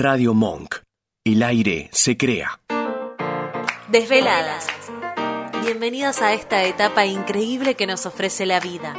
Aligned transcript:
Radio 0.00 0.32
Monk. 0.32 0.76
El 1.26 1.42
aire 1.42 1.90
se 1.92 2.16
crea. 2.16 2.58
Desveladas. 3.88 4.66
Bienvenidos 5.62 6.22
a 6.22 6.32
esta 6.32 6.64
etapa 6.64 7.04
increíble 7.04 7.74
que 7.74 7.86
nos 7.86 8.06
ofrece 8.06 8.46
la 8.46 8.60
vida. 8.60 8.94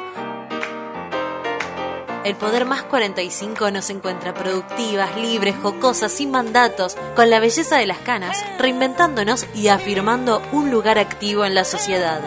El 2.24 2.36
Poder 2.36 2.66
Más 2.66 2.84
45 2.84 3.72
nos 3.72 3.90
encuentra 3.90 4.36
productivas, 4.36 5.18
libres, 5.18 5.56
jocosas, 5.60 6.12
sin 6.12 6.30
mandatos, 6.30 6.96
con 7.16 7.32
la 7.32 7.40
belleza 7.40 7.78
de 7.78 7.88
las 7.88 7.98
canas, 7.98 8.38
reinventándonos 8.60 9.48
y 9.56 9.70
afirmando 9.70 10.40
un 10.52 10.70
lugar 10.70 11.00
activo 11.00 11.46
en 11.46 11.56
la 11.56 11.64
sociedad. 11.64 12.22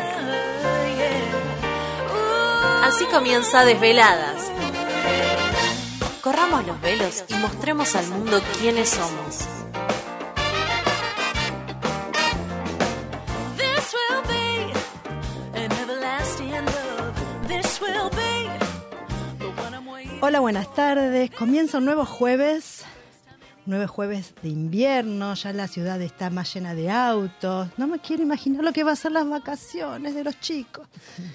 Así 2.82 3.04
comienza 3.04 3.64
Desveladas. 3.64 4.53
Corramos 6.54 6.72
los 6.72 6.80
velos 6.82 7.24
y 7.26 7.34
mostremos 7.34 7.96
al 7.96 8.06
mundo 8.10 8.40
quiénes 8.60 8.90
somos. 8.90 9.40
Hola, 20.20 20.38
buenas 20.38 20.72
tardes. 20.74 21.32
Comienza 21.32 21.78
un 21.78 21.86
nuevo 21.86 22.04
jueves, 22.04 22.84
nueve 23.66 23.88
jueves 23.88 24.32
de 24.42 24.50
invierno, 24.50 25.34
ya 25.34 25.52
la 25.52 25.66
ciudad 25.66 26.00
está 26.02 26.30
más 26.30 26.54
llena 26.54 26.76
de 26.76 26.88
autos. 26.88 27.68
No 27.76 27.88
me 27.88 27.98
quiero 27.98 28.22
imaginar 28.22 28.62
lo 28.62 28.72
que 28.72 28.84
va 28.84 28.92
a 28.92 28.96
ser 28.96 29.10
las 29.10 29.28
vacaciones 29.28 30.14
de 30.14 30.22
los 30.22 30.38
chicos. 30.38 30.86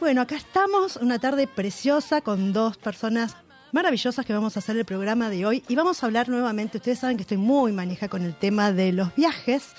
Bueno, 0.00 0.20
acá 0.20 0.34
estamos, 0.34 0.96
una 0.96 1.18
tarde 1.18 1.46
preciosa 1.46 2.20
con 2.20 2.52
dos 2.52 2.76
personas 2.76 3.36
maravillosas 3.74 4.24
que 4.24 4.32
vamos 4.32 4.56
a 4.56 4.60
hacer 4.60 4.76
el 4.76 4.84
programa 4.84 5.28
de 5.28 5.44
hoy 5.44 5.64
y 5.66 5.74
vamos 5.74 6.00
a 6.00 6.06
hablar 6.06 6.28
nuevamente, 6.28 6.78
ustedes 6.78 7.00
saben 7.00 7.16
que 7.16 7.24
estoy 7.24 7.38
muy 7.38 7.72
manija 7.72 8.08
con 8.08 8.22
el 8.22 8.32
tema 8.36 8.70
de 8.70 8.92
los 8.92 9.12
viajes. 9.16 9.72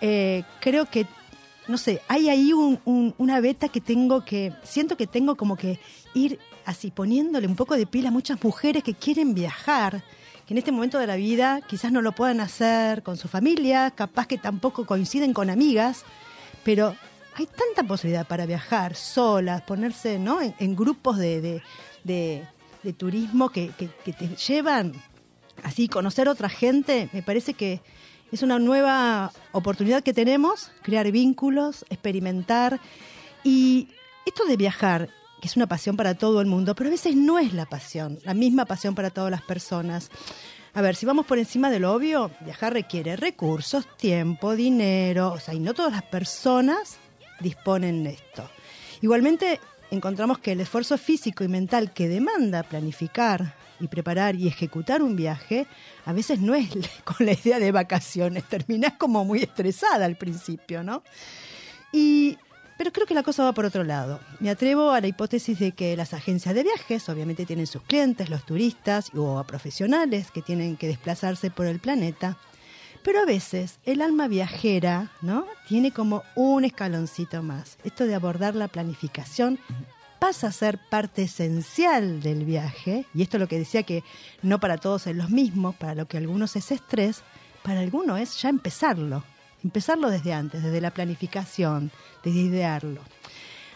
Eh, 0.00 0.44
creo 0.60 0.86
que, 0.86 1.04
no 1.66 1.78
sé, 1.78 2.00
hay 2.06 2.28
ahí 2.28 2.52
una 2.52 3.40
beta 3.40 3.68
que 3.70 3.80
tengo 3.80 4.24
que, 4.24 4.52
siento 4.62 4.96
que 4.96 5.08
tengo 5.08 5.34
como 5.34 5.56
que 5.56 5.80
ir 6.14 6.38
así 6.64 6.92
poniéndole 6.92 7.48
un 7.48 7.56
poco 7.56 7.76
de 7.76 7.86
pila 7.86 8.10
a 8.10 8.12
muchas 8.12 8.40
mujeres 8.40 8.84
que 8.84 8.94
quieren 8.94 9.34
viajar, 9.34 10.04
que 10.46 10.54
en 10.54 10.58
este 10.58 10.70
momento 10.70 11.00
de 11.00 11.08
la 11.08 11.16
vida 11.16 11.60
quizás 11.68 11.90
no 11.90 12.02
lo 12.02 12.12
puedan 12.12 12.38
hacer 12.38 13.02
con 13.02 13.16
su 13.16 13.26
familia, 13.26 13.90
capaz 13.90 14.28
que 14.28 14.38
tampoco 14.38 14.86
coinciden 14.86 15.32
con 15.32 15.50
amigas, 15.50 16.04
pero 16.62 16.94
hay 17.34 17.46
tanta 17.46 17.82
posibilidad 17.82 18.28
para 18.28 18.46
viajar 18.46 18.94
solas, 18.94 19.62
ponerse 19.62 20.20
¿no? 20.20 20.38
en, 20.40 20.76
grupos 20.76 21.18
de, 21.18 21.60
turismo 22.96 23.50
que, 23.50 23.70
que, 23.70 24.12
te 24.12 24.28
llevan 24.36 24.92
así, 25.62 25.88
conocer 25.88 26.28
otra 26.28 26.48
gente, 26.48 27.08
me 27.12 27.22
parece 27.22 27.54
que 27.54 27.80
es 28.30 28.42
una 28.42 28.58
nueva 28.58 29.32
oportunidad 29.52 30.02
que 30.02 30.12
tenemos, 30.12 30.70
crear 30.82 31.10
vínculos, 31.10 31.84
experimentar. 31.88 32.80
Y 33.42 33.88
esto 34.26 34.44
de 34.44 34.56
viajar 34.56 35.08
que 35.40 35.48
es 35.48 35.56
una 35.56 35.66
pasión 35.66 35.96
para 35.96 36.14
todo 36.14 36.40
el 36.40 36.46
mundo, 36.46 36.74
pero 36.74 36.88
a 36.88 36.90
veces 36.90 37.14
no 37.14 37.38
es 37.38 37.52
la 37.52 37.66
pasión, 37.66 38.18
la 38.24 38.34
misma 38.34 38.64
pasión 38.64 38.94
para 38.94 39.10
todas 39.10 39.30
las 39.30 39.42
personas. 39.42 40.10
A 40.74 40.82
ver, 40.82 40.96
si 40.96 41.06
vamos 41.06 41.26
por 41.26 41.38
encima 41.38 41.70
de 41.70 41.78
lo 41.78 41.92
obvio, 41.92 42.30
viajar 42.40 42.72
requiere 42.72 43.16
recursos, 43.16 43.86
tiempo, 43.96 44.54
dinero, 44.54 45.32
o 45.32 45.40
sea, 45.40 45.54
y 45.54 45.60
no 45.60 45.74
todas 45.74 45.92
las 45.92 46.02
personas 46.02 46.98
disponen 47.40 48.04
de 48.04 48.10
esto. 48.10 48.48
Igualmente, 49.00 49.60
encontramos 49.90 50.38
que 50.38 50.52
el 50.52 50.60
esfuerzo 50.60 50.98
físico 50.98 51.44
y 51.44 51.48
mental 51.48 51.92
que 51.92 52.08
demanda 52.08 52.62
planificar 52.62 53.54
y 53.80 53.88
preparar 53.88 54.34
y 54.34 54.48
ejecutar 54.48 55.02
un 55.02 55.16
viaje, 55.16 55.66
a 56.04 56.12
veces 56.12 56.40
no 56.40 56.54
es 56.54 56.68
con 57.04 57.26
la 57.26 57.32
idea 57.32 57.58
de 57.58 57.72
vacaciones, 57.72 58.44
terminás 58.44 58.94
como 58.94 59.24
muy 59.24 59.42
estresada 59.42 60.04
al 60.04 60.16
principio, 60.16 60.82
¿no? 60.82 61.02
Y 61.92 62.38
pero 62.78 62.92
creo 62.92 63.08
que 63.08 63.14
la 63.14 63.24
cosa 63.24 63.42
va 63.42 63.52
por 63.52 63.64
otro 63.64 63.82
lado. 63.82 64.20
Me 64.38 64.50
atrevo 64.50 64.92
a 64.92 65.00
la 65.00 65.08
hipótesis 65.08 65.58
de 65.58 65.72
que 65.72 65.96
las 65.96 66.14
agencias 66.14 66.54
de 66.54 66.62
viajes 66.62 67.08
obviamente 67.08 67.44
tienen 67.44 67.66
sus 67.66 67.82
clientes, 67.82 68.30
los 68.30 68.46
turistas 68.46 69.10
o 69.16 69.40
a 69.40 69.44
profesionales 69.44 70.30
que 70.30 70.42
tienen 70.42 70.76
que 70.76 70.86
desplazarse 70.86 71.50
por 71.50 71.66
el 71.66 71.80
planeta. 71.80 72.38
Pero 73.02 73.20
a 73.20 73.24
veces 73.24 73.78
el 73.84 74.02
alma 74.02 74.28
viajera, 74.28 75.12
¿no? 75.22 75.46
Tiene 75.68 75.92
como 75.92 76.24
un 76.34 76.64
escaloncito 76.64 77.42
más. 77.42 77.78
Esto 77.84 78.06
de 78.06 78.14
abordar 78.14 78.54
la 78.54 78.68
planificación 78.68 79.58
pasa 80.18 80.48
a 80.48 80.52
ser 80.52 80.78
parte 80.90 81.22
esencial 81.22 82.20
del 82.20 82.44
viaje, 82.44 83.06
y 83.14 83.22
esto 83.22 83.36
es 83.36 83.40
lo 83.40 83.48
que 83.48 83.58
decía 83.58 83.84
que 83.84 84.02
no 84.42 84.58
para 84.58 84.78
todos 84.78 85.06
es 85.06 85.16
lo 85.16 85.28
mismo, 85.28 85.72
para 85.72 85.94
lo 85.94 86.08
que 86.08 86.18
algunos 86.18 86.56
es 86.56 86.72
estrés, 86.72 87.22
para 87.62 87.80
algunos 87.80 88.20
es 88.20 88.40
ya 88.40 88.48
empezarlo, 88.48 89.22
empezarlo 89.62 90.10
desde 90.10 90.32
antes, 90.32 90.62
desde 90.62 90.80
la 90.80 90.90
planificación, 90.90 91.90
desde 92.24 92.40
idearlo. 92.40 93.00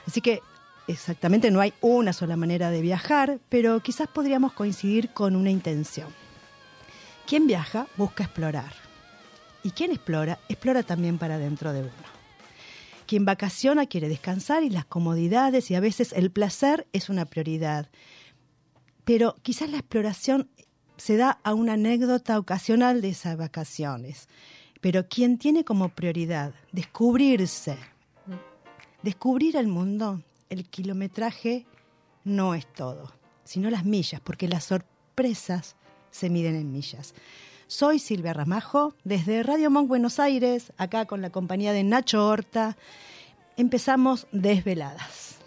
Así 0.06 0.20
que 0.20 0.40
exactamente 0.88 1.50
no 1.50 1.60
hay 1.60 1.72
una 1.80 2.12
sola 2.12 2.36
manera 2.36 2.70
de 2.70 2.80
viajar, 2.80 3.38
pero 3.48 3.78
quizás 3.80 4.08
podríamos 4.08 4.52
coincidir 4.52 5.10
con 5.10 5.36
una 5.36 5.50
intención. 5.50 6.08
Quien 7.26 7.46
viaja 7.46 7.86
busca 7.96 8.24
explorar. 8.24 8.81
Y 9.62 9.70
quien 9.70 9.92
explora, 9.92 10.38
explora 10.48 10.82
también 10.82 11.18
para 11.18 11.38
dentro 11.38 11.72
de 11.72 11.82
uno. 11.82 12.12
Quien 13.06 13.24
vacaciona 13.24 13.86
quiere 13.86 14.08
descansar 14.08 14.62
y 14.62 14.70
las 14.70 14.84
comodidades 14.84 15.70
y 15.70 15.74
a 15.74 15.80
veces 15.80 16.12
el 16.12 16.30
placer 16.30 16.86
es 16.92 17.08
una 17.08 17.26
prioridad. 17.26 17.90
Pero 19.04 19.36
quizás 19.42 19.70
la 19.70 19.78
exploración 19.78 20.48
se 20.96 21.16
da 21.16 21.38
a 21.42 21.54
una 21.54 21.74
anécdota 21.74 22.38
ocasional 22.38 23.02
de 23.02 23.10
esas 23.10 23.36
vacaciones. 23.36 24.28
Pero 24.80 25.08
quien 25.08 25.38
tiene 25.38 25.64
como 25.64 25.90
prioridad 25.90 26.54
descubrirse, 26.72 27.76
descubrir 29.02 29.56
el 29.56 29.68
mundo, 29.68 30.22
el 30.48 30.68
kilometraje 30.68 31.66
no 32.24 32.54
es 32.54 32.66
todo, 32.72 33.12
sino 33.44 33.70
las 33.70 33.84
millas, 33.84 34.20
porque 34.20 34.48
las 34.48 34.64
sorpresas 34.64 35.76
se 36.10 36.30
miden 36.30 36.54
en 36.56 36.72
millas. 36.72 37.14
Soy 37.72 37.98
Silvia 37.98 38.34
Ramajo, 38.34 38.94
desde 39.02 39.42
Radio 39.42 39.70
Monk 39.70 39.88
Buenos 39.88 40.20
Aires, 40.20 40.74
acá 40.76 41.06
con 41.06 41.22
la 41.22 41.30
compañía 41.30 41.72
de 41.72 41.82
Nacho 41.82 42.28
Horta. 42.28 42.76
Empezamos 43.56 44.26
desveladas. 44.30 45.38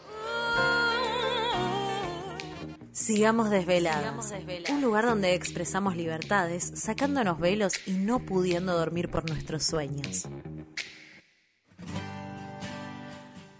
Sigamos 2.92 3.52
desveladas. 3.52 4.34
Un 4.72 4.82
lugar 4.82 5.06
donde 5.06 5.36
expresamos 5.36 5.96
libertades, 5.96 6.72
sacándonos 6.74 7.40
velos 7.40 7.74
y 7.86 7.92
no 7.92 8.18
pudiendo 8.18 8.76
dormir 8.76 9.12
por 9.12 9.30
nuestros 9.30 9.62
sueños. 9.62 10.28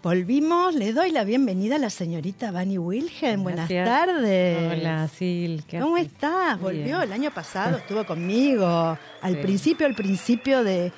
Volvimos, 0.06 0.72
le 0.76 0.92
doy 0.92 1.10
la 1.10 1.24
bienvenida 1.24 1.74
a 1.74 1.78
la 1.80 1.90
señorita 1.90 2.52
Vani 2.52 2.78
Wilhelm. 2.78 3.42
Buenas 3.42 3.68
tardes. 3.68 4.78
Hola, 4.78 5.08
Sil. 5.10 5.66
¿Cómo 5.68 5.96
estás? 5.96 6.60
Volvió 6.60 7.02
el 7.02 7.10
año 7.10 7.32
pasado, 7.32 7.76
estuvo 7.78 8.06
conmigo. 8.06 8.96
Al 9.20 9.40
principio, 9.40 9.84
al 9.84 9.96
principio 9.96 10.62
de, 10.62 10.92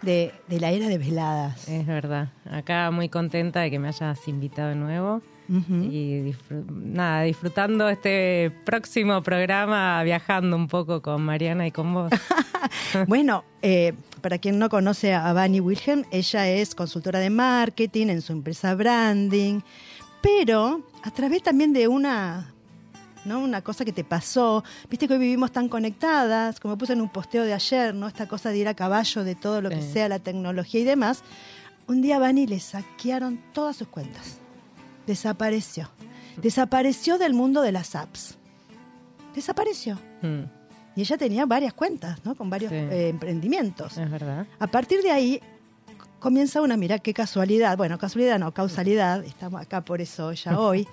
de, 0.00 0.32
de, 0.48 0.60
la 0.60 0.70
era 0.70 0.88
de 0.88 0.96
veladas. 0.96 1.68
Es 1.68 1.86
verdad. 1.86 2.28
Acá 2.50 2.90
muy 2.90 3.10
contenta 3.10 3.60
de 3.60 3.70
que 3.70 3.78
me 3.78 3.88
hayas 3.88 4.26
invitado 4.28 4.70
de 4.70 4.76
nuevo 4.76 5.20
y 5.48 6.34
nada, 6.70 7.22
disfrutando 7.22 7.88
este 7.88 8.50
próximo 8.64 9.22
programa, 9.22 10.02
viajando 10.02 10.56
un 10.56 10.68
poco 10.68 11.02
con 11.02 11.22
Mariana 11.22 11.66
y 11.66 11.70
con 11.70 11.92
vos. 11.92 12.10
bueno, 13.08 13.44
eh, 13.60 13.92
para 14.22 14.38
quien 14.38 14.58
no 14.58 14.70
conoce 14.70 15.12
a 15.12 15.32
Vani 15.32 15.60
Wilhelm, 15.60 16.04
ella 16.10 16.48
es 16.48 16.74
consultora 16.74 17.18
de 17.18 17.30
marketing 17.30 18.06
en 18.08 18.22
su 18.22 18.32
empresa 18.32 18.74
Branding, 18.74 19.60
pero 20.22 20.80
a 21.02 21.10
través 21.10 21.42
también 21.42 21.72
de 21.72 21.88
una 21.88 22.50
¿no? 23.26 23.40
Una 23.40 23.62
cosa 23.62 23.86
que 23.86 23.92
te 23.92 24.04
pasó. 24.04 24.62
Viste 24.90 25.08
que 25.08 25.14
hoy 25.14 25.18
vivimos 25.18 25.50
tan 25.50 25.70
conectadas, 25.70 26.60
como 26.60 26.76
puse 26.76 26.92
en 26.92 27.00
un 27.00 27.08
posteo 27.08 27.44
de 27.44 27.54
ayer, 27.54 27.94
¿no? 27.94 28.06
Esta 28.06 28.28
cosa 28.28 28.50
de 28.50 28.58
ir 28.58 28.68
a 28.68 28.74
caballo 28.74 29.24
de 29.24 29.34
todo 29.34 29.62
lo 29.62 29.70
que 29.70 29.80
sea 29.80 30.10
la 30.10 30.18
tecnología 30.18 30.82
y 30.82 30.84
demás. 30.84 31.22
Un 31.86 32.02
día 32.02 32.18
Vani 32.18 32.46
le 32.46 32.60
saquearon 32.60 33.40
todas 33.54 33.76
sus 33.76 33.88
cuentas 33.88 34.43
desapareció. 35.06 35.90
Desapareció 36.36 37.18
del 37.18 37.34
mundo 37.34 37.62
de 37.62 37.72
las 37.72 37.94
apps. 37.94 38.36
Desapareció. 39.34 39.98
Hmm. 40.22 40.44
Y 40.96 41.00
ella 41.00 41.16
tenía 41.16 41.46
varias 41.46 41.72
cuentas, 41.74 42.24
¿no? 42.24 42.34
Con 42.34 42.50
varios 42.50 42.72
eh, 42.72 43.08
emprendimientos. 43.08 43.98
Es 43.98 44.10
verdad. 44.10 44.46
A 44.58 44.66
partir 44.66 45.02
de 45.02 45.10
ahí 45.10 45.40
comienza 46.24 46.62
una, 46.62 46.76
mira 46.76 46.98
qué 47.00 47.12
casualidad, 47.12 47.76
bueno, 47.76 47.98
casualidad 47.98 48.38
no, 48.38 48.54
causalidad, 48.54 49.22
estamos 49.24 49.60
acá 49.60 49.84
por 49.84 50.00
eso 50.00 50.32
ya 50.32 50.58
hoy. 50.60 50.88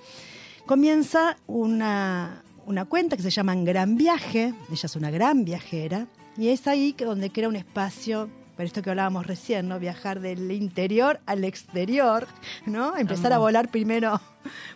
comienza 0.66 1.38
una, 1.46 2.42
una 2.66 2.84
cuenta 2.84 3.16
que 3.16 3.22
se 3.22 3.30
llama 3.30 3.54
Gran 3.54 3.96
Viaje, 3.96 4.52
ella 4.70 4.86
es 4.86 4.96
una 4.96 5.10
gran 5.10 5.44
viajera, 5.46 6.06
y 6.36 6.48
es 6.48 6.66
ahí 6.66 6.92
que 6.92 7.06
donde 7.06 7.30
crea 7.30 7.48
un 7.48 7.56
espacio 7.56 8.28
por 8.56 8.64
esto 8.64 8.82
que 8.82 8.90
hablábamos 8.90 9.26
recién, 9.26 9.68
¿no? 9.68 9.78
Viajar 9.78 10.20
del 10.20 10.50
interior 10.50 11.20
al 11.26 11.44
exterior, 11.44 12.26
¿no? 12.66 12.96
Empezar 12.96 13.32
a 13.32 13.38
volar 13.38 13.70
primero, 13.70 14.20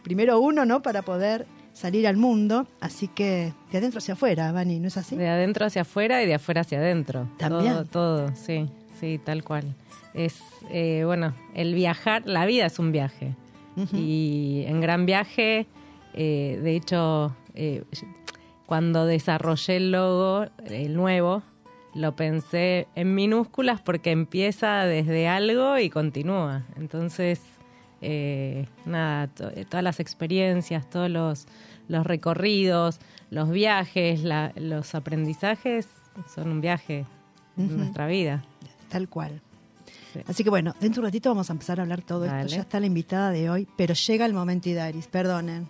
primero 0.02 0.40
uno, 0.40 0.64
¿no? 0.64 0.82
Para 0.82 1.02
poder 1.02 1.46
salir 1.72 2.06
al 2.06 2.16
mundo, 2.16 2.66
así 2.80 3.06
que 3.06 3.52
de 3.70 3.78
adentro 3.78 3.98
hacia 3.98 4.14
afuera, 4.14 4.50
Vani, 4.50 4.80
¿no 4.80 4.88
es 4.88 4.96
así? 4.96 5.14
De 5.14 5.28
adentro 5.28 5.66
hacia 5.66 5.82
afuera 5.82 6.22
y 6.22 6.26
de 6.26 6.34
afuera 6.34 6.62
hacia 6.62 6.78
adentro. 6.78 7.28
También. 7.36 7.74
Todo, 7.74 7.84
todo, 7.84 8.32
sí, 8.34 8.66
sí, 8.98 9.20
tal 9.22 9.44
cual. 9.44 9.74
Es, 10.14 10.40
eh, 10.70 11.02
bueno, 11.04 11.34
el 11.54 11.74
viajar, 11.74 12.22
la 12.24 12.46
vida 12.46 12.66
es 12.66 12.78
un 12.78 12.92
viaje. 12.92 13.34
Y 13.92 14.64
en 14.66 14.80
Gran 14.80 15.04
Viaje, 15.04 15.66
eh, 16.14 16.58
de 16.62 16.76
hecho, 16.76 17.36
eh, 17.54 17.84
cuando 18.64 19.04
desarrollé 19.04 19.76
el 19.76 19.92
logo, 19.92 20.46
el 20.64 20.94
nuevo, 20.94 21.42
lo 21.96 22.14
pensé 22.14 22.86
en 22.94 23.14
minúsculas 23.14 23.80
porque 23.80 24.10
empieza 24.10 24.84
desde 24.84 25.28
algo 25.28 25.78
y 25.78 25.88
continúa. 25.90 26.64
Entonces, 26.76 27.40
eh, 28.02 28.66
nada, 28.84 29.28
to- 29.28 29.50
todas 29.68 29.82
las 29.82 29.98
experiencias, 30.00 30.88
todos 30.90 31.10
los, 31.10 31.46
los 31.88 32.06
recorridos, 32.06 33.00
los 33.30 33.50
viajes, 33.50 34.22
la- 34.22 34.52
los 34.56 34.94
aprendizajes 34.94 35.88
son 36.34 36.48
un 36.50 36.60
viaje 36.60 37.06
en 37.56 37.76
nuestra 37.78 38.06
vida. 38.06 38.44
Tal 38.90 39.08
cual. 39.08 39.40
Sí. 40.12 40.20
Así 40.26 40.44
que 40.44 40.50
bueno, 40.50 40.74
dentro 40.80 41.00
de 41.00 41.06
un 41.06 41.12
ratito 41.12 41.30
vamos 41.30 41.48
a 41.50 41.52
empezar 41.54 41.78
a 41.80 41.82
hablar 41.82 42.02
todo 42.02 42.20
Dale. 42.26 42.42
esto. 42.42 42.54
Ya 42.56 42.60
está 42.62 42.78
la 42.80 42.86
invitada 42.86 43.30
de 43.30 43.48
hoy, 43.50 43.66
pero 43.76 43.94
llega 43.94 44.26
el 44.26 44.34
momento 44.34 44.68
Idaris, 44.68 45.06
perdonen. 45.08 45.68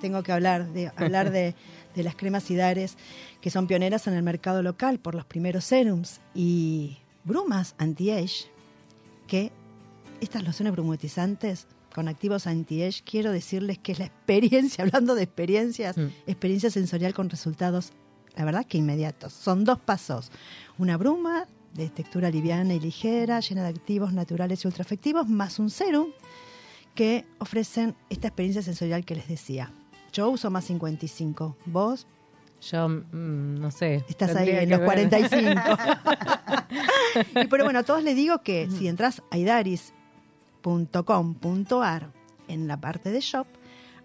Tengo 0.00 0.22
que 0.22 0.32
hablar 0.32 0.66
de 0.68 0.90
hablar 0.96 1.30
de, 1.30 1.54
de 1.94 2.02
las 2.02 2.14
cremas 2.16 2.50
Idares 2.50 2.96
que 3.40 3.50
son 3.50 3.66
pioneras 3.66 4.06
en 4.06 4.14
el 4.14 4.22
mercado 4.22 4.62
local 4.62 4.98
por 4.98 5.14
los 5.14 5.24
primeros 5.24 5.64
serums 5.64 6.20
y 6.34 6.98
brumas 7.24 7.74
anti-age 7.78 8.46
que 9.26 9.52
estas 10.20 10.42
lociones 10.44 10.72
brumatizantes 10.72 11.66
con 11.94 12.06
activos 12.08 12.46
anti-age 12.46 13.02
quiero 13.04 13.32
decirles 13.32 13.78
que 13.78 13.92
es 13.92 13.98
la 13.98 14.04
experiencia, 14.06 14.84
hablando 14.84 15.14
de 15.14 15.22
experiencias, 15.24 15.96
Mm. 15.96 16.06
experiencia 16.26 16.70
sensorial 16.70 17.14
con 17.14 17.28
resultados, 17.30 17.92
la 18.36 18.44
verdad 18.44 18.64
que 18.66 18.78
inmediatos. 18.78 19.32
Son 19.32 19.64
dos 19.64 19.78
pasos. 19.80 20.30
Una 20.78 20.96
bruma 20.96 21.46
de 21.74 21.88
textura 21.88 22.30
liviana 22.30 22.74
y 22.74 22.80
ligera, 22.80 23.40
llena 23.40 23.62
de 23.62 23.68
activos 23.70 24.12
naturales 24.12 24.64
y 24.64 24.68
ultraefectivos, 24.68 25.28
más 25.28 25.58
un 25.58 25.70
serum 25.70 26.08
que 26.94 27.24
ofrecen 27.38 27.94
esta 28.08 28.28
experiencia 28.28 28.62
sensorial 28.62 29.04
que 29.04 29.14
les 29.16 29.28
decía. 29.28 29.72
Yo 30.12 30.28
uso 30.30 30.50
más 30.50 30.64
55. 30.64 31.56
Vos 31.66 32.06
Yo, 32.62 32.88
mm, 32.88 33.60
no 33.60 33.70
sé. 33.70 34.04
estás 34.08 34.34
ahí 34.36 34.50
en 34.50 34.68
los 34.70 34.80
ver. 34.80 34.86
45. 34.86 35.60
y 37.42 37.46
pero 37.46 37.64
bueno, 37.64 37.78
a 37.80 37.82
todos 37.82 38.02
les 38.02 38.16
digo 38.16 38.42
que 38.42 38.68
si 38.70 38.88
entras 38.88 39.22
a 39.30 39.38
idaris.com.ar 40.62 42.10
en 42.48 42.66
la 42.68 42.76
parte 42.80 43.10
de 43.12 43.20
shop, 43.20 43.46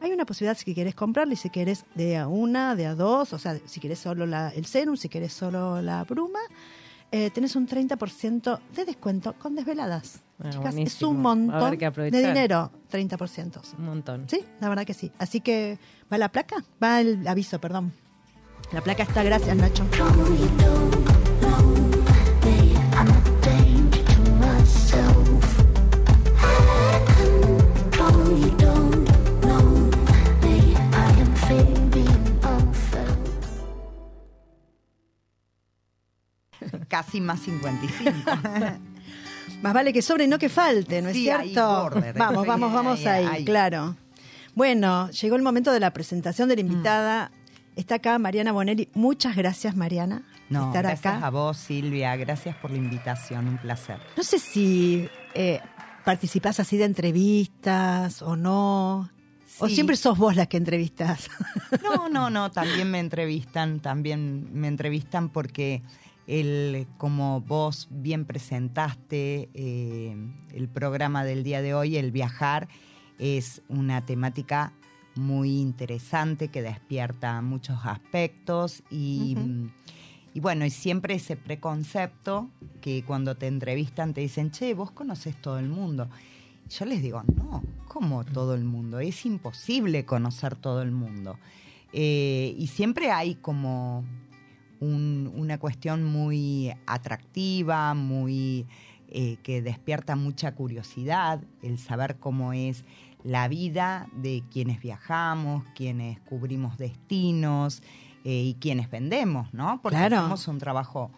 hay 0.02 0.12
una 0.12 0.26
posibilidad 0.26 0.58
si 0.58 0.74
quieres 0.76 0.94
comprarle, 0.96 1.34
y 1.34 1.38
si 1.38 1.50
quieres 1.50 1.86
de 1.96 2.18
a 2.18 2.28
una, 2.28 2.76
de 2.76 2.86
a 2.86 2.96
dos, 2.96 3.34
o 3.34 3.40
sea, 3.40 3.58
si 3.66 3.80
quieres 3.80 3.98
solo 4.00 4.26
la- 4.26 4.50
el 4.50 4.66
serum, 4.66 4.96
si 4.98 5.10
quieres 5.10 5.34
solo 5.34 5.82
la 5.82 6.04
bruma, 6.04 6.40
eh, 7.16 7.32
tenés 7.32 7.56
un 7.56 7.66
30% 7.66 8.60
de 8.76 8.84
descuento 8.84 9.36
con 9.40 9.56
desveladas. 9.56 10.22
Ah, 10.44 10.50
Chicas, 10.50 10.76
es 10.76 11.02
un 11.02 11.22
montón 11.22 11.78
de 11.78 12.12
dinero, 12.12 12.72
30%. 12.92 13.62
Un 13.78 13.86
montón. 13.86 14.26
Sí, 14.28 14.44
la 14.60 14.68
verdad 14.68 14.86
que 14.86 14.94
sí. 14.94 15.14
Así 15.18 15.40
que, 15.40 15.80
¿va 16.12 16.18
la 16.18 16.30
placa? 16.30 16.58
Va 16.84 17.00
el 17.00 17.26
aviso, 17.26 17.62
perdón. 17.62 17.94
La 18.74 18.82
placa 18.82 19.04
está, 19.04 19.24
gracias 19.24 19.56
Nacho. 19.56 19.86
Casi 36.96 37.20
más 37.20 37.42
55. 37.42 38.22
Más 39.62 39.74
vale 39.74 39.92
que 39.92 40.02
sobre 40.02 40.28
no 40.28 40.40
que 40.40 40.48
falte, 40.48 41.02
¿no 41.02 41.10
es 41.10 41.16
Sí, 41.16 41.24
cierto? 41.24 41.90
vamos, 42.16 42.48
vamos, 42.48 42.72
vamos 42.72 43.06
ahí, 43.06 43.44
claro. 43.44 43.98
Bueno, 44.54 45.10
llegó 45.12 45.36
el 45.36 45.42
momento 45.42 45.74
de 45.74 45.82
la 45.82 45.92
presentación 45.92 46.48
de 46.48 46.56
la 46.56 46.62
invitada. 46.62 47.32
Está 47.76 47.96
acá 47.96 48.18
Mariana 48.18 48.54
Bonelli. 48.54 48.88
Muchas 48.94 49.36
gracias, 49.36 49.76
Mariana, 49.76 50.24
por 50.48 50.52
No, 50.52 50.68
estar 50.68 50.84
gracias 50.86 51.16
acá. 51.16 51.28
a 51.28 51.30
vos, 51.32 51.58
Silvia. 51.58 52.16
Gracias 52.16 52.56
por 52.56 52.72
la 52.72 52.78
invitación. 52.78 53.46
Un 53.50 53.58
placer. 53.58 54.00
No 54.16 54.24
sé 54.24 54.40
si 54.40 55.10
eh, 55.34 55.60
participás 56.06 56.62
así 56.62 56.78
de 56.78 56.86
entrevistas 56.86 58.22
o 58.22 58.38
no. 58.38 59.10
O 59.60 59.68
siempre 59.68 59.98
sos 59.98 60.18
vos 60.18 60.38
la 60.38 60.46
que 60.46 60.56
entrevistas. 60.56 61.30
No, 61.84 62.08
no, 62.08 62.30
no. 62.30 62.52
También 62.54 62.90
me 62.90 63.00
entrevistan. 63.00 63.82
También 63.82 64.48
me 64.54 64.70
entrevistan 64.70 65.28
porque 65.30 65.82
el, 66.28 66.88
como 66.98 67.42
vos 67.42 67.88
bien 67.92 68.26
presentaste 68.26 69.50
eh, 69.54 70.16
el 70.54 70.68
programa 70.68 71.24
del 71.24 71.44
día 71.44 71.62
de 71.62 71.74
hoy, 71.74 71.98
el 71.98 72.12
viajar, 72.12 72.68
es 73.20 73.62
una 73.70 74.06
temática 74.06 74.74
muy 75.16 75.60
interesante 75.62 76.50
que 76.50 76.62
despierta 76.62 77.42
muchos 77.42 77.86
aspectos 77.86 78.84
y, 78.90 79.38
bueno, 80.36 80.66
y 80.66 80.70
siempre 80.70 81.16
ese 81.16 81.38
preconcepto 81.38 82.50
que 82.82 83.04
cuando 83.06 83.36
te 83.36 83.48
entrevistan 83.48 84.14
te 84.14 84.22
dicen, 84.22 84.52
che, 84.52 84.74
vos 84.74 84.92
conoces 84.92 85.36
todo 85.42 85.58
el 85.60 85.70
mundo. 85.70 86.10
Yo 86.70 86.86
les 86.86 87.02
digo, 87.02 87.24
no, 87.36 87.64
¿cómo 87.88 88.26
todo 88.26 88.56
el 88.56 88.66
mundo? 88.66 89.00
Es 89.00 89.26
imposible 89.26 90.06
conocer 90.06 90.56
todo 90.56 90.82
el 90.82 90.92
mundo. 90.92 91.38
Eh, 91.94 92.54
y 92.58 92.68
siempre 92.68 93.12
hay 93.12 93.36
como 93.36 94.04
un- 94.80 95.32
una 95.36 95.58
cuestión 95.58 96.04
muy 96.04 96.72
atractiva, 96.86 97.94
muy 97.94 98.66
eh, 99.10 99.38
que 99.44 99.62
despierta 99.62 100.16
mucha 100.16 100.54
curiosidad, 100.56 101.40
el 101.62 101.78
saber 101.78 102.18
cómo 102.18 102.54
es 102.54 102.84
la 103.24 103.48
vida 103.48 104.08
de 104.14 104.44
quienes 104.52 104.82
viajamos, 104.82 105.64
quienes 105.76 106.20
cubrimos 106.22 106.78
destinos 106.78 107.82
eh, 108.24 108.42
y 108.44 108.54
quienes 108.56 108.90
vendemos, 108.90 109.54
¿no? 109.54 109.80
Porque 109.82 109.98
Claro. 109.98 110.18
hacemos 110.18 110.48
un 110.48 110.58
trabajo 110.58 111.12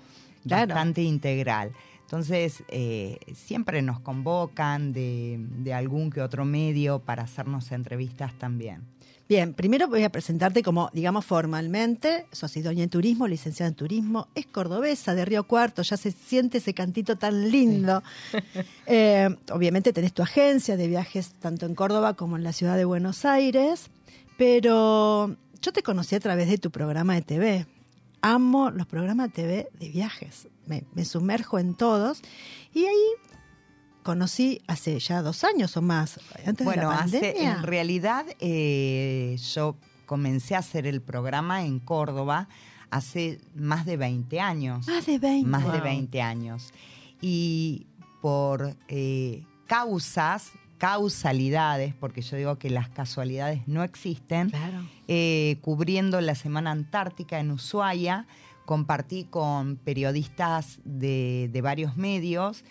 Claro. 0.46 0.68
bastante 0.76 1.02
integral. 1.02 1.72
Entonces, 2.02 2.64
eh, 2.68 3.18
siempre 3.34 3.82
nos 3.82 4.00
convocan 4.02 4.94
de, 4.94 5.38
de 5.40 5.74
algún 5.74 6.10
que 6.10 6.22
otro 6.22 6.46
medio 6.46 7.00
para 7.00 7.24
hacernos 7.24 7.72
entrevistas 7.72 8.34
también. 8.38 8.82
Bien, 9.30 9.54
primero 9.54 9.90
voy 9.90 10.04
a 10.04 10.10
presentarte 10.10 10.64
como, 10.64 10.90
digamos, 10.94 11.26
formalmente. 11.26 12.28
Sos 12.32 12.56
idónea 12.56 12.86
en 12.86 12.90
turismo, 12.90 13.28
licenciada 13.28 13.68
en 13.68 13.76
turismo, 13.76 14.30
es 14.36 14.46
cordobesa 14.46 15.16
de 15.16 15.26
Río 15.26 15.44
Cuarto, 15.44 15.82
ya 15.82 15.98
se 15.98 16.12
siente 16.12 16.60
ese 16.60 16.74
cantito 16.74 17.18
tan 17.18 17.50
lindo. 17.52 18.04
Eh, 18.90 19.28
obviamente 19.52 19.92
tenés 19.92 20.14
tu 20.14 20.22
agencia 20.22 20.78
de 20.78 20.88
viajes 20.88 21.34
tanto 21.42 21.66
en 21.66 21.76
Córdoba 21.76 22.14
como 22.14 22.38
en 22.38 22.44
la 22.44 22.54
ciudad 22.54 22.78
de 22.78 22.86
Buenos 22.86 23.26
Aires, 23.26 23.90
pero 24.38 25.36
yo 25.62 25.74
te 25.74 25.84
conocí 25.84 26.16
a 26.16 26.22
través 26.22 26.48
de 26.48 26.58
tu 26.58 26.72
programa 26.72 27.16
de 27.16 27.22
TV. 27.22 27.66
Amo 28.22 28.72
los 28.72 28.88
programas 28.88 29.28
de 29.28 29.34
TV 29.34 29.70
de 29.78 29.90
viajes, 29.90 30.48
me, 30.68 30.86
me 30.94 31.04
sumerjo 31.04 31.60
en 31.60 31.76
todos 31.76 32.22
y 32.74 32.86
ahí 32.86 33.37
conocí 34.08 34.62
hace 34.68 34.98
ya 35.00 35.22
dos 35.22 35.44
años 35.44 35.76
o 35.76 35.82
más, 35.82 36.18
antes 36.46 36.64
bueno, 36.64 36.84
de 36.92 36.96
la 36.96 37.02
hace, 37.04 37.44
en 37.44 37.62
realidad 37.64 38.26
eh, 38.40 39.36
yo 39.54 39.76
comencé 40.06 40.56
a 40.56 40.60
hacer 40.60 40.88
el 40.88 41.02
programa 41.02 41.66
en 41.66 41.80
Córdoba 41.80 42.48
hace 42.90 43.42
más 43.54 43.86
de 43.86 43.98
20 43.98 44.40
años. 44.40 44.88
Más 44.88 45.06
de 45.06 45.20
20. 45.20 45.50
Más 45.50 45.64
de 45.66 45.72
Wow. 45.72 45.82
20 45.84 46.22
años. 46.22 46.74
Y 47.20 47.86
por 48.22 48.78
eh, 48.88 49.44
causas, 49.66 50.52
causalidades, 50.78 51.94
porque 51.94 52.22
yo 52.22 52.38
digo 52.38 52.58
que 52.58 52.70
las 52.70 52.88
casualidades 52.88 53.68
no 53.68 53.84
existen, 53.84 54.52
Claro. 54.52 54.86
eh, 55.10 55.58
cubriendo 55.60 56.22
la 56.22 56.36
Semana 56.36 56.72
Antártica 56.72 57.40
en 57.42 57.52
Ushuaia. 57.52 58.26
Compartí 58.66 59.26
con 59.26 59.76
periodistas 59.78 60.80
de, 60.86 61.50
de 61.52 61.62
varios 61.62 61.98
medios 61.98 62.64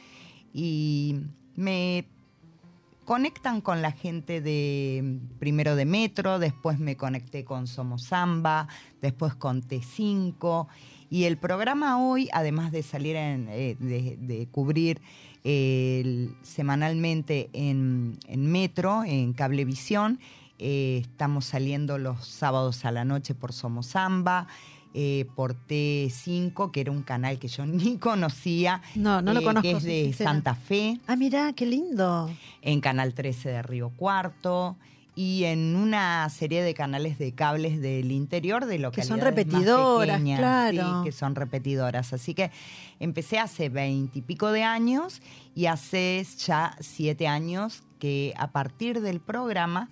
y 0.57 1.21
me 1.55 2.07
conectan 3.05 3.61
con 3.61 3.83
la 3.83 3.93
gente 3.93 4.41
de 4.41 5.21
primero 5.39 5.77
de 5.77 5.85
Metro, 5.85 6.39
después 6.39 6.79
me 6.79 6.97
conecté 6.97 7.45
con 7.45 7.67
Somos 7.67 8.05
Samba, 8.05 8.67
después 9.03 9.35
con 9.35 9.63
T5 9.63 10.67
y 11.11 11.25
el 11.25 11.37
programa 11.37 12.03
hoy, 12.03 12.31
además 12.33 12.73
de 12.73 12.83
salir 12.83 13.17
en, 13.17 13.49
eh, 13.51 13.77
de, 13.79 14.49
cubrir 14.51 15.03
semanalmente 16.43 17.51
en, 17.53 18.19
en 18.27 18.51
Metro, 18.51 19.05
en 19.05 19.35
Cablevisión, 19.35 20.19
eh, 20.59 21.03
estamos 21.03 21.45
saliendo 21.45 21.99
los 21.99 22.27
sábados 22.27 22.87
a 22.87 22.91
la 22.91 23.05
noche 23.05 23.35
por 23.35 23.53
Somos 23.53 23.89
Samba. 23.89 24.47
Eh, 24.99 25.27
por 25.37 25.55
T5, 25.69 26.71
que 26.71 26.81
era 26.81 26.91
un 26.91 27.03
canal 27.03 27.39
que 27.39 27.49
yo 27.49 27.67
ni 27.67 27.99
conocía, 27.99 28.81
No, 28.95 29.21
no 29.21 29.35
lo 29.35 29.41
eh, 29.41 29.45
conozco. 29.45 29.63
que 29.63 29.77
es 29.77 29.83
de 29.85 30.05
sincera. 30.05 30.31
Santa 30.33 30.55
Fe 30.55 30.99
Ah, 31.07 31.17
mirá, 31.17 31.53
qué 31.53 31.67
lindo. 31.67 32.31
en 32.63 32.81
Canal 32.81 33.13
13 33.15 33.51
de 33.51 33.63
Río 33.63 33.91
Cuarto 33.91 34.77
y 35.15 35.45
en 35.45 35.77
una 35.77 36.29
serie 36.29 36.63
de 36.63 36.75
canales 36.75 37.19
de 37.19 37.33
cables 37.33 37.81
del 37.81 38.11
interior 38.13 38.67
de 38.67 38.79
lo 38.79 38.91
que 38.93 39.03
son 39.03 39.21
repetidoras, 39.21 40.21
claro. 40.21 41.03
que 41.05 41.13
son 41.13 41.35
repetidoras. 41.35 42.13
Así 42.13 42.35
que 42.35 42.51
empecé 43.01 43.39
hace 43.39 43.69
veintipico 43.71 44.51
de 44.53 44.63
años 44.63 45.23
y 45.55 45.67
hace 45.67 46.27
ya 46.45 46.77
siete 46.81 47.27
años 47.29 47.83
que 47.99 48.35
a 48.37 48.51
partir 48.51 49.01
del 49.01 49.21
programa 49.21 49.89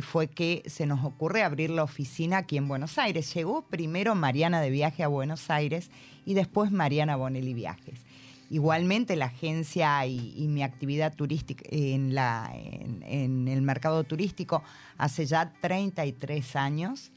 fue 0.00 0.28
que 0.28 0.62
se 0.66 0.86
nos 0.86 1.04
ocurre 1.04 1.42
abrir 1.42 1.68
la 1.68 1.82
oficina 1.82 2.38
aquí 2.38 2.56
en 2.56 2.66
Buenos 2.66 2.96
Aires. 2.96 3.34
Llegó 3.34 3.62
primero 3.62 4.14
Mariana 4.14 4.62
de 4.62 4.70
Viaje 4.70 5.02
a 5.02 5.08
Buenos 5.08 5.50
Aires 5.50 5.90
y 6.24 6.32
después 6.32 6.70
Mariana 6.70 7.16
Bonelli 7.16 7.52
Viajes. 7.52 8.00
Igualmente 8.48 9.16
la 9.16 9.26
agencia 9.26 10.04
y, 10.06 10.46
mi 10.48 10.62
actividad 10.62 11.14
turística 11.14 11.64
en, 11.70 12.16
en, 12.18 13.48
el 13.48 13.62
mercado 13.62 14.04
turístico 14.04 14.62
hace 14.98 15.26
ya 15.26 15.52
33 15.60 16.56
años 16.56 17.12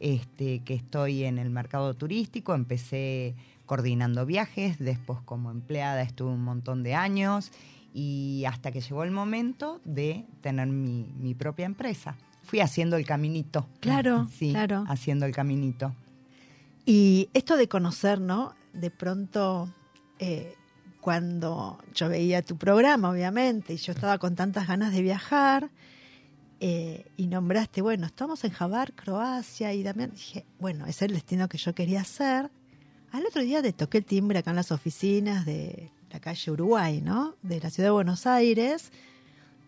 este, 0.00 0.60
que 0.60 0.74
estoy 0.74 1.24
en 1.24 1.38
el 1.38 1.50
mercado 1.50 1.94
turístico. 1.94 2.54
Empecé 2.54 3.34
coordinando 3.64 4.26
viajes, 4.26 4.78
después 4.78 5.20
como 5.24 5.50
empleada 5.50 6.02
estuve 6.02 6.30
un 6.30 6.44
montón 6.44 6.82
de 6.82 6.94
años 6.94 7.50
y 7.98 8.44
hasta 8.44 8.70
que 8.70 8.80
llegó 8.80 9.02
el 9.02 9.10
momento 9.10 9.80
de 9.84 10.24
tener 10.40 10.68
mi, 10.68 11.12
mi 11.18 11.34
propia 11.34 11.66
empresa. 11.66 12.16
Fui 12.44 12.60
haciendo 12.60 12.96
el 12.96 13.04
caminito. 13.04 13.68
Claro, 13.80 14.28
sí, 14.38 14.52
claro. 14.52 14.84
Haciendo 14.86 15.26
el 15.26 15.32
caminito. 15.32 15.92
Y 16.86 17.28
esto 17.34 17.56
de 17.56 17.66
conocer, 17.66 18.20
¿no? 18.20 18.54
De 18.72 18.92
pronto 18.92 19.74
eh, 20.20 20.54
cuando 21.00 21.82
yo 21.92 22.08
veía 22.08 22.42
tu 22.42 22.56
programa, 22.56 23.10
obviamente, 23.10 23.72
y 23.72 23.78
yo 23.78 23.92
estaba 23.94 24.18
con 24.18 24.36
tantas 24.36 24.68
ganas 24.68 24.92
de 24.92 25.02
viajar, 25.02 25.68
eh, 26.60 27.04
y 27.16 27.26
nombraste, 27.26 27.82
bueno, 27.82 28.06
estamos 28.06 28.44
en 28.44 28.52
Javar, 28.52 28.92
Croacia, 28.92 29.74
y 29.74 29.82
también 29.82 30.12
dije, 30.12 30.44
bueno, 30.60 30.86
es 30.86 31.02
el 31.02 31.14
destino 31.14 31.48
que 31.48 31.58
yo 31.58 31.74
quería 31.74 32.02
hacer. 32.02 32.48
Al 33.10 33.26
otro 33.26 33.42
día 33.42 33.60
te 33.60 33.72
toqué 33.72 33.98
el 33.98 34.04
timbre 34.04 34.38
acá 34.38 34.50
en 34.50 34.56
las 34.56 34.70
oficinas 34.70 35.44
de 35.44 35.90
la 36.10 36.20
calle 36.20 36.50
Uruguay, 36.50 37.00
¿no? 37.00 37.34
De 37.42 37.60
la 37.60 37.70
ciudad 37.70 37.88
de 37.88 37.92
Buenos 37.92 38.26
Aires. 38.26 38.90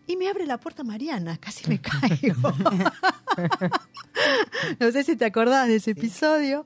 Y 0.07 0.17
me 0.17 0.27
abre 0.27 0.45
la 0.45 0.59
puerta 0.59 0.83
Mariana, 0.83 1.37
casi 1.37 1.69
me 1.69 1.79
caigo. 1.79 2.51
no 4.79 4.91
sé 4.91 5.03
si 5.03 5.15
te 5.15 5.25
acordás 5.25 5.67
de 5.67 5.75
ese 5.75 5.91
episodio. 5.91 6.65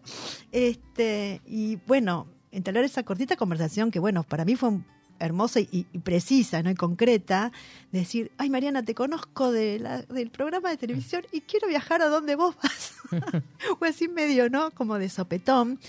Este, 0.51 1.41
y 1.45 1.77
bueno, 1.87 2.27
entablar 2.51 2.85
esa 2.85 3.03
cortita 3.03 3.35
conversación 3.35 3.91
que, 3.91 3.99
bueno, 3.99 4.23
para 4.23 4.45
mí 4.45 4.55
fue 4.55 4.79
hermosa 5.19 5.59
y, 5.59 5.83
precisa, 6.03 6.63
¿no? 6.63 6.69
Y 6.69 6.75
concreta, 6.75 7.51
de 7.91 7.99
decir, 7.99 8.31
ay 8.37 8.49
Mariana, 8.49 8.83
te 8.83 8.95
conozco 8.95 9.51
de 9.51 10.03
del 10.09 10.29
programa 10.29 10.69
de 10.69 10.77
televisión 10.77 11.23
y 11.31 11.41
quiero 11.41 11.67
viajar 11.67 12.01
a 12.01 12.07
donde 12.07 12.35
vos 12.35 12.55
vas. 12.61 12.93
o 13.79 13.85
así 13.85 14.07
medio, 14.07 14.49
¿no? 14.49 14.71
Como 14.71 14.97
de 14.97 15.09
sopetón. 15.09 15.79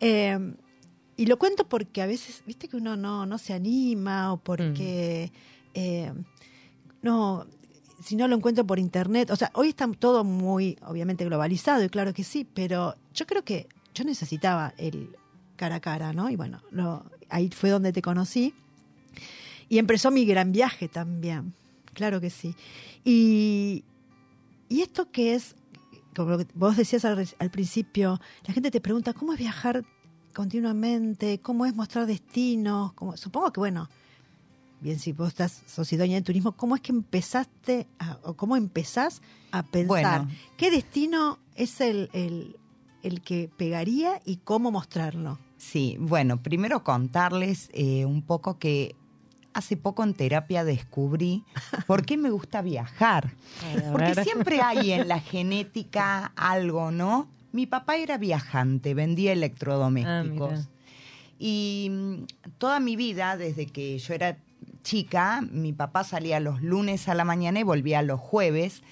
Eh, 0.00 0.54
y 1.16 1.26
lo 1.26 1.38
cuento 1.38 1.68
porque 1.68 2.02
a 2.02 2.06
veces, 2.06 2.42
viste 2.46 2.68
que 2.68 2.76
uno 2.76 2.96
no, 2.96 3.26
no 3.26 3.38
se 3.38 3.52
anima 3.52 4.32
o 4.32 4.38
porque 4.38 5.30
mm. 5.32 5.70
eh, 5.74 6.12
no, 7.02 7.46
si 8.02 8.16
no 8.16 8.28
lo 8.28 8.36
encuentro 8.36 8.66
por 8.66 8.78
internet, 8.78 9.30
o 9.30 9.36
sea, 9.36 9.50
hoy 9.54 9.68
está 9.68 9.90
todo 9.98 10.24
muy, 10.24 10.78
obviamente, 10.86 11.24
globalizado 11.24 11.84
y 11.84 11.88
claro 11.88 12.12
que 12.12 12.24
sí, 12.24 12.46
pero 12.52 12.96
yo 13.14 13.26
creo 13.26 13.44
que 13.44 13.68
yo 13.94 14.04
necesitaba 14.04 14.74
el 14.78 15.16
cara 15.56 15.76
a 15.76 15.80
cara, 15.80 16.12
¿no? 16.12 16.30
Y 16.30 16.36
bueno, 16.36 16.62
ahí 17.28 17.50
fue 17.50 17.70
donde 17.70 17.92
te 17.92 18.02
conocí. 18.02 18.54
Y 19.68 19.78
empezó 19.78 20.10
mi 20.10 20.24
gran 20.24 20.52
viaje 20.52 20.88
también, 20.88 21.54
claro 21.94 22.20
que 22.20 22.30
sí. 22.30 22.54
Y, 23.04 23.84
y 24.68 24.82
esto 24.82 25.10
que 25.10 25.34
es, 25.34 25.54
como 26.14 26.38
vos 26.54 26.76
decías 26.76 27.04
al, 27.04 27.50
principio, 27.50 28.20
la 28.46 28.54
gente 28.54 28.70
te 28.70 28.80
pregunta, 28.80 29.12
¿cómo 29.12 29.32
es 29.32 29.38
viajar 29.38 29.84
continuamente? 30.32 31.40
¿Cómo 31.40 31.66
es 31.66 31.74
mostrar 31.74 32.06
destinos? 32.06 32.92
Como, 32.94 33.16
supongo 33.16 33.52
que, 33.52 33.60
bueno, 33.60 33.88
bien, 34.80 34.98
si 34.98 35.12
vos 35.12 35.28
estás, 35.28 35.62
sos 35.66 35.88
de 35.88 36.22
turismo, 36.22 36.52
¿cómo 36.52 36.74
es 36.74 36.82
que 36.82 36.92
empezaste, 36.92 37.86
o 38.22 38.34
cómo 38.34 38.56
empezás 38.56 39.22
a 39.52 39.62
pensar 39.62 40.26
qué 40.56 40.70
destino 40.70 41.38
es 41.54 41.80
el, 41.80 42.10
el, 42.12 42.56
el 43.02 43.20
que 43.22 43.50
pegaría 43.56 44.20
y 44.24 44.38
cómo 44.38 44.70
mostrarlo? 44.70 45.38
Sí, 45.56 45.96
bueno, 46.00 46.42
primero 46.42 46.82
contarles 46.82 47.70
eh, 47.72 48.04
un 48.04 48.22
poco 48.22 48.58
que 48.58 48.96
hace 49.54 49.76
poco 49.76 50.02
en 50.02 50.14
terapia 50.14 50.64
descubrí 50.64 51.44
por 51.86 52.04
qué 52.04 52.16
me 52.16 52.30
gusta 52.30 52.62
viajar. 52.62 53.34
Porque 53.92 54.24
siempre 54.24 54.60
hay 54.60 54.92
en 54.92 55.08
la 55.08 55.20
genética 55.20 56.32
algo, 56.36 56.90
¿no? 56.90 57.28
Mi 57.52 57.66
papá 57.66 57.96
era 57.96 58.18
viajante, 58.18 58.94
vendía 58.94 59.32
electrodomésticos. 59.32 60.60
Ah, 60.60 60.68
y 61.38 61.88
mm, 61.90 62.24
toda 62.58 62.80
mi 62.80 62.96
vida, 62.96 63.36
desde 63.36 63.66
que 63.66 63.98
yo 63.98 64.14
era 64.14 64.38
chica, 64.82 65.42
mi 65.50 65.72
papá 65.72 66.04
salía 66.04 66.40
los 66.40 66.62
lunes 66.62 67.08
a 67.08 67.14
la 67.14 67.24
mañana 67.24 67.60
y 67.60 67.62
volvía 67.62 68.02
los 68.02 68.20
jueves 68.20 68.82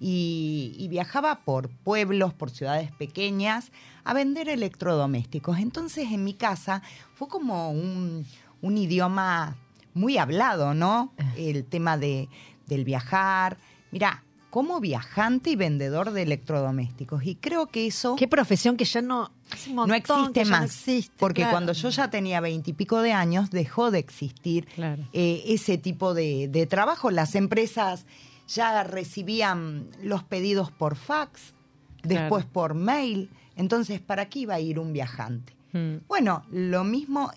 y, 0.00 0.86
viajaba 0.90 1.40
por 1.44 1.68
pueblos, 1.68 2.32
por 2.32 2.50
ciudades 2.50 2.90
pequeñas, 2.92 3.70
a 4.02 4.14
vender 4.14 4.48
electrodomésticos. 4.48 5.58
Entonces 5.58 6.10
en 6.10 6.24
mi 6.24 6.34
casa 6.34 6.82
fue 7.14 7.28
como 7.28 7.70
un, 7.70 8.26
idioma 8.62 9.56
muy 9.92 10.16
hablado, 10.16 10.72
¿no? 10.72 11.12
El 11.36 11.64
tema 11.64 11.98
de, 11.98 12.28
del 12.66 12.84
viajar. 12.84 13.58
Mira, 13.90 14.24
como 14.50 14.80
viajante 14.80 15.50
y 15.50 15.56
vendedor 15.56 16.10
de 16.10 16.22
electrodomésticos. 16.22 17.24
Y 17.24 17.36
creo 17.36 17.66
que 17.66 17.86
eso... 17.86 18.16
Qué 18.16 18.28
profesión 18.28 18.76
que 18.76 18.84
ya 18.84 19.00
no... 19.00 19.30
no 19.72 19.94
existe 19.94 20.44
más. 20.44 20.84
porque 21.18 21.46
cuando 21.48 21.72
yo 21.72 21.88
ya 21.88 22.10
tenía 22.10 22.40
veintipico 22.40 23.00
de 23.00 23.12
años, 23.12 23.50
dejó 23.50 23.90
de 23.90 24.00
existir 24.00 24.68
eh, 25.12 25.42
ese 25.46 25.78
tipo 25.78 26.14
de, 26.14 26.48
de 26.48 26.66
trabajo. 26.66 27.10
Las 27.10 27.34
empresas 27.36 28.04
ya 28.48 28.82
recibían 28.82 29.88
los 30.02 30.24
pedidos 30.24 30.70
por 30.72 30.96
fax, 30.96 31.54
después 32.02 32.44
por 32.44 32.74
mail. 32.74 33.30
Entonces, 33.56 34.00
¿para 34.00 34.28
qué 34.28 34.40
iba 34.40 34.54
a 34.54 34.60
ir 34.60 34.78
un 34.78 34.92
viajante? 34.92 35.54
Hmm. 35.72 35.98
Bueno, 36.08 36.44
lo 36.50 36.82
mismo, 36.82 37.30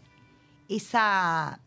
esa 0.67 1.59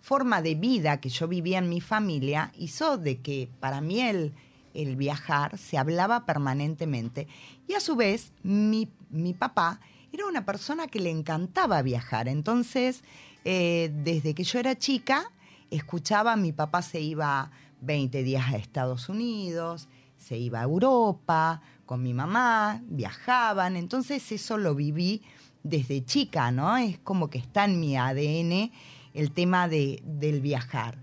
forma 0.00 0.42
de 0.42 0.54
vida 0.54 1.00
que 1.00 1.10
yo 1.10 1.28
vivía 1.28 1.58
en 1.58 1.68
mi 1.68 1.80
familia 1.80 2.50
hizo 2.56 2.96
de 2.96 3.20
que 3.20 3.48
para 3.60 3.80
mí 3.80 4.00
el, 4.00 4.32
el 4.74 4.96
viajar 4.96 5.58
se 5.58 5.78
hablaba 5.78 6.26
permanentemente. 6.26 7.26
Y 7.66 7.74
a 7.74 7.80
su 7.80 7.96
vez, 7.96 8.32
mi, 8.42 8.88
mi 9.10 9.34
papá 9.34 9.80
era 10.12 10.26
una 10.26 10.44
persona 10.44 10.86
que 10.86 11.00
le 11.00 11.10
encantaba 11.10 11.82
viajar. 11.82 12.28
Entonces, 12.28 13.02
eh, 13.44 13.90
desde 14.02 14.34
que 14.34 14.44
yo 14.44 14.58
era 14.58 14.78
chica, 14.78 15.30
escuchaba, 15.70 16.36
mi 16.36 16.52
papá 16.52 16.82
se 16.82 17.00
iba 17.00 17.50
20 17.80 18.22
días 18.22 18.52
a 18.52 18.56
Estados 18.56 19.08
Unidos, 19.08 19.88
se 20.18 20.36
iba 20.36 20.60
a 20.60 20.64
Europa 20.64 21.60
con 21.86 22.02
mi 22.02 22.12
mamá, 22.12 22.82
viajaban, 22.86 23.76
entonces 23.76 24.30
eso 24.32 24.58
lo 24.58 24.74
viví 24.74 25.22
desde 25.62 26.04
chica, 26.04 26.50
¿no? 26.50 26.76
Es 26.76 26.98
como 26.98 27.30
que 27.30 27.38
está 27.38 27.64
en 27.64 27.80
mi 27.80 27.96
ADN 27.96 28.70
el 29.14 29.32
tema 29.32 29.68
de, 29.68 30.02
del 30.04 30.40
viajar. 30.40 30.98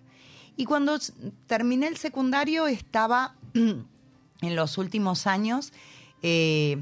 Y 0.57 0.65
cuando 0.65 0.97
terminé 1.47 1.87
el 1.87 1.97
secundario 1.97 2.67
estaba 2.67 3.35
en 3.55 4.55
los 4.55 4.77
últimos 4.77 5.27
años 5.27 5.73
eh, 6.21 6.77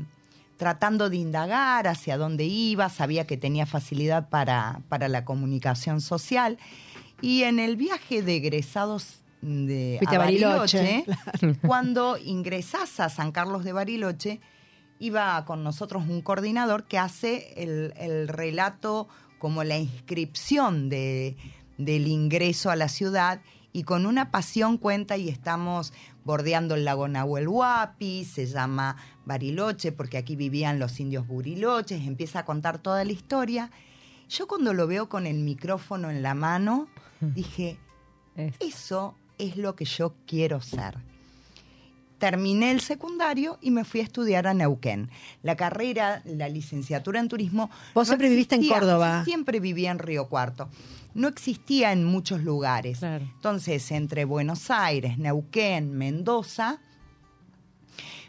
tratando 0.57 1.09
de 1.09 1.17
indagar 1.17 1.87
hacia 1.87 2.17
dónde 2.17 2.45
iba, 2.45 2.89
sabía 2.89 3.27
que 3.27 3.37
tenía 3.37 3.65
facilidad 3.65 4.29
para, 4.29 4.81
para 4.87 5.07
la 5.07 5.25
comunicación 5.25 5.99
social. 5.99 6.57
Y 7.21 7.43
en 7.43 7.59
el 7.59 7.75
viaje 7.75 8.21
de 8.21 8.35
egresados 8.37 9.23
de 9.41 9.99
Bariloche, 10.05 11.05
cuando 11.67 12.17
ingresás 12.17 12.99
a 12.99 13.09
San 13.09 13.31
Carlos 13.31 13.63
de 13.63 13.73
Bariloche, 13.73 14.39
iba 14.99 15.43
con 15.45 15.63
nosotros 15.63 16.03
un 16.07 16.21
coordinador 16.21 16.85
que 16.85 16.97
hace 16.97 17.53
el, 17.57 18.27
relato 18.29 19.09
como 19.39 19.65
la 19.65 19.77
inscripción 19.77 20.87
de, 20.87 21.35
del 21.77 22.07
ingreso 22.07 22.69
a 22.69 22.77
la 22.77 22.87
ciudad 22.87 23.41
y 23.73 23.83
con 23.83 24.05
una 24.05 24.31
pasión 24.31 24.77
cuenta 24.77 25.17
y 25.17 25.27
estamos 25.27 25.91
bordeando 26.25 26.75
el 26.75 26.85
lago 26.85 27.07
Nahuel 27.07 27.47
Huapi, 27.47 28.25
se 28.25 28.45
llama 28.45 28.97
Bariloche 29.25 29.91
porque 29.91 30.17
aquí 30.17 30.35
vivían 30.35 30.79
los 30.79 30.99
indios 30.99 31.27
buriloches, 31.27 32.05
empieza 32.05 32.39
a 32.39 32.45
contar 32.45 32.77
toda 32.79 33.03
la 33.03 33.11
historia. 33.11 33.71
Yo 34.29 34.47
cuando 34.47 34.73
lo 34.73 34.87
veo 34.87 35.09
con 35.09 35.27
el 35.27 35.39
micrófono 35.39 36.09
en 36.09 36.23
la 36.23 36.33
mano, 36.33 36.87
dije, 37.19 37.77
eso 38.59 39.15
es 39.37 39.57
lo 39.57 39.75
que 39.75 39.85
yo 39.85 40.15
quiero 40.25 40.61
ser. 40.61 40.97
Terminé 42.17 42.71
el 42.71 42.79
secundario 42.79 43.57
y 43.61 43.71
me 43.71 43.83
fui 43.83 43.99
a 43.99 44.03
estudiar 44.03 44.47
a 44.47 44.53
Neuquén. 44.53 45.09
La 45.41 45.57
carrera, 45.57 46.21
la 46.23 46.47
licenciatura 46.47 47.19
en 47.19 47.27
turismo. 47.27 47.69
Vos 47.93 48.07
siempre 48.07 48.29
viviste 48.29 48.55
en 48.55 48.65
Córdoba. 48.69 49.25
Siempre 49.25 49.59
viví 49.59 49.87
en 49.87 49.99
Río 49.99 50.29
Cuarto. 50.29 50.69
No 51.13 51.27
existía 51.27 51.91
en 51.91 52.03
muchos 52.05 52.43
lugares. 52.43 53.03
Entonces, 53.03 53.91
entre 53.91 54.25
Buenos 54.25 54.71
Aires, 54.71 55.17
Neuquén, 55.17 55.93
Mendoza, 55.93 56.79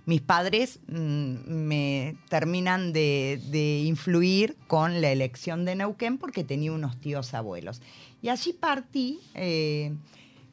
mis 0.07 0.21
padres 0.21 0.81
mm, 0.89 1.35
me 1.49 2.17
terminan 2.29 2.93
de, 2.93 3.41
de 3.51 3.81
influir 3.85 4.57
con 4.67 5.01
la 5.01 5.11
elección 5.11 5.65
de 5.65 5.77
Neuquén 5.77 6.19
porque 6.19 6.45
tenía 6.45 6.73
unos 6.73 7.01
tíos 7.01 7.33
abuelos. 7.33 7.81
Y 8.21 8.29
allí 8.29 8.53
partí 8.53 9.21
eh, 9.35 9.95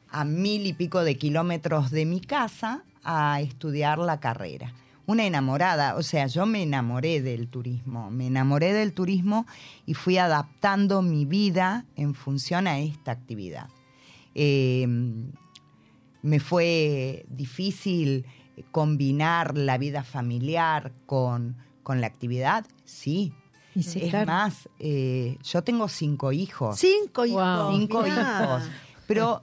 a 0.08 0.24
mil 0.24 0.66
y 0.66 0.72
pico 0.72 1.04
de 1.04 1.16
kilómetros 1.16 1.90
de 1.90 2.06
mi 2.06 2.20
casa 2.20 2.82
a 3.04 3.40
estudiar 3.40 3.98
la 3.98 4.20
carrera. 4.20 4.72
Una 5.12 5.26
enamorada, 5.26 5.96
o 5.96 6.02
sea, 6.02 6.26
yo 6.26 6.46
me 6.46 6.62
enamoré 6.62 7.20
del 7.20 7.46
turismo, 7.46 8.10
me 8.10 8.28
enamoré 8.28 8.72
del 8.72 8.94
turismo 8.94 9.44
y 9.84 9.92
fui 9.92 10.16
adaptando 10.16 11.02
mi 11.02 11.26
vida 11.26 11.84
en 11.96 12.14
función 12.14 12.66
a 12.66 12.78
esta 12.78 13.12
actividad. 13.12 13.68
Eh, 14.34 14.86
me 16.22 16.40
fue 16.40 17.26
difícil 17.28 18.24
combinar 18.70 19.58
la 19.58 19.76
vida 19.76 20.02
familiar 20.02 20.92
con, 21.04 21.58
con 21.82 22.00
la 22.00 22.06
actividad, 22.06 22.64
sí. 22.86 23.34
Y 23.74 23.82
sí, 23.82 24.04
es 24.04 24.10
claro. 24.10 24.32
más, 24.32 24.66
eh, 24.78 25.36
yo 25.44 25.62
tengo 25.62 25.88
cinco 25.88 26.32
hijos. 26.32 26.78
Cinco 26.78 27.26
hijos. 27.26 27.42
Wow. 27.42 27.76
Cinco 27.76 28.02
mirá. 28.02 28.44
hijos. 28.44 28.62
Pero 29.06 29.42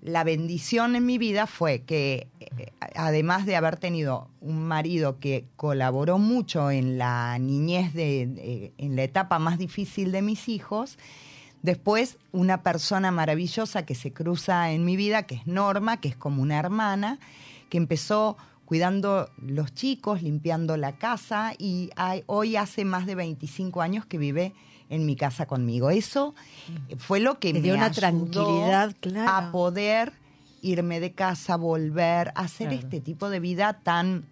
la 0.00 0.24
bendición 0.24 0.96
en 0.96 1.06
mi 1.06 1.18
vida 1.18 1.46
fue 1.46 1.82
que, 1.82 2.28
eh, 2.40 2.72
además 2.94 3.46
de 3.46 3.56
haber 3.56 3.76
tenido 3.76 4.28
un 4.40 4.66
marido 4.66 5.18
que 5.18 5.46
colaboró 5.56 6.18
mucho 6.18 6.70
en 6.70 6.98
la 6.98 7.38
niñez, 7.38 7.94
de, 7.94 8.72
en 8.78 8.96
la 8.96 9.02
etapa 9.02 9.38
más 9.38 9.58
difícil 9.58 10.12
de 10.12 10.22
mis 10.22 10.48
hijos, 10.48 10.98
después 11.62 12.18
una 12.32 12.62
persona 12.62 13.10
maravillosa 13.10 13.84
que 13.84 13.94
se 13.94 14.12
cruza 14.12 14.70
en 14.70 14.84
mi 14.84 14.96
vida, 14.96 15.24
que 15.24 15.36
es 15.36 15.46
Norma, 15.46 15.98
que 16.00 16.08
es 16.08 16.16
como 16.16 16.42
una 16.42 16.58
hermana, 16.58 17.18
que 17.68 17.78
empezó 17.78 18.36
cuidando 18.64 19.30
los 19.38 19.74
chicos, 19.74 20.22
limpiando 20.22 20.76
la 20.76 20.96
casa 20.98 21.54
y 21.58 21.90
hoy 22.26 22.56
hace 22.56 22.84
más 22.84 23.06
de 23.06 23.14
25 23.14 23.80
años 23.80 24.04
que 24.04 24.18
vive 24.18 24.52
en 24.90 25.04
mi 25.06 25.16
casa 25.16 25.46
conmigo. 25.46 25.90
Eso 25.90 26.34
fue 26.98 27.20
lo 27.20 27.38
que 27.38 27.52
Te 27.52 27.60
me 27.60 27.62
dio 27.62 27.74
una 27.74 27.86
ayudó 27.86 28.00
tranquilidad, 28.00 28.94
claro. 29.00 29.30
a 29.48 29.52
poder 29.52 30.12
irme 30.62 30.98
de 31.00 31.12
casa, 31.12 31.56
volver, 31.56 32.28
a 32.34 32.42
hacer 32.42 32.68
Claro. 32.68 32.82
este 32.84 33.00
tipo 33.00 33.30
de 33.30 33.40
vida 33.40 33.80
tan 33.82 34.24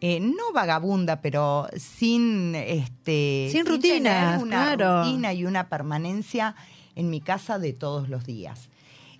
eh, 0.00 0.20
no 0.20 0.52
vagabunda, 0.52 1.20
pero 1.22 1.66
sin 1.76 2.54
este 2.54 3.48
Sin 3.50 3.64
rutinas, 3.64 4.32
tener 4.40 4.42
una 4.42 4.76
claro. 4.76 5.02
rutina 5.04 5.32
y 5.32 5.46
una 5.46 5.68
permanencia 5.70 6.54
en 6.94 7.08
mi 7.08 7.20
casa 7.22 7.58
de 7.58 7.72
todos 7.72 8.08
los 8.10 8.24
días. 8.26 8.68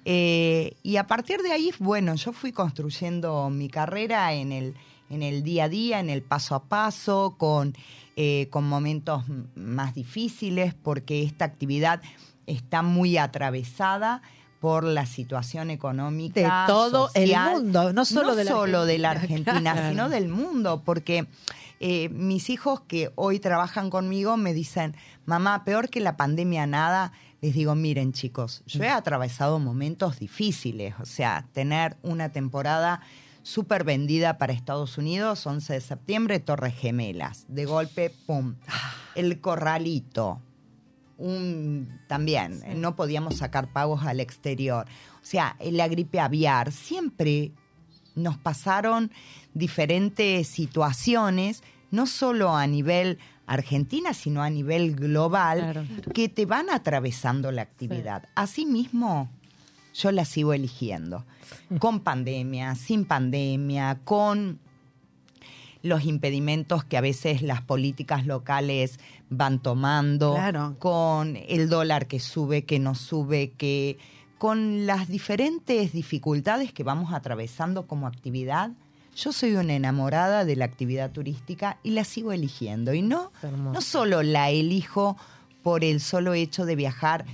Eh, 0.04 0.76
y 0.82 0.96
a 0.96 1.06
partir 1.06 1.40
de 1.40 1.52
ahí, 1.52 1.72
bueno, 1.78 2.14
yo 2.16 2.32
fui 2.34 2.52
construyendo 2.52 3.48
mi 3.48 3.68
carrera 3.70 4.34
en 4.34 4.52
el, 4.52 4.74
en 5.08 5.22
el 5.22 5.42
día 5.42 5.64
a 5.64 5.68
día, 5.70 6.00
en 6.00 6.10
el 6.10 6.20
paso 6.22 6.54
a 6.54 6.64
paso, 6.64 7.34
con, 7.38 7.74
eh, 8.16 8.48
con 8.50 8.68
momentos 8.68 9.24
más 9.54 9.94
difíciles, 9.94 10.74
porque 10.74 11.22
esta 11.22 11.44
actividad 11.44 12.00
está 12.46 12.82
muy 12.82 13.16
atravesada 13.16 14.22
por 14.60 14.84
la 14.84 15.04
situación 15.04 15.70
económica 15.70 16.40
De 16.40 16.66
todo 16.66 17.10
el 17.14 17.34
mundo, 17.36 17.92
no 17.92 18.04
solo 18.06 18.34
de 18.34 18.44
la 18.44 18.50
solo 18.50 18.86
de 18.86 18.98
la 18.98 19.10
Argentina, 19.10 19.50
Argentina, 19.50 19.72
claro. 19.72 19.88
sino 19.90 20.08
del 20.08 20.28
mundo, 20.28 20.82
porque 20.84 21.26
eh, 21.80 22.08
mis 22.08 22.48
hijos 22.48 22.80
que 22.80 23.10
hoy 23.14 23.40
trabajan 23.40 23.90
conmigo 23.90 24.36
me 24.36 24.54
dicen, 24.54 24.96
mamá, 25.26 25.64
peor 25.64 25.90
que 25.90 26.00
la 26.00 26.16
pandemia 26.16 26.66
nada. 26.66 27.12
Les 27.42 27.52
digo, 27.52 27.74
miren 27.74 28.14
chicos, 28.14 28.62
yo 28.64 28.82
he 28.84 28.88
atravesado 28.88 29.58
momentos 29.58 30.18
difíciles, 30.18 30.94
o 30.98 31.04
sea, 31.04 31.46
tener 31.52 31.98
una 32.02 32.30
temporada 32.30 33.02
súper 33.44 33.84
vendida 33.84 34.38
para 34.38 34.52
Estados 34.52 34.98
Unidos, 34.98 35.46
11 35.46 35.74
de 35.74 35.80
septiembre, 35.80 36.40
Torres 36.40 36.74
Gemelas, 36.74 37.44
de 37.46 37.66
golpe, 37.66 38.10
¡pum! 38.26 38.56
El 39.14 39.40
corralito, 39.40 40.40
un, 41.18 42.00
también, 42.08 42.62
no 42.80 42.96
podíamos 42.96 43.36
sacar 43.36 43.72
pagos 43.72 44.04
al 44.04 44.18
exterior. 44.18 44.86
O 45.22 45.24
sea, 45.26 45.56
la 45.60 45.86
gripe 45.86 46.18
aviar, 46.18 46.72
siempre 46.72 47.52
nos 48.16 48.36
pasaron 48.38 49.12
diferentes 49.52 50.48
situaciones, 50.48 51.62
no 51.90 52.06
solo 52.06 52.56
a 52.56 52.66
nivel 52.66 53.18
Argentina, 53.46 54.14
sino 54.14 54.42
a 54.42 54.50
nivel 54.50 54.96
global, 54.96 55.58
Claro. 55.58 55.84
que 56.14 56.28
te 56.28 56.46
van 56.46 56.70
atravesando 56.70 57.52
la 57.52 57.62
actividad. 57.62 58.28
Asimismo, 58.34 59.28
yo 59.94 60.12
la 60.12 60.24
sigo 60.24 60.52
eligiendo, 60.52 61.24
con 61.78 62.00
pandemia, 62.00 62.74
sin 62.74 63.04
pandemia, 63.04 64.00
con 64.04 64.58
los 65.82 66.04
impedimentos 66.04 66.82
que 66.84 66.96
a 66.96 67.00
veces 67.00 67.42
las 67.42 67.60
políticas 67.62 68.26
locales 68.26 68.98
van 69.30 69.60
tomando, 69.60 70.34
Claro. 70.34 70.76
con 70.78 71.36
el 71.36 71.68
dólar 71.68 72.06
que 72.06 72.20
sube, 72.20 72.64
que 72.64 72.78
no 72.78 72.94
sube, 72.94 73.52
que 73.52 73.98
con 74.38 74.86
las 74.86 75.08
diferentes 75.08 75.92
dificultades 75.92 76.72
que 76.72 76.82
vamos 76.84 77.12
atravesando 77.12 77.86
como 77.86 78.06
actividad. 78.06 78.70
Yo 79.16 79.32
soy 79.32 79.54
una 79.54 79.74
enamorada 79.74 80.44
de 80.44 80.56
la 80.56 80.64
actividad 80.64 81.12
turística 81.12 81.78
y 81.82 81.90
la 81.90 82.04
sigo 82.04 82.32
eligiendo. 82.32 82.94
Y 82.94 83.02
no, 83.02 83.30
no 83.72 83.80
solo 83.80 84.22
la 84.22 84.50
elijo 84.50 85.16
por 85.62 85.84
el 85.84 86.00
solo 86.00 86.34
hecho 86.34 86.66
de 86.66 86.76
viajar, 86.76 87.24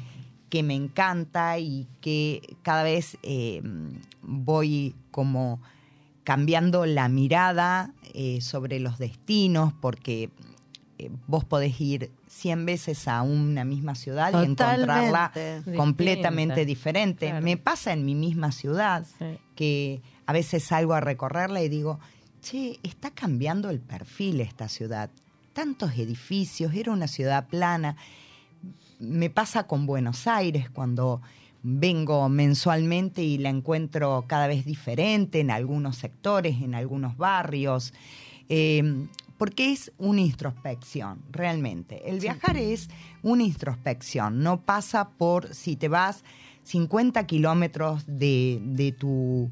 que 0.50 0.62
me 0.62 0.74
encanta 0.74 1.58
y 1.58 1.86
que 2.00 2.56
cada 2.62 2.82
vez 2.82 3.16
eh, 3.22 3.62
voy 4.22 4.94
como 5.10 5.60
cambiando 6.24 6.84
la 6.86 7.08
mirada 7.08 7.92
eh, 8.12 8.40
sobre 8.40 8.80
los 8.80 8.98
destinos, 8.98 9.72
porque 9.80 10.28
eh, 10.98 11.10
vos 11.26 11.44
podés 11.44 11.80
ir 11.80 12.10
100 12.28 12.66
veces 12.66 13.08
a 13.08 13.22
una 13.22 13.64
misma 13.64 13.94
ciudad 13.94 14.32
y 14.32 14.44
encontrarla 14.44 15.32
completamente 15.76 16.64
diferente. 16.64 17.28
claro. 17.28 17.44
Me 17.44 17.56
pasa 17.56 17.92
en 17.92 18.04
mi 18.04 18.14
misma 18.14 18.52
ciudad 18.52 19.06
Sí. 19.18 19.38
que 19.54 20.02
a 20.26 20.32
veces 20.32 20.64
salgo 20.64 20.94
a 20.94 21.00
recorrerla 21.00 21.62
y 21.62 21.68
digo, 21.68 21.98
che, 22.42 22.78
está 22.82 23.10
cambiando 23.10 23.70
el 23.70 23.80
perfil 23.80 24.40
esta 24.40 24.68
ciudad. 24.68 25.10
Tantos 25.52 25.92
edificios, 25.98 26.74
era 26.74 26.92
una 26.92 27.08
ciudad 27.08 27.46
plana. 27.48 27.96
Me 29.00 29.30
pasa 29.30 29.66
con 29.66 29.86
Buenos 29.86 30.26
Aires 30.26 30.70
cuando 30.70 31.20
vengo 31.62 32.28
mensualmente 32.28 33.22
y 33.22 33.38
la 33.38 33.48
encuentro 33.48 34.24
cada 34.26 34.46
vez 34.46 34.64
diferente 34.64 35.40
en 35.40 35.50
algunos 35.50 35.96
sectores, 35.96 36.62
en 36.62 36.74
algunos 36.74 37.16
barrios, 37.16 37.92
eh, 38.48 39.06
porque 39.36 39.72
es 39.72 39.92
una 39.98 40.20
introspección, 40.20 41.22
realmente. 41.30 42.10
El 42.10 42.20
viajar 42.20 42.56
es 42.56 42.88
una 43.22 43.42
introspección, 43.42 44.42
no 44.42 44.60
pasa 44.60 45.10
por 45.10 45.54
si 45.54 45.76
te 45.76 45.88
vas 45.88 46.24
50 46.64 47.26
kilómetros 47.26 48.04
de, 48.06 48.60
de 48.62 48.92
tu, 48.92 49.50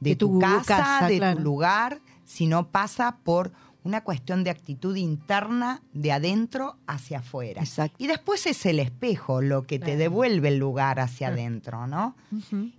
de, 0.00 0.10
De 0.10 0.16
tu, 0.16 0.28
tu 0.28 0.38
casa, 0.38 0.76
casa, 0.76 1.08
de 1.08 1.18
claro. 1.18 1.36
tu 1.38 1.42
lugar, 1.42 2.00
sino 2.24 2.68
pasa 2.68 3.18
por 3.24 3.52
una 3.84 4.02
cuestión 4.02 4.42
de 4.44 4.50
actitud 4.50 4.96
interna 4.96 5.82
de 5.92 6.10
adentro 6.10 6.76
hacia 6.86 7.18
afuera. 7.18 7.60
Exacto. 7.62 7.96
Y 8.02 8.06
después 8.06 8.46
es 8.46 8.64
el 8.66 8.80
espejo 8.80 9.40
lo 9.42 9.62
que 9.62 9.78
te 9.78 9.84
Claro. 9.84 9.98
devuelve 9.98 10.48
el 10.48 10.56
lugar 10.58 10.98
hacia 11.00 11.28
adentro, 11.28 11.86
¿no? 11.86 12.16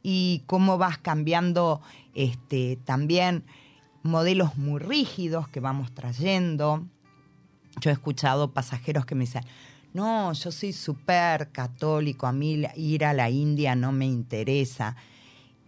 Y 0.04 0.44
cómo 0.48 0.78
vas 0.80 0.98
cambiando 0.98 1.82
este, 2.16 2.78
también 2.86 3.44
modelos 4.02 4.58
muy 4.58 4.80
rígidos 4.80 5.48
que 5.48 5.60
vamos 5.60 5.94
trayendo. 5.94 6.86
Yo 7.82 7.92
he 7.92 7.94
escuchado 7.94 8.52
pasajeros 8.52 9.06
que 9.06 9.14
me 9.16 9.26
dicen, 9.26 9.44
no, 9.94 10.34
yo 10.34 10.52
soy 10.52 10.74
súper 10.74 11.52
católico, 11.52 12.26
a 12.28 12.32
mí 12.32 12.64
ir 12.76 13.06
a 13.06 13.14
la 13.14 13.30
India 13.30 13.76
no 13.76 13.92
me 13.92 14.06
interesa. 14.08 14.96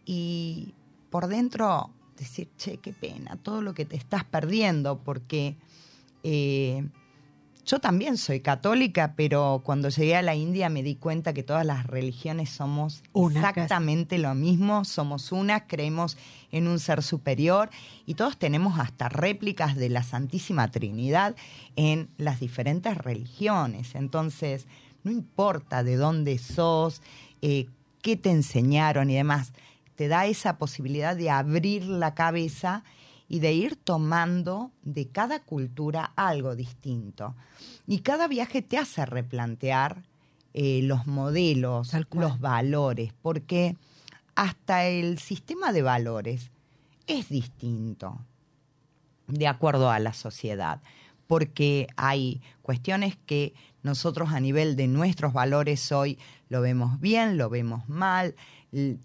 Y 0.06 0.74
por 1.10 1.28
dentro 1.28 1.92
decir, 2.18 2.50
che, 2.58 2.78
qué 2.78 2.94
pena, 2.94 3.38
todo 3.38 3.62
lo 3.62 3.74
que 3.74 3.86
te 3.86 3.96
estás 3.96 4.24
perdiendo, 4.24 5.00
porque 5.00 5.56
eh, 6.24 6.88
yo 7.68 7.80
también 7.80 8.18
soy 8.18 8.40
católica, 8.40 9.14
pero 9.18 9.62
cuando 9.64 9.90
llegué 9.90 10.16
a 10.16 10.22
la 10.22 10.36
India 10.36 10.70
me 10.70 10.84
di 10.84 10.96
cuenta 10.96 11.34
que 11.34 11.44
todas 11.44 11.66
las 11.66 11.86
religiones 11.86 12.50
somos 12.50 13.04
Una 13.12 13.50
exactamente 13.50 14.18
lo 14.18 14.34
mismo, 14.36 14.86
somos 14.86 15.34
unas, 15.34 15.64
creemos 15.68 16.18
en 16.52 16.70
un 16.70 16.80
ser 16.80 17.04
superior 17.04 17.70
y 18.06 18.14
todos 18.14 18.38
tenemos 18.38 18.80
hasta 18.80 19.10
réplicas 19.10 19.76
de 19.76 19.90
la 19.90 20.04
Santísima 20.04 20.72
Trinidad 20.72 21.36
en 21.76 22.08
las 22.18 22.40
diferentes 22.40 22.98
religiones. 22.98 23.96
Entonces, 23.96 24.66
no 25.04 25.12
importa 25.12 25.84
de 25.84 25.98
dónde 25.98 26.38
sos, 26.38 27.02
eh, 27.42 27.68
qué 28.02 28.16
te 28.16 28.32
enseñaron 28.32 29.10
y 29.10 29.16
demás, 29.16 29.52
te 29.98 30.08
da 30.08 30.28
esa 30.28 30.60
posibilidad 30.60 31.18
de 31.18 31.32
abrir 31.32 31.86
la 31.86 32.14
cabeza 32.14 32.84
y 33.28 33.40
de 33.40 33.52
ir 33.54 33.76
tomando 33.76 34.72
de 34.84 35.10
cada 35.10 35.40
cultura 35.40 36.14
algo 36.16 36.56
distinto. 36.56 37.36
Y 37.88 38.00
cada 38.00 38.28
viaje 38.28 38.62
te 38.62 38.78
hace 38.78 39.08
replantear 39.08 40.04
eh, 40.54 40.82
los 40.84 41.08
modelos, 41.08 41.92
los 42.12 42.40
valores, 42.40 43.12
porque 43.24 43.76
hasta 44.36 44.86
el 44.86 45.18
sistema 45.18 45.74
de 45.74 45.82
valores 45.82 46.52
es 47.08 47.30
distinto. 47.30 48.20
de 49.28 49.48
acuerdo 49.48 49.90
a 49.90 50.00
la 50.00 50.14
sociedad, 50.14 50.82
porque 51.26 51.88
hay 51.98 52.42
cuestiones 52.62 53.18
que 53.26 53.54
nosotros 53.84 54.30
a 54.32 54.40
nivel 54.40 54.76
de 54.78 54.88
nuestros 54.88 55.34
valores 55.34 55.92
hoy 55.92 56.18
lo 56.50 56.62
vemos 56.62 57.00
bien, 57.02 57.38
lo 57.38 57.50
vemos 57.50 57.90
mal, 57.90 58.36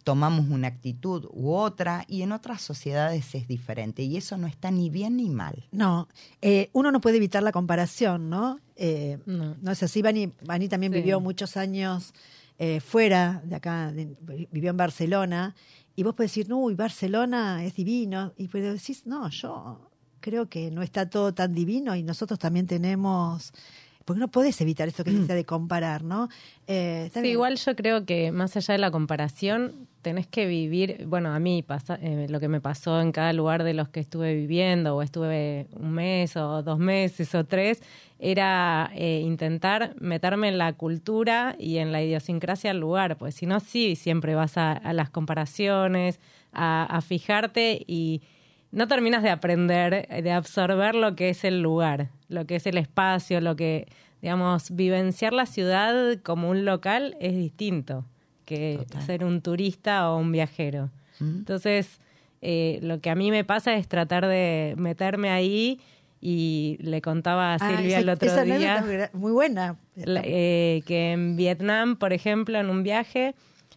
tomamos 0.02 0.48
una 0.48 0.68
actitud 0.68 1.28
u 1.32 1.52
otra 1.52 2.04
y 2.08 2.22
en 2.22 2.32
otras 2.32 2.62
sociedades 2.62 3.34
es 3.34 3.46
diferente 3.46 4.02
y 4.02 4.16
eso 4.16 4.36
no 4.36 4.46
está 4.46 4.70
ni 4.70 4.90
bien 4.90 5.16
ni 5.16 5.30
mal. 5.30 5.66
No, 5.70 6.08
eh, 6.40 6.68
uno 6.72 6.90
no 6.90 7.00
puede 7.00 7.18
evitar 7.18 7.42
la 7.42 7.52
comparación, 7.52 8.28
¿no? 8.28 8.58
Eh, 8.76 9.18
no. 9.26 9.70
es 9.70 9.82
así, 9.82 10.02
Vani, 10.02 10.32
también 10.68 10.92
vivió 10.92 11.20
muchos 11.20 11.56
años 11.56 12.12
eh, 12.58 12.80
fuera 12.80 13.42
de 13.44 13.56
acá, 13.56 13.92
vivió 14.50 14.70
en 14.70 14.76
Barcelona 14.76 15.54
y 15.94 16.02
vos 16.02 16.14
podés 16.14 16.32
decir, 16.32 16.48
no, 16.48 16.58
uy, 16.58 16.74
Barcelona 16.74 17.64
es 17.64 17.74
divino 17.76 18.32
y 18.36 18.48
pues 18.48 18.64
decís, 18.64 19.06
no, 19.06 19.28
yo 19.30 19.90
creo 20.20 20.48
que 20.48 20.70
no 20.70 20.82
está 20.82 21.08
todo 21.08 21.34
tan 21.34 21.54
divino 21.54 21.94
y 21.94 22.02
nosotros 22.02 22.38
también 22.38 22.66
tenemos 22.66 23.52
porque 24.04 24.20
no 24.20 24.28
podés 24.28 24.60
evitar 24.60 24.88
esto 24.88 25.04
que 25.04 25.10
se 25.10 25.34
de 25.34 25.44
comparar, 25.44 26.02
¿no? 26.02 26.28
Eh, 26.66 27.10
sí, 27.12 27.20
igual 27.20 27.56
yo 27.56 27.76
creo 27.76 28.04
que 28.04 28.32
más 28.32 28.56
allá 28.56 28.72
de 28.72 28.78
la 28.78 28.90
comparación, 28.90 29.88
tenés 30.02 30.26
que 30.26 30.46
vivir, 30.46 31.04
bueno, 31.06 31.32
a 31.32 31.38
mí 31.38 31.62
pasa, 31.62 31.98
eh, 32.02 32.26
lo 32.28 32.40
que 32.40 32.48
me 32.48 32.60
pasó 32.60 33.00
en 33.00 33.12
cada 33.12 33.32
lugar 33.32 33.62
de 33.62 33.74
los 33.74 33.88
que 33.88 34.00
estuve 34.00 34.34
viviendo, 34.34 34.96
o 34.96 35.02
estuve 35.02 35.68
un 35.74 35.92
mes, 35.92 36.36
o 36.36 36.62
dos 36.62 36.78
meses, 36.78 37.34
o 37.34 37.44
tres, 37.44 37.82
era 38.18 38.90
eh, 38.94 39.20
intentar 39.24 39.94
meterme 40.00 40.48
en 40.48 40.58
la 40.58 40.72
cultura 40.72 41.56
y 41.58 41.78
en 41.78 41.92
la 41.92 42.02
idiosincrasia 42.02 42.70
del 42.70 42.80
lugar, 42.80 43.16
pues 43.16 43.34
si 43.34 43.46
no, 43.46 43.60
sí, 43.60 43.96
siempre 43.96 44.34
vas 44.34 44.56
a, 44.56 44.92
las 44.92 45.10
comparaciones, 45.10 46.20
a 46.52 47.00
fijarte 47.00 47.82
y 47.86 48.20
no 48.72 48.88
terminas 48.88 49.22
de 49.22 49.30
aprender, 49.30 50.08
de 50.08 50.32
absorber 50.32 50.94
lo 50.94 51.14
que 51.14 51.28
es 51.28 51.44
el 51.44 51.62
lugar, 51.62 52.08
lo 52.28 52.46
que 52.46 52.56
es 52.56 52.66
el 52.66 52.78
espacio, 52.78 53.40
lo 53.40 53.54
que, 53.54 53.86
digamos, 54.20 54.74
vivenciar 54.74 55.32
la 55.32 55.46
ciudad 55.46 56.18
como 56.22 56.50
un 56.50 56.64
local 56.64 57.16
es 57.20 57.36
distinto 57.36 58.04
que 58.44 58.84
ser 59.06 59.24
un 59.24 59.40
turista 59.40 60.10
o 60.10 60.18
un 60.18 60.32
viajero. 60.32 60.90
Mm. 61.20 61.38
Entonces, 61.38 62.00
eh, 62.40 62.80
lo 62.82 63.00
que 63.00 63.10
a 63.10 63.14
mí 63.14 63.30
me 63.30 63.44
pasa 63.44 63.74
es 63.74 63.88
tratar 63.88 64.26
de 64.26 64.74
meterme 64.76 65.30
ahí 65.30 65.80
y 66.20 66.78
le 66.80 67.00
contaba 67.00 67.52
a 67.52 67.54
ah, 67.54 67.76
Silvia 67.76 67.98
el 67.98 68.08
otro 68.08 68.44
día. 68.44 69.10
Muy 69.12 69.32
buena. 69.32 69.76
Eh, 69.96 70.82
que 70.86 71.12
en 71.12 71.36
Vietnam, 71.36 71.96
por 71.96 72.12
ejemplo, 72.12 72.58
en 72.58 72.70
un 72.70 72.82
viaje, 72.82 73.34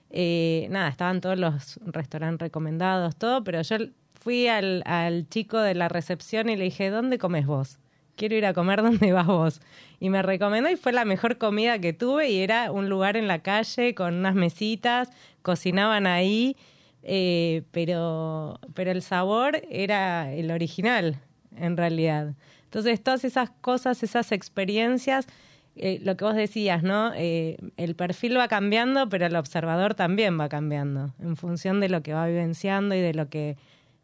eh, 0.10 0.68
nada, 0.70 0.90
estaban 0.90 1.22
todos 1.22 1.38
los 1.38 1.80
restaurantes 1.86 2.42
recomendados, 2.42 3.16
todo, 3.16 3.44
pero 3.44 3.62
yo 3.62 3.78
fui 4.26 4.48
al, 4.48 4.82
al 4.88 5.30
chico 5.30 5.60
de 5.60 5.76
la 5.76 5.88
recepción 5.88 6.50
y 6.50 6.56
le 6.56 6.64
dije, 6.64 6.90
¿dónde 6.90 7.20
comes 7.20 7.46
vos? 7.46 7.78
Quiero 8.16 8.34
ir 8.36 8.48
a 8.48 8.56
comer 8.56 8.82
donde 8.82 9.12
vas 9.12 9.28
vos. 9.28 9.62
Y 10.00 10.10
me 10.10 10.24
recomendó 10.24 10.68
y 10.68 10.78
fue 10.78 10.94
la 10.94 11.06
mejor 11.06 11.38
comida 11.38 11.78
que 11.78 11.94
tuve 11.94 12.32
y 12.32 12.40
era 12.40 12.72
un 12.72 12.90
lugar 12.90 13.18
en 13.18 13.28
la 13.28 13.44
calle 13.44 13.94
con 13.94 14.16
unas 14.16 14.34
mesitas, 14.34 15.12
cocinaban 15.44 16.08
ahí, 16.08 16.58
eh, 17.04 17.62
pero, 17.70 18.60
pero 18.74 18.90
el 18.90 19.04
sabor 19.04 19.62
era 19.70 20.34
el 20.34 20.50
original, 20.50 21.20
en 21.56 21.78
realidad. 21.78 22.34
Entonces, 22.64 23.04
todas 23.04 23.26
esas 23.26 23.52
cosas, 23.62 24.02
esas 24.02 24.32
experiencias, 24.32 25.28
eh, 25.76 26.00
lo 26.02 26.18
que 26.18 26.26
vos 26.26 26.36
decías, 26.36 26.82
¿no? 26.82 27.14
Eh, 27.16 27.58
el 27.78 27.96
perfil 27.96 28.40
va 28.40 28.48
cambiando, 28.48 29.08
pero 29.08 29.28
el 29.28 29.36
observador 29.36 29.94
también 29.94 30.40
va 30.40 30.50
cambiando 30.50 31.14
en 31.20 31.36
función 31.36 31.80
de 31.80 31.90
lo 31.90 32.02
que 32.02 32.14
va 32.14 32.26
vivenciando 32.26 32.96
y 32.96 33.02
de 33.02 33.14
lo 33.14 33.30
que 33.30 33.56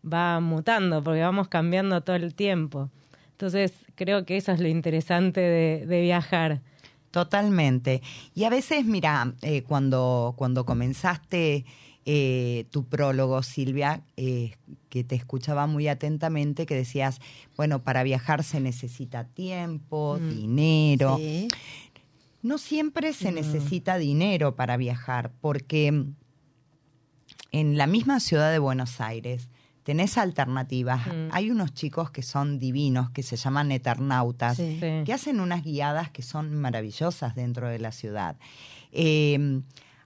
va 0.06 0.40
mutando, 0.40 1.04
porque 1.04 1.22
vamos 1.22 1.48
cambiando 1.48 2.02
todo 2.02 2.16
el 2.16 2.34
tiempo. 2.34 2.90
Entonces, 3.32 3.74
creo 3.96 4.26
que 4.26 4.38
eso 4.38 4.52
es 4.52 4.60
lo 4.60 4.68
interesante 4.68 5.42
de, 5.42 6.02
viajar. 6.02 6.62
Totalmente. 7.12 8.02
Y 8.36 8.44
a 8.44 8.50
veces, 8.50 8.86
mira, 8.86 9.34
eh, 9.42 9.64
cuando, 9.64 10.34
cuando 10.38 10.66
comenzaste 10.66 11.66
eh, 12.06 12.66
tu 12.72 12.86
prólogo, 12.86 13.44
Silvia, 13.44 14.02
eh, 14.18 14.54
que 14.90 15.04
te 15.04 15.16
escuchaba 15.16 15.68
muy 15.68 15.88
atentamente, 15.88 16.66
que 16.66 16.76
decías, 16.76 17.20
bueno, 17.58 17.80
para 17.80 18.04
viajar 18.04 18.44
se 18.44 18.60
necesita 18.60 19.26
tiempo, 19.26 20.18
mm. 20.20 20.30
dinero. 20.30 21.20
No 22.42 22.58
siempre 22.58 23.14
se 23.14 23.32
mm. 23.32 23.36
necesita 23.36 23.98
dinero 23.98 24.56
para 24.56 24.78
viajar, 24.78 25.32
porque 25.42 26.06
en 27.52 27.78
la 27.78 27.86
misma 27.86 28.20
ciudad 28.20 28.52
de 28.52 28.60
Buenos 28.60 29.00
Aires, 29.00 29.50
tenés 29.84 30.18
alternativas. 30.18 31.08
Mm. 31.08 31.30
Hay 31.32 31.52
unos 31.52 31.74
chicos 31.74 32.12
que 32.12 32.22
son 32.22 32.60
divinos, 32.60 33.10
que 33.12 33.24
se 33.24 33.36
llaman 33.36 33.72
eternautas, 33.72 34.58
que 34.58 35.14
hacen 35.14 35.40
unas 35.40 35.64
guiadas 35.64 36.12
que 36.12 36.22
son 36.22 36.56
maravillosas 36.56 37.36
dentro 37.36 37.68
de 37.68 37.80
la 37.80 37.92
ciudad. 37.92 38.36
Em, 38.92 39.64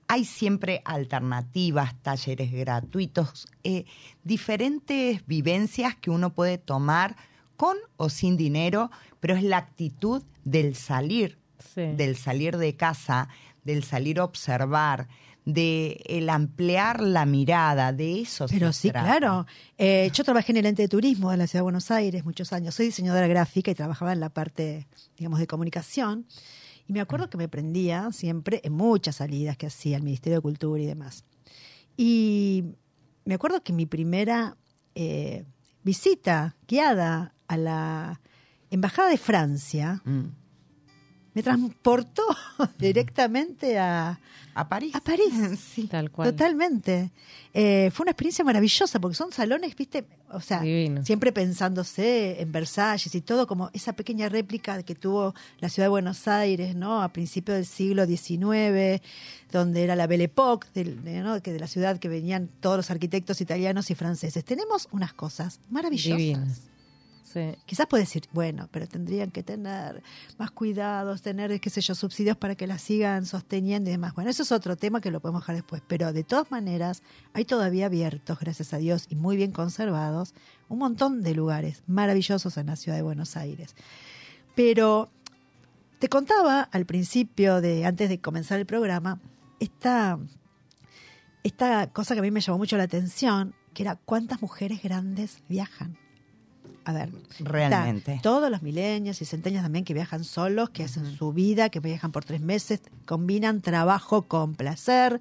hay 0.08 0.26
siempre 0.26 0.82
alternativas, 0.86 1.96
talleres 2.02 2.52
gratuitos, 2.52 3.48
eh, 3.64 3.86
diferentes 4.24 5.26
vivencias 5.26 5.96
que 5.96 6.12
uno 6.12 6.34
puede 6.34 6.58
tomar 6.58 7.16
con 7.58 7.78
o 7.98 8.10
sin 8.10 8.38
dinero, 8.38 8.92
pero 9.20 9.36
es 9.36 9.44
la 9.44 9.58
actitud 9.58 10.24
del 10.44 10.76
salir, 10.76 11.40
del 11.76 12.16
salir 12.16 12.58
de 12.58 12.76
casa, 12.76 13.28
del 13.64 13.84
salir 13.84 14.20
a 14.20 14.26
observar, 14.26 15.08
de 15.46 16.02
el 16.06 16.30
ampliar 16.30 17.02
la 17.02 17.26
mirada, 17.26 17.94
de 17.94 18.22
eso. 18.22 18.48
Pero 18.50 18.74
sí, 18.74 18.90
claro. 18.90 19.46
Eh, 19.78 20.10
yo 20.14 20.24
trabajé 20.24 20.52
en 20.52 20.58
el 20.58 20.66
ente 20.66 20.82
de 20.82 20.88
turismo 20.88 21.32
de 21.32 21.38
la 21.38 21.48
Ciudad 21.48 21.60
de 21.60 21.64
Buenos 21.64 21.92
Aires 21.92 22.26
muchos 22.26 22.52
años. 22.52 22.76
Soy 22.76 22.88
diseñadora 22.88 23.28
gráfica 23.28 23.72
y 23.72 23.76
trabajaba 23.76 24.12
en 24.12 24.20
la 24.20 24.30
parte, 24.30 24.88
digamos, 25.18 25.40
de 25.40 25.48
comunicación. 25.48 26.26
Y 26.88 26.94
me 26.94 27.02
acuerdo 27.02 27.30
que 27.30 27.38
me 27.38 27.48
prendía 27.48 28.12
siempre 28.12 28.62
en 28.64 28.74
muchas 28.74 29.18
salidas 29.18 29.56
que 29.58 29.68
hacía 29.68 29.98
el 29.98 30.04
Ministerio 30.04 30.40
de 30.40 30.42
Cultura 30.42 30.82
y 30.82 30.86
demás. 30.86 31.24
Y 31.96 32.66
me 33.24 33.36
acuerdo 33.36 33.62
que 33.64 33.74
mi 33.74 33.86
primera 33.86 34.58
eh, 34.96 35.46
visita 35.84 36.56
guiada 36.68 37.34
a 37.48 37.58
la 37.58 38.22
Embajada 38.72 39.10
de 39.10 39.18
Francia 39.18 40.02
mm. 40.04 40.24
Me 41.36 41.44
transportó 41.44 42.24
directamente 42.80 43.78
a, 43.78 44.20
a 44.56 44.70
París. 44.70 44.96
A 44.96 45.02
París, 45.02 45.34
sí. 45.76 45.86
Tal 45.88 46.10
cual. 46.10 46.32
Totalmente. 46.32 47.12
Eh, 47.54 47.92
fue 47.94 48.06
una 48.06 48.12
experiencia 48.12 48.44
maravillosa 48.46 49.00
porque 49.00 49.16
son 49.16 49.32
salones, 49.34 49.76
viste, 49.76 50.06
o 50.32 50.40
sea, 50.40 50.62
siempre 51.04 51.34
pensándose 51.34 52.42
en 52.42 52.52
Versalles 52.52 53.14
y 53.14 53.22
todo, 53.22 53.48
como 53.48 53.70
esa 53.74 53.94
pequeña 53.94 54.30
réplica 54.30 54.82
que 54.84 54.96
tuvo 54.96 55.36
la 55.60 55.70
ciudad 55.70 55.86
de 55.86 55.90
Buenos 55.90 56.28
Aires, 56.28 56.74
¿no? 56.76 57.04
A 57.04 57.10
principios 57.10 57.58
del 57.58 57.66
siglo 57.66 58.06
XIX, 58.06 59.02
donde 59.52 59.84
era 59.84 59.96
la 59.96 60.08
Belle 60.08 60.26
Époque, 60.26 60.68
de, 60.74 61.42
que 61.44 61.52
de 61.52 61.60
la 61.60 61.68
ciudad 61.68 62.00
que 62.00 62.08
venían 62.08 62.50
todos 62.62 62.78
los 62.78 62.92
arquitectos 62.92 63.42
italianos 63.42 63.92
y 63.92 63.96
franceses. 63.96 64.44
Tenemos 64.46 64.88
unas 64.92 65.14
cosas 65.14 65.60
maravillosas. 65.70 66.75
Quizás 67.66 67.88
puede 67.88 68.04
decir, 68.04 68.24
bueno, 68.32 68.70
pero 68.72 68.88
tendrían 68.88 69.32
que 69.32 69.44
tener 69.44 70.02
más 70.38 70.52
cuidados, 70.52 71.22
tener, 71.22 71.60
qué 71.60 71.70
sé 71.70 71.82
yo, 71.82 71.96
subsidios 71.96 72.38
para 72.38 72.56
que 72.56 72.68
la 72.68 72.78
sigan 72.78 73.26
sosteniendo 73.26 73.90
y 73.90 73.94
demás. 73.94 74.14
Bueno, 74.14 74.30
eso 74.30 74.44
es 74.44 74.52
otro 74.52 74.76
tema 74.76 75.02
que 75.02 75.12
lo 75.12 75.20
podemos 75.20 75.42
dejar 75.42 75.56
después. 75.56 75.82
Pero 75.88 76.14
de 76.14 76.24
todas 76.24 76.52
maneras, 76.52 77.04
hay 77.34 77.46
todavía 77.46 77.88
abiertos, 77.88 78.40
gracias 78.40 78.74
a 78.74 78.78
Dios, 78.78 79.08
y 79.10 79.16
muy 79.16 79.36
bien 79.38 79.52
conservados, 79.52 80.34
un 80.70 80.80
montón 80.80 81.24
de 81.24 81.36
lugares 81.36 81.84
maravillosos 81.88 82.58
en 82.58 82.68
la 82.68 82.76
ciudad 82.76 82.98
de 82.98 83.04
Buenos 83.04 83.36
Aires. 83.38 83.76
Pero 84.56 85.10
te 86.00 86.10
contaba 86.10 86.62
al 86.62 86.86
principio, 86.86 87.62
de 87.62 87.86
antes 87.86 88.10
de 88.10 88.20
comenzar 88.20 88.60
el 88.60 88.66
programa, 88.66 89.20
esta, 89.60 90.20
esta 91.44 91.92
cosa 91.92 92.14
que 92.14 92.20
a 92.20 92.24
mí 92.24 92.32
me 92.32 92.42
llamó 92.42 92.58
mucho 92.58 92.78
la 92.78 92.84
atención, 92.84 93.56
que 93.74 93.84
era 93.84 93.96
cuántas 93.96 94.42
mujeres 94.42 94.82
grandes 94.82 95.44
viajan 95.50 95.98
a 96.86 96.94
ver, 96.94 97.10
realmente. 97.40 98.20
todos 98.22 98.52
los 98.52 98.62
milenios 98.62 99.20
y 99.22 99.26
centenios 99.26 99.64
también 99.64 99.84
que 99.84 99.96
viajan 99.96 100.24
solos, 100.24 100.70
que 100.70 100.84
hacen 100.84 101.12
su 101.18 101.34
vida, 101.34 101.70
que 101.70 101.80
viajan 101.80 102.12
por 102.12 102.24
tres 102.24 102.42
meses, 102.42 102.80
combinan 103.06 103.62
trabajo 103.62 104.22
con 104.22 104.54
placer, 104.54 105.20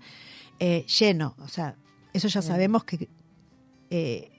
eh, 0.60 0.84
lleno. 0.86 1.34
O 1.40 1.48
sea, 1.48 1.74
eso 2.12 2.28
ya 2.28 2.42
sabemos 2.42 2.84
que 2.84 3.08
eh, 3.88 4.30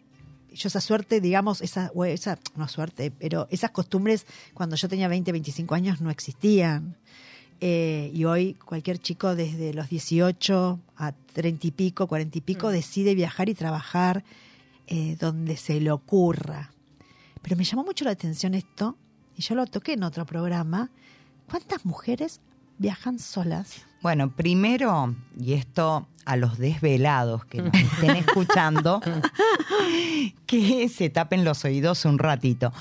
yo 0.53 0.67
esa 0.67 0.81
suerte, 0.81 1.19
digamos, 1.19 1.61
esa, 1.61 1.91
esa, 2.05 2.37
no 2.55 2.67
suerte, 2.67 3.09
pero 3.09 3.47
esas 3.49 3.71
costumbres 3.71 4.27
cuando 4.53 4.75
yo 4.75 4.87
tenía 4.87 5.07
20, 5.07 5.31
25 5.31 5.73
años 5.73 6.01
no 6.01 6.11
existían. 6.11 6.95
Eh, 7.59 8.11
y 8.13 8.25
hoy 8.25 8.53
cualquier 8.53 8.99
chico 8.99 9.33
desde 9.33 9.73
los 9.73 9.89
18 9.89 10.79
a 10.97 11.11
30 11.33 11.67
y 11.67 11.71
pico, 11.71 12.05
40 12.05 12.37
y 12.37 12.41
pico, 12.41 12.67
mm. 12.67 12.71
decide 12.71 13.15
viajar 13.15 13.49
y 13.49 13.55
trabajar 13.55 14.23
donde 15.19 15.57
se 15.57 15.81
le 15.81 15.89
ocurra. 15.89 16.74
Pero 17.45 17.57
me 17.57 17.63
llamó 17.63 17.83
mucho 17.83 18.05
la 18.05 18.11
atención 18.11 18.55
esto, 18.55 18.97
y 19.37 19.43
yo 19.43 19.53
lo 19.53 19.67
toqué 19.67 19.93
en 19.93 20.01
otro 20.01 20.25
programa. 20.25 20.89
¿Cuántas 21.47 21.85
mujeres 21.85 22.41
viajan 22.79 23.19
solas? 23.19 23.85
Bueno, 24.01 24.35
primero, 24.35 25.15
y 25.39 25.53
esto 25.53 26.07
a 26.25 26.37
los 26.37 26.57
desvelados 26.57 27.45
que 27.45 27.61
nos 27.61 27.75
estén 27.75 28.15
escuchando, 28.15 28.99
que 30.47 30.89
se 30.89 31.11
tapen 31.11 31.45
los 31.45 31.63
oídos 31.65 32.05
un 32.05 32.17
ratito. 32.17 32.73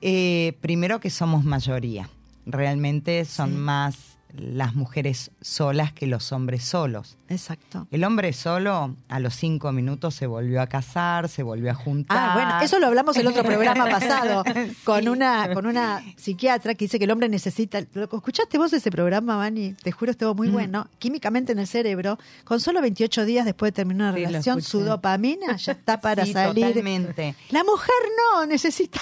Eh, 0.00 0.56
primero 0.60 1.00
que 1.00 1.10
somos 1.10 1.42
mayoría. 1.42 2.08
Realmente 2.46 3.24
son 3.24 3.58
más 3.58 4.18
las 4.36 4.74
mujeres 4.74 5.30
solas 5.40 5.92
que 5.92 6.06
los 6.06 6.32
hombres 6.32 6.64
solos. 6.64 7.16
Exacto. 7.28 7.86
El 7.90 8.04
hombre 8.04 8.32
solo 8.32 8.94
a 9.08 9.20
los 9.20 9.34
cinco 9.34 9.72
minutos 9.72 10.14
se 10.14 10.26
volvió 10.26 10.60
a 10.60 10.66
casar, 10.66 11.28
se 11.28 11.42
volvió 11.42 11.70
a 11.70 11.74
juntar. 11.74 12.18
Ah, 12.18 12.34
bueno, 12.34 12.60
eso 12.60 12.78
lo 12.78 12.86
hablamos 12.86 13.16
el 13.16 13.26
otro 13.26 13.42
programa 13.42 13.86
pasado 13.90 14.44
con 14.84 15.08
una 15.08 15.52
con 15.52 15.66
una 15.66 16.02
psiquiatra 16.16 16.74
que 16.74 16.86
dice 16.86 16.98
que 16.98 17.04
el 17.04 17.10
hombre 17.10 17.28
necesita. 17.28 17.80
¿Lo 17.94 18.04
escuchaste 18.04 18.58
vos 18.58 18.72
ese 18.72 18.90
programa, 18.90 19.36
Vani? 19.36 19.74
Te 19.74 19.92
juro, 19.92 20.12
estuvo 20.12 20.34
muy 20.34 20.48
mm. 20.48 20.52
bueno. 20.52 20.88
Químicamente 20.98 21.52
en 21.52 21.58
el 21.58 21.66
cerebro, 21.66 22.18
con 22.44 22.60
solo 22.60 22.80
28 22.80 23.24
días 23.24 23.44
después 23.44 23.72
de 23.72 23.76
terminar 23.76 24.12
una 24.14 24.26
relación, 24.26 24.62
su 24.62 24.80
dopamina 24.80 25.56
ya 25.56 25.72
está 25.72 26.00
para 26.00 26.24
salir. 26.26 26.68
Totalmente. 26.68 27.34
La 27.50 27.64
mujer 27.64 27.94
no, 28.16 28.46
necesita 28.46 29.00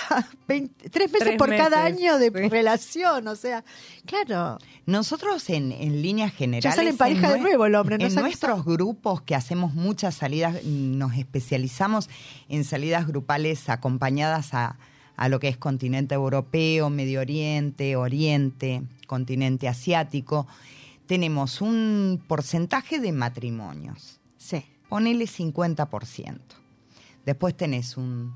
tres 0.91 1.13
meses 1.13 1.37
por 1.37 1.49
cada 1.51 1.85
año 1.85 2.19
de 2.19 2.31
relación. 2.49 3.29
O 3.29 3.37
sea, 3.37 3.65
claro. 4.07 4.59
Nosotros 4.87 5.20
en, 5.49 5.73
en 5.73 6.03
líneas 6.03 6.33
generales. 6.33 6.65
Ya 6.65 6.73
sale 6.73 6.91
en 6.91 6.97
pareja 6.97 7.33
de 7.33 7.41
nuevo 7.41 7.67
el 7.67 7.75
hombre, 7.75 7.99
¿no? 7.99 8.07
En 8.07 8.15
nuestros 8.15 8.65
grupos 8.65 9.23
que 9.23 9.35
hacemos 9.35 9.75
muchas 9.75 10.15
salidas, 10.15 10.63
nos 10.65 11.15
especializamos 11.15 12.09
en 12.49 12.65
salidas 12.65 13.07
grupales 13.07 13.69
acompañadas 13.69 14.55
a, 14.55 14.79
a 15.17 15.29
lo 15.29 15.39
que 15.39 15.49
es 15.49 15.57
continente 15.57 16.15
europeo, 16.15 16.91
Medio 16.91 17.21
Oriente, 17.21 17.97
Oriente, 17.97 18.83
continente 19.07 19.69
asiático. 19.69 20.47
Tenemos 21.07 21.61
un 21.61 22.23
porcentaje 22.27 23.01
de 23.01 23.13
matrimonios. 23.13 24.21
Sí. 24.37 24.65
Ponele 24.89 25.27
50%. 25.27 26.39
Después 27.25 27.57
tenés 27.57 27.97
un 27.97 28.33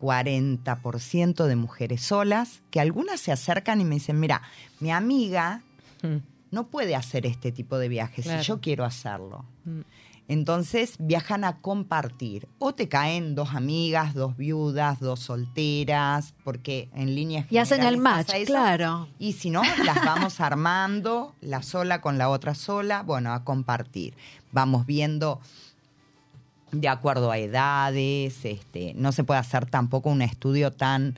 40% 0.00 1.46
de 1.46 1.56
mujeres 1.56 2.02
solas, 2.02 2.62
que 2.70 2.80
algunas 2.80 3.20
se 3.20 3.32
acercan 3.32 3.80
y 3.80 3.84
me 3.84 3.96
dicen, 3.96 4.18
mira, 4.18 4.42
mi 4.80 4.90
amiga 4.90 5.62
Mm. 6.02 6.16
no 6.50 6.68
puede 6.68 6.96
hacer 6.96 7.26
este 7.26 7.52
tipo 7.52 7.78
de 7.78 7.88
viajes 7.88 8.26
si 8.26 8.42
yo 8.42 8.60
quiero 8.60 8.84
hacerlo. 8.84 9.44
Mm. 9.64 9.80
Entonces 10.30 10.94
viajan 11.00 11.42
a 11.42 11.56
compartir. 11.56 12.46
O 12.60 12.72
te 12.72 12.88
caen 12.88 13.34
dos 13.34 13.52
amigas, 13.52 14.14
dos 14.14 14.36
viudas, 14.36 15.00
dos 15.00 15.18
solteras, 15.18 16.34
porque 16.44 16.88
en 16.94 17.16
línea 17.16 17.46
Y 17.50 17.58
hacen 17.58 17.82
el 17.82 17.96
match, 17.96 18.30
claro. 18.46 19.08
Y 19.18 19.32
si 19.32 19.50
no, 19.50 19.62
las 19.84 20.04
vamos 20.04 20.40
armando, 20.40 21.34
la 21.40 21.64
sola 21.64 22.00
con 22.00 22.16
la 22.16 22.28
otra 22.28 22.54
sola, 22.54 23.02
bueno, 23.02 23.32
a 23.32 23.42
compartir. 23.42 24.14
Vamos 24.52 24.86
viendo 24.86 25.40
de 26.70 26.88
acuerdo 26.88 27.32
a 27.32 27.38
edades, 27.38 28.44
este, 28.44 28.94
no 28.94 29.10
se 29.10 29.24
puede 29.24 29.40
hacer 29.40 29.66
tampoco 29.66 30.10
un 30.10 30.22
estudio 30.22 30.70
tan 30.70 31.16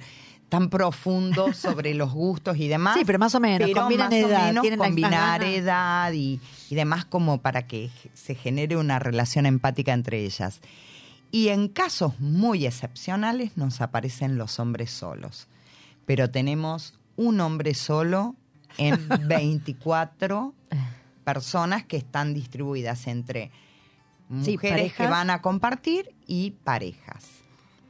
tan 0.53 0.69
profundo 0.69 1.51
sobre 1.55 1.95
los 1.95 2.13
gustos 2.13 2.59
y 2.59 2.69
demás. 2.69 2.99
Sí, 2.99 3.07
pero 3.07 3.19
más 3.19 3.35
o 3.35 3.41
menos, 3.41 3.71
combinan 3.71 4.13
edad, 4.13 4.55
combinar 4.77 5.43
edad 5.43 6.13
y, 6.13 6.41
demás 6.69 7.07
como 7.07 7.41
para 7.41 7.67
que 7.67 7.91
se 8.13 8.35
genere 8.35 8.77
una 8.77 8.99
relación 8.99 9.47
empática 9.47 9.95
entre 9.95 10.23
ellas. 10.23 10.61
Y 11.31 11.49
en 11.49 11.69
casos 11.69 12.21
muy 12.21 12.67
excepcionales 12.67 13.57
nos 13.57 13.81
aparecen 13.81 14.37
los 14.37 14.61
hombres 14.61 14.91
solos. 14.91 15.49
Pero 16.05 16.31
tenemos 16.31 16.99
un 17.17 17.41
hombre 17.41 17.73
solo 17.73 18.37
en 18.77 19.09
24 19.29 20.53
personas 21.25 21.87
que 21.87 21.97
están 21.97 22.35
distribuidas 22.35 23.07
entre 23.07 23.51
mujeres 24.29 24.93
que 24.93 25.07
van 25.07 25.31
a 25.31 25.41
compartir 25.41 26.15
y 26.27 26.51
parejas. 26.51 27.25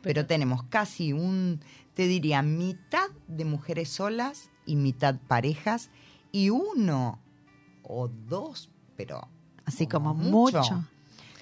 Pero 0.02 0.26
tenemos 0.26 0.64
casi 0.64 1.12
un 1.12 1.60
te 1.94 2.06
diría 2.06 2.42
mitad 2.42 3.10
de 3.28 3.44
mujeres 3.44 3.88
solas 3.88 4.50
y 4.66 4.76
mitad 4.76 5.16
parejas 5.28 5.90
y 6.30 6.50
uno 6.50 7.20
o 7.82 8.08
dos, 8.08 8.70
pero 8.96 9.28
así 9.64 9.86
como, 9.86 10.14
mucho, 10.14 10.84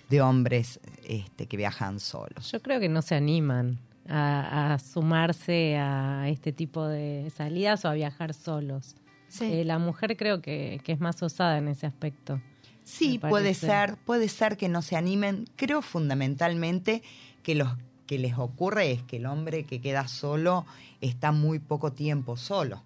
de 0.09 0.21
hombres 0.21 0.81
este, 1.07 1.47
que 1.47 1.57
viajan 1.57 2.01
solos. 2.01 2.51
Yo 2.51 2.61
creo 2.61 2.81
que 2.81 2.89
no 2.89 3.03
se 3.03 3.15
animan 3.15 3.79
a, 4.09 4.79
sumarse 4.79 5.77
a 5.77 6.29
este 6.29 6.53
tipo 6.53 6.87
de 6.87 7.31
salidas 7.35 7.85
o 7.85 7.89
a 7.89 7.95
viajar 7.95 8.35
solos. 8.35 8.97
Eh, 9.41 9.65
la 9.65 9.79
mujer 9.79 10.17
creo 10.17 10.43
que, 10.43 10.81
que 10.83 10.93
es 10.93 11.01
más 11.01 11.23
osada 11.23 11.59
en 11.59 11.69
ese 11.69 11.87
aspecto. 11.87 12.41
Sí, 12.83 13.19
puede 13.19 13.55
ser, 13.55 13.97
puede 13.99 14.29
ser 14.29 14.57
que 14.57 14.69
no 14.69 14.83
se 14.83 14.97
animen. 14.97 15.45
Creo 15.55 15.81
fundamentalmente 15.81 17.03
que 17.45 17.55
los 17.55 17.69
que 18.11 18.19
les 18.19 18.37
ocurre 18.37 18.91
es 18.91 19.05
que 19.05 19.19
el 19.19 19.27
hombre 19.27 19.63
que 19.63 19.81
queda 19.81 20.09
solo 20.09 20.67
está 21.01 21.31
muy 21.31 21.61
poco 21.61 21.93
tiempo 21.93 22.37
solo. 22.37 22.83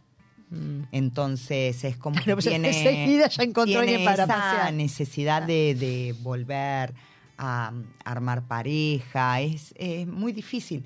Mm. 0.50 0.82
Entonces 0.92 1.82
es 1.82 1.96
como 1.96 2.20
que 2.24 2.34
pues, 2.34 2.44
tiene, 2.44 2.70
ya 2.70 3.42
encontró 3.42 3.80
para 4.04 4.24
esa 4.24 4.70
necesidad 4.70 5.42
de, 5.42 6.14
volver 6.20 6.92
a, 7.38 7.72
armar 8.04 8.42
pareja. 8.42 9.40
Es, 9.40 9.72
muy 10.06 10.34
difícil 10.34 10.84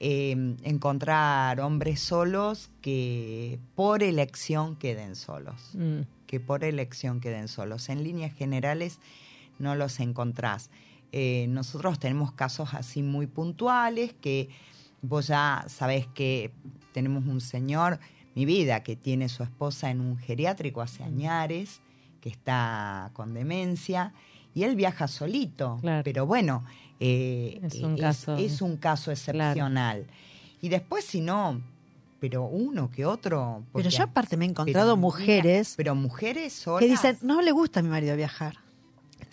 em, 0.00 0.56
encontrar 0.62 1.60
hombres 1.60 2.00
solos 2.00 2.70
que 2.80 3.58
por 3.74 4.02
elección 4.02 4.76
queden 4.76 5.14
solos. 5.14 5.72
Mm. 5.74 6.06
Que 6.26 6.40
por 6.40 6.64
elección 6.64 7.20
queden 7.20 7.48
solos. 7.48 7.90
En 7.90 8.02
líneas 8.02 8.32
generales 8.32 8.98
no 9.58 9.74
los 9.74 10.00
encontrás. 10.00 10.70
Eh, 11.16 11.46
nosotros 11.48 12.00
tenemos 12.00 12.32
casos 12.32 12.74
así 12.74 13.00
muy 13.00 13.28
puntuales 13.28 14.14
que 14.20 14.48
vos 15.00 15.28
ya 15.28 15.64
sabés 15.68 16.08
que 16.08 16.50
tenemos 16.92 17.24
un 17.26 17.40
señor, 17.40 18.00
mi 18.34 18.44
vida, 18.44 18.82
que 18.82 18.96
tiene 18.96 19.28
su 19.28 19.44
esposa 19.44 19.92
en 19.92 20.00
un 20.00 20.18
geriátrico 20.18 20.80
hace 20.80 21.04
añares, 21.04 21.82
que 22.20 22.30
está 22.30 23.12
con 23.12 23.32
demencia, 23.32 24.12
y 24.56 24.64
él 24.64 24.74
viaja 24.74 25.06
solito. 25.06 25.80
Pero 26.02 26.26
bueno, 26.26 26.64
eh, 26.98 27.60
es, 27.62 27.80
un 27.80 27.96
caso, 28.76 29.12
excepcional. 29.12 30.06
Y 30.60 30.68
después, 30.68 31.04
si 31.04 31.20
no, 31.20 31.60
pero 32.18 32.42
uno 32.42 32.90
que 32.90 33.06
otro. 33.06 33.62
Pero 33.72 33.88
yo 33.88 34.02
aparte 34.02 34.36
me 34.36 34.46
he 34.46 34.48
encontrado 34.48 34.96
mujeres. 34.96 35.74
pero 35.76 35.94
mujeres 35.94 36.54
solas. 36.54 36.80
Que 36.80 36.88
dicen, 36.88 37.18
no 37.22 37.40
le 37.40 37.52
gusta 37.52 37.78
a 37.78 37.82
mi 37.84 37.88
marido 37.88 38.16
viajar. 38.16 38.63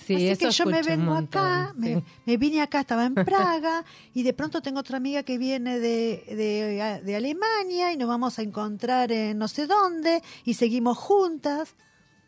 Sí, 0.05 0.29
Así 0.29 0.45
que 0.45 0.51
yo 0.51 0.65
me 0.65 0.81
vengo 0.81 1.13
acá, 1.13 1.73
me, 1.75 2.37
vine 2.37 2.61
acá, 2.61 2.81
estaba 2.81 3.05
en 3.05 3.15
Praga, 3.25 3.85
y 4.13 4.23
de 4.23 4.33
pronto 4.33 4.61
tengo 4.61 4.79
otra 4.79 4.97
amiga 4.97 5.23
que 5.23 5.37
viene 5.37 5.79
de, 5.79 7.01
de, 7.03 7.15
Alemania 7.15 7.93
y 7.93 7.97
nos 7.97 8.07
vamos 8.07 8.39
a 8.39 8.41
encontrar 8.41 9.11
en 9.11 9.37
no 9.37 9.47
sé 9.47 9.67
dónde 9.67 10.21
y 10.43 10.55
seguimos 10.55 10.97
juntas. 10.97 11.75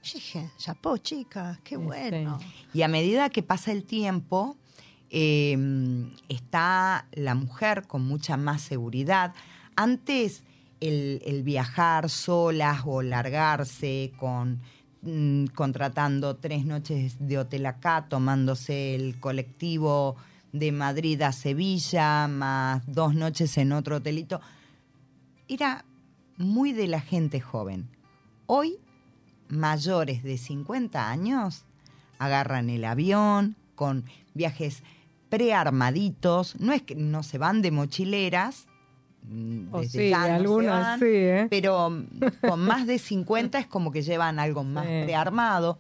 Yo 0.04 0.14
dije, 0.16 0.52
chapó, 0.58 0.98
chicas, 0.98 1.60
qué 1.64 1.78
bueno. 1.78 2.38
Y 2.74 2.82
a 2.82 2.88
medida 2.88 3.30
que 3.30 3.42
pasa 3.42 3.72
el 3.72 3.86
tiempo, 3.86 4.58
em, 5.10 6.14
está 6.28 7.08
la 7.14 7.36
mujer 7.36 7.88
con 7.88 8.04
mucha 8.04 8.36
más 8.36 8.62
seguridad. 8.62 9.34
Antes 9.76 10.44
el, 10.82 11.22
el 11.26 11.44
viajar 11.44 12.10
solas 12.10 12.82
o 12.86 13.02
largarse 13.02 14.12
con 14.20 14.60
Mm, 15.06 15.48
contratando 15.48 16.38
tres 16.38 16.66
noches 16.66 17.18
de 17.20 17.38
hotel 17.38 17.66
acá, 17.66 18.06
tomándose 18.08 18.96
el 18.96 19.20
colectivo 19.20 20.16
de 20.54 20.72
Madrid 20.72 21.22
a 21.24 21.34
Sevilla, 21.34 22.30
más 22.30 22.84
dos 22.88 23.13
noches 23.13 23.58
en 23.58 23.74
otro 23.74 23.98
hotelito. 23.98 24.39
Era 25.50 25.84
muy 26.38 26.72
de 26.72 26.88
la 26.88 27.02
gente 27.02 27.42
joven. 27.42 27.89
Hoy, 28.46 28.78
mayores 29.50 30.24
de 30.24 30.38
50 30.38 31.10
años 31.10 31.66
agarran 32.18 32.70
el 32.70 32.86
avión 32.86 33.58
con 33.76 34.06
viajes 34.34 34.84
prearmaditos, 35.28 36.58
no 36.62 36.72
es 36.72 36.82
que 36.82 36.96
no 36.96 37.24
se 37.24 37.38
van 37.38 37.62
de 37.62 37.72
mochileras, 37.72 38.68
Mm, 39.26 39.68
oh, 39.72 39.84
sí, 39.84 40.12
algunas 40.14 41.00
sí, 41.00 41.06
¿eh? 41.08 41.48
pero 41.50 41.90
mm, 41.90 42.48
con 42.48 42.60
más 42.60 42.86
de 42.86 43.00
50 43.00 43.58
es 43.58 43.68
como 43.68 43.92
que 43.92 44.02
llevan 44.02 44.40
algo 44.40 44.64
más 44.64 44.86
prearmado. 44.86 45.78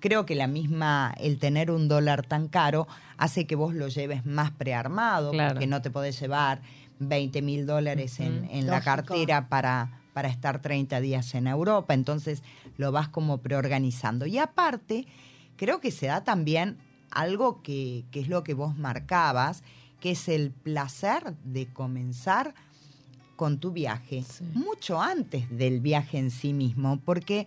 Creo 0.00 0.24
que 0.24 0.34
la 0.34 0.46
misma, 0.46 1.14
el 1.18 1.38
tener 1.38 1.70
un 1.70 1.86
dólar 1.86 2.24
tan 2.26 2.48
caro 2.48 2.88
hace 3.18 3.46
que 3.46 3.54
vos 3.54 3.74
lo 3.74 3.88
lleves 3.88 4.24
más 4.24 4.50
prearmado, 4.50 5.30
porque 5.32 5.66
no 5.66 5.82
te 5.82 5.90
podés 5.90 6.18
llevar 6.18 6.62
20 7.00 7.42
mil 7.42 7.66
dólares 7.66 8.18
en, 8.18 8.66
la 8.66 8.80
cartera 8.80 9.48
para, 9.48 10.00
para 10.14 10.28
estar 10.28 10.62
30 10.62 11.00
días 11.00 11.34
en 11.34 11.46
Europa, 11.46 11.92
entonces 11.92 12.42
lo 12.78 12.92
vas 12.92 13.08
como 13.08 13.38
preorganizando. 13.38 14.24
Y 14.24 14.38
aparte, 14.38 15.06
creo 15.56 15.80
que 15.80 15.90
se 15.90 16.06
da 16.06 16.24
también 16.24 16.78
algo 17.10 17.62
que, 17.62 18.04
que 18.10 18.20
es 18.20 18.28
lo 18.28 18.42
que 18.42 18.54
vos 18.54 18.78
marcabas, 18.78 19.62
que 20.00 20.12
es 20.12 20.28
el 20.30 20.50
placer 20.50 21.34
de 21.44 21.66
comenzar 21.66 22.54
con 23.40 23.56
tu 23.56 23.72
viaje, 23.72 24.22
mucho 24.52 25.00
antes 25.00 25.48
del 25.48 25.80
viaje 25.80 26.18
en 26.18 26.30
sí 26.30 26.52
mismo, 26.52 27.00
porque 27.02 27.46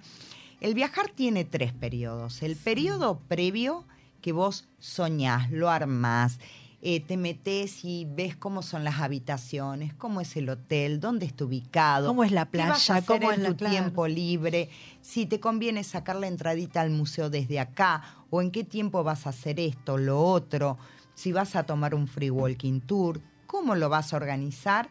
El 0.59 0.73
viajar 0.73 1.11
tiene 1.13 1.45
tres 1.45 1.71
periodos. 1.71 2.41
El 2.41 2.55
periodo 2.55 3.19
previo 3.27 3.83
que 4.19 4.31
vos 4.31 4.67
soñás, 4.79 5.51
lo 5.51 5.69
armás, 5.69 6.39
eh, 6.81 6.99
te 6.99 7.15
metes 7.15 7.85
y 7.85 8.07
ves 8.09 8.35
cómo 8.35 8.63
son 8.63 8.83
las 8.83 9.01
habitaciones, 9.01 9.93
cómo 9.93 10.19
es 10.19 10.35
el 10.35 10.49
hotel, 10.49 10.99
dónde 10.99 11.27
está 11.27 11.45
ubicado, 11.45 12.07
cómo 12.07 12.23
es 12.23 12.31
la 12.31 12.47
qué 12.47 12.57
vas 12.57 12.89
a 12.89 12.93
playa, 12.93 12.95
hacer 12.95 13.21
cómo 13.21 13.31
es 13.31 13.43
tu 13.43 13.53
tiempo 13.53 14.07
libre, 14.07 14.69
si 15.01 15.27
te 15.27 15.39
conviene 15.39 15.83
sacar 15.83 16.15
la 16.15 16.25
entradita 16.25 16.81
al 16.81 16.89
museo 16.89 17.29
desde 17.29 17.59
acá 17.59 18.01
o 18.31 18.41
en 18.41 18.49
qué 18.49 18.63
tiempo 18.63 19.03
vas 19.03 19.27
a 19.27 19.29
hacer 19.29 19.59
esto, 19.59 19.99
lo 19.99 20.19
otro, 20.23 20.79
si 21.13 21.31
vas 21.31 21.55
a 21.55 21.67
tomar 21.67 21.93
un 21.93 22.07
free 22.07 22.31
walking 22.31 22.79
tour, 22.79 23.21
cómo 23.45 23.75
lo 23.75 23.89
vas 23.89 24.11
a 24.11 24.17
organizar. 24.17 24.89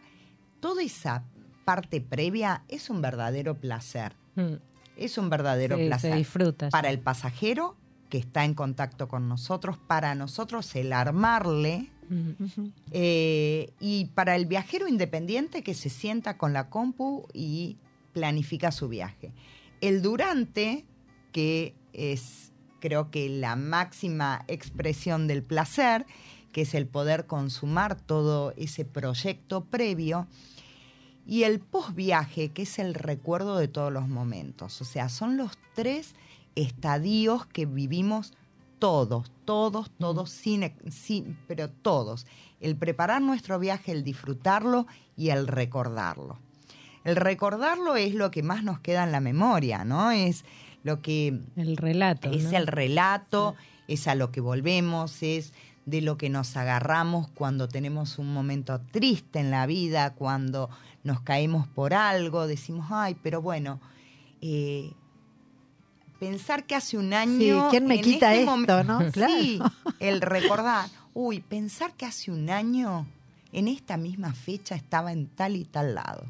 Toda 0.63 0.81
esa 0.81 1.25
parte 1.65 1.99
previa 1.99 2.63
es 2.69 2.89
un 2.89 3.01
verdadero 3.01 3.59
placer. 3.59 4.13
Mm. 4.35 4.53
Es 4.95 5.17
un 5.17 5.29
verdadero 5.29 5.75
Sí, 5.75 5.81
se 5.83 5.87
placer. 5.89 6.15
disfruta. 6.15 6.69
Para 6.69 6.89
el 6.89 6.99
pasajero 6.99 7.75
que 8.09 8.17
está 8.17 8.45
en 8.45 8.53
contacto 8.53 9.09
con 9.09 9.27
nosotros, 9.27 9.77
para 9.77 10.15
nosotros 10.15 10.73
el 10.75 10.93
armarle 10.93 11.89
Mm. 12.09 12.67
Eh, 12.91 13.71
y 13.79 14.05
para 14.13 14.35
el 14.35 14.45
viajero 14.45 14.87
independiente 14.87 15.63
que 15.63 15.73
se 15.73 15.89
sienta 15.89 16.37
con 16.37 16.53
la 16.53 16.69
compu 16.69 17.27
y 17.33 17.77
planifica 18.13 18.71
su 18.71 18.89
viaje. 18.89 19.33
El 19.81 20.01
durante, 20.01 20.85
que 21.31 21.75
es 21.93 22.51
creo 22.79 23.09
que 23.11 23.29
la 23.29 23.55
máxima 23.55 24.43
expresión 24.47 25.27
del 25.27 25.43
placer, 25.43 26.05
que 26.51 26.61
es 26.61 26.73
el 26.73 26.85
poder 26.85 27.25
consumar 27.25 27.99
todo 27.99 28.53
ese 28.57 28.83
proyecto 28.83 29.63
previo, 29.65 30.27
y 31.25 31.43
el 31.43 31.59
post-viaje, 31.59 32.49
que 32.49 32.63
es 32.63 32.79
el 32.79 32.93
recuerdo 32.93 33.57
de 33.57 33.67
todos 33.67 33.91
los 33.91 34.07
momentos. 34.07 34.81
O 34.81 34.85
sea, 34.85 35.09
son 35.09 35.37
los 35.37 35.51
tres 35.73 36.15
estadios 36.55 37.45
que 37.45 37.65
vivimos 37.65 38.33
todos, 38.79 39.31
todos, 39.45 39.91
todos, 39.97 40.29
sin, 40.29 40.71
pero 41.47 41.69
todos. 41.69 42.27
El 42.59 42.75
preparar 42.75 43.21
nuestro 43.21 43.57
viaje, 43.59 43.93
el 43.93 44.03
disfrutarlo 44.03 44.87
y 45.15 45.29
el 45.29 45.47
recordarlo. 45.47 46.39
El 47.05 47.15
recordarlo 47.15 47.95
es 47.95 48.13
lo 48.13 48.31
que 48.31 48.43
más 48.43 48.63
nos 48.63 48.79
queda 48.79 49.03
en 49.03 49.11
la 49.11 49.19
memoria, 49.19 49.85
¿no? 49.85 50.11
Es 50.11 50.43
lo 50.83 51.01
que 51.01 51.39
El 51.55 51.77
relato. 51.77 52.29
es 52.31 52.45
¿no? 52.45 52.57
el 52.57 52.67
relato, 52.67 53.55
es 53.87 54.07
a 54.07 54.15
lo 54.15 54.31
que 54.31 54.41
volvemos, 54.41 55.23
es 55.23 55.53
de 55.85 56.01
lo 56.01 56.17
que 56.17 56.29
nos 56.29 56.55
agarramos 56.55 57.29
cuando 57.29 57.67
tenemos 57.67 58.17
un 58.17 58.33
momento 58.33 58.79
triste 58.91 59.39
en 59.39 59.51
la 59.51 59.65
vida, 59.65 60.13
cuando 60.13 60.69
nos 61.03 61.21
caemos 61.21 61.67
por 61.67 61.93
algo, 61.93 62.47
decimos, 62.47 62.87
ay, 62.89 63.15
pero 63.21 63.41
bueno, 63.41 63.81
eh, 64.41 64.91
pensar 66.19 66.65
que 66.65 66.75
hace 66.75 66.97
un 66.97 67.13
año... 67.13 67.69
¿quién 67.69 67.85
me 67.85 67.95
en 67.95 68.01
quita 68.01 68.33
este 68.33 68.49
esto, 68.49 68.83
no? 68.83 69.11
Claro. 69.11 69.33
Sí, 69.33 69.59
el 69.99 70.21
recordar, 70.21 70.89
uy, 71.13 71.41
pensar 71.41 71.93
que 71.93 72.05
hace 72.05 72.31
un 72.31 72.49
año, 72.49 73.05
en 73.51 73.67
esta 73.67 73.97
misma 73.97 74.33
fecha, 74.33 74.75
estaba 74.75 75.11
en 75.11 75.27
tal 75.27 75.55
y 75.55 75.65
tal 75.65 75.95
lado 75.95 76.25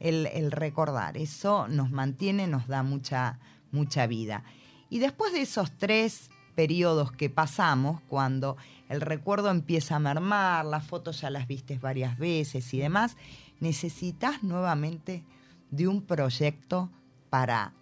el, 0.00 0.26
el 0.26 0.50
recordar. 0.50 1.16
Eso 1.16 1.68
nos 1.68 1.90
mantiene, 1.90 2.46
nos 2.48 2.66
da 2.66 2.82
mucha, 2.82 3.38
mucha 3.70 4.06
vida. 4.06 4.42
Y 4.88 4.98
después 4.98 5.32
de 5.32 5.42
esos 5.42 5.70
tres 5.78 6.29
periodos 6.54 7.12
que 7.12 7.30
pasamos, 7.30 8.00
cuando 8.08 8.56
el 8.88 9.00
recuerdo 9.00 9.50
empieza 9.50 9.96
a 9.96 9.98
mermar, 10.00 10.64
las 10.66 10.84
fotos 10.86 11.20
ya 11.20 11.30
las 11.30 11.46
vistes 11.46 11.80
varias 11.80 12.18
veces 12.18 12.72
y 12.74 12.78
demás, 12.78 13.16
necesitas 13.60 14.42
nuevamente 14.42 15.22
de 15.70 15.86
un 15.88 16.02
proyecto 16.02 16.90
para 17.30 17.72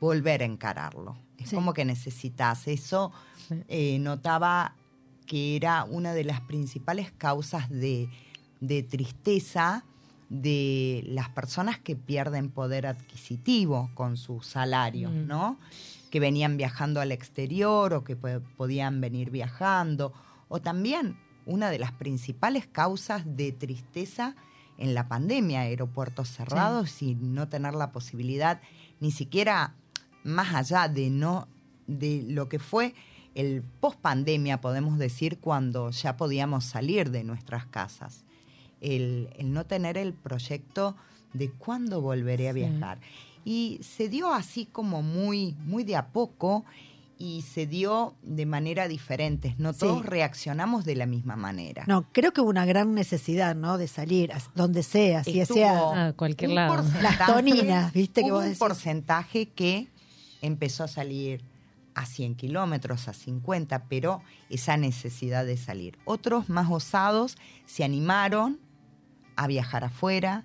volver 0.00 0.42
a 0.42 0.46
encararlo. 0.46 1.16
Es 1.38 1.50
Sí. 1.50 1.54
como 1.56 1.72
que 1.74 1.84
necesitas 1.84 2.66
eso. 2.66 3.12
Eh, 3.68 3.98
notaba 4.00 4.74
que 5.26 5.56
era 5.56 5.84
una 5.84 6.12
de 6.14 6.24
las 6.24 6.40
principales 6.40 7.12
causas 7.12 7.68
de, 7.70 8.08
de 8.60 8.82
tristeza 8.82 9.84
de 10.28 11.04
las 11.06 11.28
personas 11.28 11.78
que 11.78 11.94
pierden 11.94 12.50
poder 12.50 12.86
adquisitivo 12.86 13.90
con 13.94 14.16
su 14.16 14.40
salario, 14.42 15.10
Mm. 15.10 15.26
¿no? 15.28 15.56
Que 16.10 16.20
venían 16.20 16.56
viajando 16.56 17.00
al 17.00 17.12
exterior 17.12 17.92
o 17.94 18.04
que 18.04 18.16
po- 18.16 18.40
podían 18.56 19.00
venir 19.00 19.30
viajando. 19.30 20.12
O 20.48 20.60
también 20.60 21.16
una 21.46 21.70
de 21.70 21.78
las 21.78 21.92
principales 21.92 22.66
causas 22.66 23.22
de 23.36 23.52
tristeza 23.52 24.34
en 24.78 24.94
la 24.94 25.08
pandemia, 25.08 25.60
aeropuertos 25.60 26.28
cerrados 26.28 27.02
y 27.02 27.14
no 27.14 27.48
tener 27.48 27.74
la 27.74 27.92
posibilidad 27.92 28.60
ni 29.00 29.10
siquiera 29.10 29.74
más 30.22 30.54
allá 30.54 30.88
de 30.88 31.08
no 31.10 31.48
de 31.86 32.24
lo 32.28 32.48
que 32.48 32.58
fue 32.58 32.94
el 33.34 33.62
post 33.80 33.98
pandemia, 34.00 34.60
podemos 34.60 34.98
decir, 34.98 35.38
cuando 35.38 35.90
ya 35.90 36.16
podíamos 36.16 36.64
salir 36.64 37.10
de 37.10 37.22
nuestras 37.22 37.66
casas. 37.66 38.24
El, 38.80 39.30
el 39.38 39.52
no 39.52 39.64
tener 39.66 39.96
el 39.98 40.12
proyecto 40.14 40.96
de 41.32 41.50
cuándo 41.50 42.00
volveré 42.00 42.48
a 42.48 42.52
Sí. 42.52 42.60
Y 43.48 43.78
se 43.82 44.08
dio 44.08 44.34
así 44.34 44.66
como 44.66 45.02
muy, 45.02 45.54
muy 45.64 45.84
de 45.84 45.94
a 45.94 46.08
poco 46.08 46.64
y 47.16 47.42
se 47.42 47.66
dio 47.66 48.14
de 48.22 48.44
manera 48.44 48.88
diferente. 48.88 49.54
No 49.56 49.72
Sí. 49.72 49.78
todos 49.78 50.04
reaccionamos 50.04 50.84
de 50.84 50.96
la 50.96 51.06
misma 51.06 51.36
manera. 51.36 51.84
No, 51.86 52.04
creo 52.12 52.32
que 52.32 52.40
hubo 52.42 52.50
una 52.50 52.66
gran 52.66 52.92
necesidad, 52.94 53.54
¿no? 53.54 53.78
De 53.78 53.86
salir, 53.88 54.32
a- 54.32 54.40
donde 54.56 54.82
sea, 54.82 55.22
si 55.24 55.42
sea 55.46 56.08
Ah, 56.08 56.12
cualquier 56.14 56.50
un 56.50 56.56
lado. 56.56 56.84
Las 57.00 57.24
toninas, 57.24 57.92
¿viste 57.92 58.22
que 58.24 58.30
vos 58.32 58.40
un 58.40 58.46
decís? 58.46 58.58
porcentaje 58.58 59.46
que 59.50 59.86
empezó 60.42 60.82
a 60.84 60.88
salir 60.88 61.42
a 61.94 62.04
100 62.04 62.34
kilómetros, 62.34 63.08
a 63.08 63.14
50, 63.14 63.84
pero 63.88 64.20
esa 64.50 64.76
necesidad 64.76 65.46
de 65.46 65.56
salir. 65.56 65.96
Otros 66.04 66.48
más 66.50 66.68
osados 66.70 67.38
se 67.64 67.84
animaron 67.84 68.58
a 69.36 69.46
viajar 69.46 69.84
afuera 69.84 70.44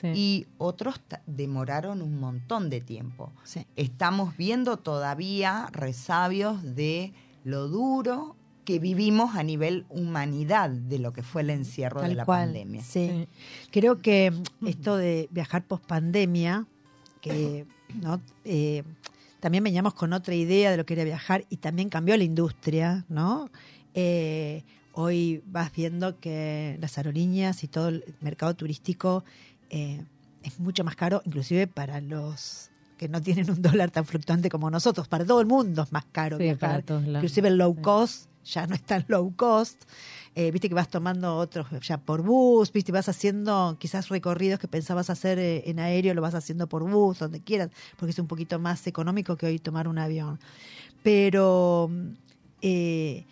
Sí. 0.00 0.12
y 0.14 0.46
otros 0.58 1.00
demoraron 1.26 2.02
un 2.02 2.20
montón 2.20 2.70
de 2.70 2.80
tiempo. 2.80 3.32
Sí. 3.42 3.66
Estamos 3.74 4.36
viendo 4.36 4.76
todavía 4.76 5.68
resabios 5.72 6.62
de 6.62 7.12
lo 7.42 7.66
duro 7.66 8.36
que 8.64 8.78
vivimos 8.78 9.34
a 9.34 9.42
nivel 9.42 9.86
humanidad 9.88 10.70
de 10.70 10.98
lo 10.98 11.12
que 11.12 11.22
fue 11.22 11.42
el 11.42 11.50
encierro 11.50 12.02
de 12.02 12.14
la 12.14 12.24
cual. 12.24 12.48
pandemia. 12.48 12.82
Sí. 12.82 13.08
Sí. 13.08 13.28
Creo 13.72 13.98
que 13.98 14.32
esto 14.66 14.96
de 14.96 15.28
viajar 15.32 15.64
post 15.64 15.84
pandemia, 15.86 16.66
que 17.20 17.66
¿no? 17.94 18.20
Eh, 18.44 18.84
también 19.40 19.64
veníamos 19.64 19.94
con 19.94 20.12
otra 20.12 20.34
idea 20.34 20.70
de 20.70 20.76
lo 20.76 20.84
que 20.84 20.94
era 20.94 21.04
viajar 21.04 21.44
y 21.48 21.56
también 21.56 21.88
cambió 21.88 22.16
la 22.16 22.24
industria, 22.24 23.04
¿no? 23.08 23.50
Eh, 23.94 24.64
hoy 24.92 25.42
vas 25.46 25.72
viendo 25.72 26.18
que 26.18 26.76
las 26.80 26.98
aerolíneas 26.98 27.62
y 27.62 27.68
todo 27.68 27.88
el 27.88 28.04
mercado 28.20 28.54
turístico 28.54 29.24
eh, 29.70 30.04
es 30.42 30.58
mucho 30.60 30.84
más 30.84 30.96
caro, 30.96 31.22
inclusive 31.24 31.66
para 31.66 32.00
los 32.00 32.70
que 32.96 33.08
no 33.08 33.20
tienen 33.22 33.50
un 33.50 33.62
dólar 33.62 33.90
tan 33.90 34.04
fluctuante 34.04 34.48
como 34.48 34.70
nosotros. 34.70 35.08
Para 35.08 35.24
todo 35.24 35.40
el 35.40 35.46
mundo 35.46 35.82
es 35.82 35.92
más 35.92 36.04
caro 36.10 36.36
Sí, 36.38 36.44
viajar. 36.44 36.84
para. 36.84 37.00
Inclusive 37.00 37.48
el 37.48 37.58
low 37.58 37.74
Sí. 37.76 37.82
cost 37.82 38.28
ya 38.44 38.66
no 38.66 38.74
es 38.74 38.82
tan 38.82 39.04
low 39.08 39.34
cost. 39.36 39.82
Eh, 40.34 40.50
viste 40.52 40.68
que 40.68 40.74
vas 40.74 40.88
tomando 40.88 41.36
otros 41.36 41.66
ya 41.82 41.98
por 41.98 42.22
bus, 42.22 42.72
viste, 42.72 42.92
vas 42.92 43.08
haciendo 43.08 43.76
quizás 43.78 44.08
recorridos 44.08 44.58
que 44.60 44.68
pensabas 44.68 45.10
hacer 45.10 45.38
eh, 45.38 45.64
en 45.66 45.80
aéreo, 45.80 46.14
lo 46.14 46.22
vas 46.22 46.34
haciendo 46.34 46.66
por 46.68 46.88
bus, 46.88 47.18
donde 47.18 47.40
quieras, 47.40 47.70
porque 47.96 48.12
es 48.12 48.18
un 48.18 48.26
poquito 48.28 48.58
más 48.58 48.86
económico 48.86 49.36
que 49.36 49.46
hoy 49.46 49.58
tomar 49.58 49.86
un 49.88 49.98
avión. 49.98 50.38
Pero 51.02 51.90
eh, 52.62 53.26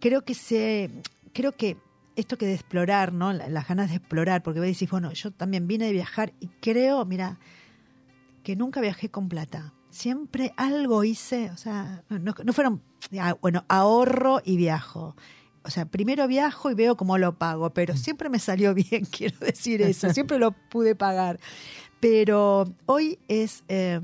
creo 0.00 0.22
que 0.24 0.34
se, 0.34 0.90
creo 1.32 1.52
que 1.52 1.76
esto 2.16 2.36
que 2.38 2.46
de 2.46 2.54
explorar, 2.54 3.12
¿no? 3.12 3.32
La- 3.32 3.48
Las 3.48 3.68
ganas 3.68 3.90
de 3.90 3.96
explorar, 3.96 4.42
porque 4.42 4.60
vos 4.60 4.66
decís, 4.68 4.90
bueno, 4.90 5.12
yo 5.12 5.30
también 5.30 5.66
vine 5.66 5.86
de 5.86 5.92
viajar 5.92 6.32
y 6.40 6.48
creo, 6.60 7.04
mira, 7.04 7.38
que 8.42 8.56
nunca 8.56 8.80
viajé 8.80 9.08
con 9.10 9.28
plata. 9.28 9.72
Siempre 9.90 10.52
algo 10.56 11.04
hice, 11.04 11.50
o 11.50 11.56
sea, 11.56 12.02
no, 12.08 12.34
no 12.44 12.52
fueron, 12.52 12.82
ah, 13.18 13.36
bueno, 13.40 13.64
ahorro 13.68 14.40
y 14.44 14.56
viajo. 14.56 15.14
O 15.62 15.70
sea, 15.70 15.86
primero 15.86 16.26
viajo 16.28 16.70
y 16.70 16.74
veo 16.74 16.96
cómo 16.96 17.16
lo 17.16 17.38
pago, 17.38 17.70
pero 17.70 17.96
siempre 17.96 18.28
me 18.28 18.38
salió 18.38 18.74
bien, 18.74 19.04
quiero 19.06 19.38
decir 19.38 19.80
eso, 19.82 20.12
siempre 20.12 20.38
lo 20.38 20.50
pude 20.52 20.94
pagar. 20.94 21.38
Pero 22.00 22.64
hoy 22.86 23.18
es 23.28 23.64
eh, 23.68 24.00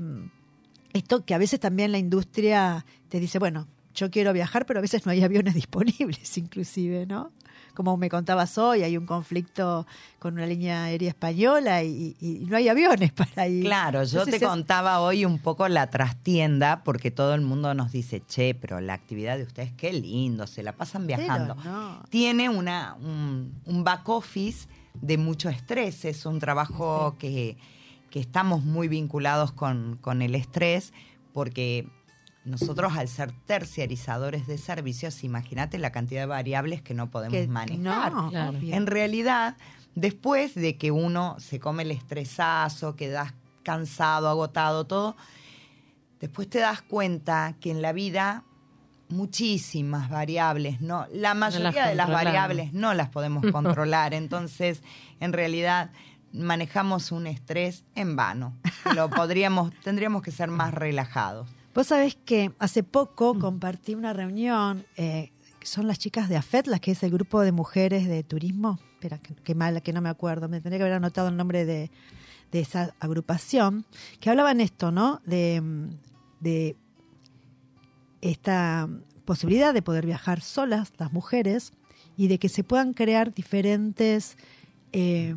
esto 0.93 1.23
que 1.25 1.33
a 1.33 1.37
veces 1.37 1.59
también 1.59 1.91
la 1.91 1.97
industria 1.99 2.85
te 3.09 3.19
dice, 3.19 3.37
bueno, 3.37 3.67
yo 3.93 4.09
quiero 4.09 4.33
viajar, 4.33 4.65
pero 4.65 4.79
a 4.79 4.81
veces 4.81 5.05
no 5.05 5.11
hay 5.11 5.21
aviones 5.23 5.53
disponibles, 5.55 6.37
inclusive, 6.37 7.05
¿no? 7.05 7.31
Como 7.73 7.97
me 7.97 8.09
contabas 8.09 8.57
hoy, 8.57 8.83
hay 8.83 8.97
un 8.97 9.05
conflicto 9.05 9.85
con 10.19 10.33
una 10.33 10.45
línea 10.45 10.83
aérea 10.83 11.09
española 11.09 11.83
y, 11.83 12.15
no 12.47 12.57
hay 12.57 12.69
aviones 12.69 13.11
para 13.13 13.47
ir. 13.47 13.63
Claro, 13.63 14.03
yo 14.03 14.19
Entonces 14.19 14.39
te 14.39 14.45
contaba 14.45 14.99
hoy 15.01 15.25
un 15.25 15.39
poco 15.39 15.67
la 15.67 15.89
trastienda, 15.89 16.83
porque 16.83 17.11
todo 17.11 17.33
el 17.33 17.41
mundo 17.41 17.73
nos 17.73 17.91
dice, 17.91 18.21
che, 18.27 18.55
pero 18.55 18.81
la 18.81 18.93
actividad 18.93 19.37
de 19.37 19.43
ustedes, 19.43 19.71
qué 19.73 19.93
lindo, 19.93 20.47
se 20.47 20.63
la 20.63 20.73
pasan 20.73 21.07
viajando. 21.07 21.55
no. 21.55 22.03
Tiene 22.09 22.49
una, 22.49 22.95
un, 22.95 23.53
un 23.65 23.83
back 23.83 24.07
office 24.09 24.67
de 24.93 25.17
mucho 25.17 25.49
estrés, 25.49 26.05
es 26.05 26.25
un 26.25 26.39
trabajo 26.39 27.15
que, 27.17 27.57
que 28.09 28.19
estamos 28.19 28.63
muy 28.63 28.87
vinculados 28.87 29.51
con, 29.51 29.97
con 30.01 30.21
el 30.21 30.35
estrés, 30.35 30.93
porque 31.33 31.87
nosotros 32.43 32.93
al 32.97 33.07
ser 33.07 33.31
terciarizadores 33.45 34.47
de 34.47 34.57
servicios, 34.57 35.23
imagínate 35.23 35.77
la 35.77 35.91
cantidad 35.91 36.21
de 36.21 36.25
variables 36.27 36.81
que 36.81 36.93
no 36.93 37.09
podemos 37.11 37.37
Que- 37.37 37.47
manejar. 37.47 38.11
no, 38.13 38.29
Claro. 38.31 38.57
En 38.61 38.87
realidad, 38.87 39.57
después 39.95 40.55
de 40.55 40.77
que 40.77 40.91
uno 40.91 41.35
se 41.39 41.59
come 41.59 41.83
el 41.83 41.91
estresazo, 41.91 42.95
quedas 42.95 43.33
cansado, 43.63 44.27
agotado, 44.29 44.85
todo, 44.87 45.15
después 46.19 46.49
te 46.49 46.57
das 46.59 46.81
cuenta 46.81 47.53
que 47.59 47.69
en 47.69 47.81
la 47.83 47.91
vida 47.93 48.43
muchísimas 49.09 50.09
variables, 50.09 50.81
no, 50.81 51.05
la 51.13 51.33
mayoría 51.33 51.87
de 51.87 51.95
las 51.95 52.09
variables 52.09 52.73
no 52.73 52.93
las 52.93 53.09
podemos 53.09 53.43
controlar, 53.51 54.13
entonces 54.13 54.81
en 55.19 55.33
realidad 55.33 55.91
manejamos 56.33 57.11
un 57.11 57.27
estrés 57.27 57.83
en 57.93 58.15
vano. 58.15 58.55
Lo 58.95 59.09
podríamos, 59.09 59.71
tendríamos 59.83 60.21
que 60.23 60.31
ser 60.31 60.49
más 60.49 60.73
relajados. 60.73 61.47
Vos 61.73 61.87
sabés 61.87 62.15
que 62.25 62.51
hace 62.59 62.83
Mm. 62.83 62.85
poco 62.85 63.39
compartí 63.39 63.95
una 63.95 64.13
reunión, 64.13 64.85
eh, 64.97 65.31
que 65.59 65.67
son 65.67 65.87
las 65.87 65.99
chicas 65.99 66.27
de 66.27 66.35
AFET, 66.37 66.67
las 66.67 66.79
que 66.81 66.91
es 66.91 67.03
el 67.03 67.11
grupo 67.11 67.41
de 67.41 67.51
mujeres 67.51 68.07
de 68.07 68.23
turismo. 68.23 68.79
Espera, 68.93 69.19
que, 69.19 69.33
que 69.35 69.55
mal, 69.55 69.81
que 69.81 69.93
no 69.93 70.01
me 70.01 70.09
acuerdo, 70.09 70.49
me 70.49 70.59
tendría 70.59 70.79
que 70.79 70.83
haber 70.83 70.95
anotado 70.95 71.29
el 71.29 71.37
nombre 71.37 71.65
de, 71.65 71.89
de 72.51 72.59
esa 72.59 72.93
agrupación, 72.99 73.85
que 74.19 74.29
hablaban 74.29 74.59
esto, 74.59 74.91
¿no? 74.91 75.21
De, 75.25 75.61
mm, 75.61 75.89
de 76.41 76.75
esta 78.21 78.89
posibilidad 79.25 79.73
de 79.73 79.81
poder 79.81 80.05
viajar 80.05 80.41
solas, 80.41 80.91
las 80.97 81.13
mujeres, 81.13 81.73
y 82.17 82.27
de 82.27 82.37
que 82.37 82.49
se 82.49 82.63
puedan 82.63 82.93
crear 82.93 83.33
diferentes 83.33 84.35
eh, 84.91 85.33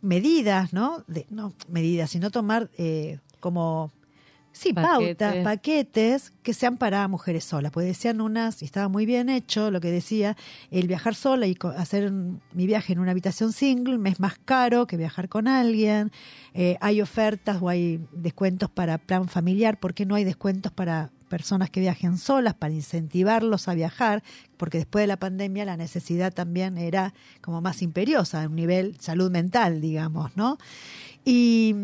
medidas, 0.00 0.72
¿no? 0.72 1.02
De, 1.08 1.26
no 1.30 1.52
medidas, 1.68 2.10
sino 2.10 2.30
tomar 2.30 2.70
eh, 2.78 3.18
como, 3.40 3.90
sí, 4.56 4.72
Paquetes. 4.72 5.16
pautas, 5.16 5.44
paquetes 5.44 6.32
que 6.44 6.54
sean 6.54 6.76
para 6.78 7.06
mujeres 7.08 7.44
solas. 7.44 7.72
Pues 7.72 7.86
decían 7.86 8.20
unas, 8.20 8.62
y 8.62 8.64
estaba 8.64 8.88
muy 8.88 9.04
bien 9.04 9.28
hecho 9.28 9.70
lo 9.72 9.80
que 9.80 9.90
decía, 9.90 10.36
el 10.70 10.86
viajar 10.86 11.14
sola 11.16 11.46
y 11.46 11.58
hacer 11.76 12.06
un- 12.10 12.40
mi 12.52 12.66
viaje 12.66 12.92
en 12.92 13.00
una 13.00 13.10
habitación 13.10 13.52
single 13.52 13.98
me 13.98 14.10
es 14.10 14.20
más 14.20 14.38
caro 14.44 14.86
que 14.86 14.96
viajar 14.96 15.28
con 15.28 15.48
alguien. 15.48 16.12
Eh, 16.54 16.76
hay 16.80 17.00
ofertas 17.02 17.58
o 17.60 17.68
hay 17.68 18.00
descuentos 18.12 18.70
para 18.70 18.96
plan 18.98 19.28
familiar, 19.28 19.78
¿por 19.80 19.92
qué 19.92 20.06
no 20.06 20.14
hay 20.14 20.22
descuentos 20.24 20.70
para 20.72 21.10
personas 21.28 21.68
que 21.68 21.80
viajen 21.80 22.16
solas, 22.16 22.54
para 22.54 22.72
incentivarlos 22.74 23.66
a 23.66 23.74
viajar? 23.74 24.22
Porque 24.56 24.78
después 24.78 25.02
de 25.02 25.08
la 25.08 25.16
pandemia 25.18 25.64
la 25.64 25.76
necesidad 25.76 26.32
también 26.32 26.78
era 26.78 27.12
como 27.40 27.60
más 27.60 27.82
imperiosa, 27.82 28.44
a 28.44 28.46
un 28.46 28.54
nivel 28.54 28.96
salud 29.00 29.32
mental, 29.32 29.80
digamos, 29.80 30.36
¿no? 30.36 30.58
Y, 31.24 31.74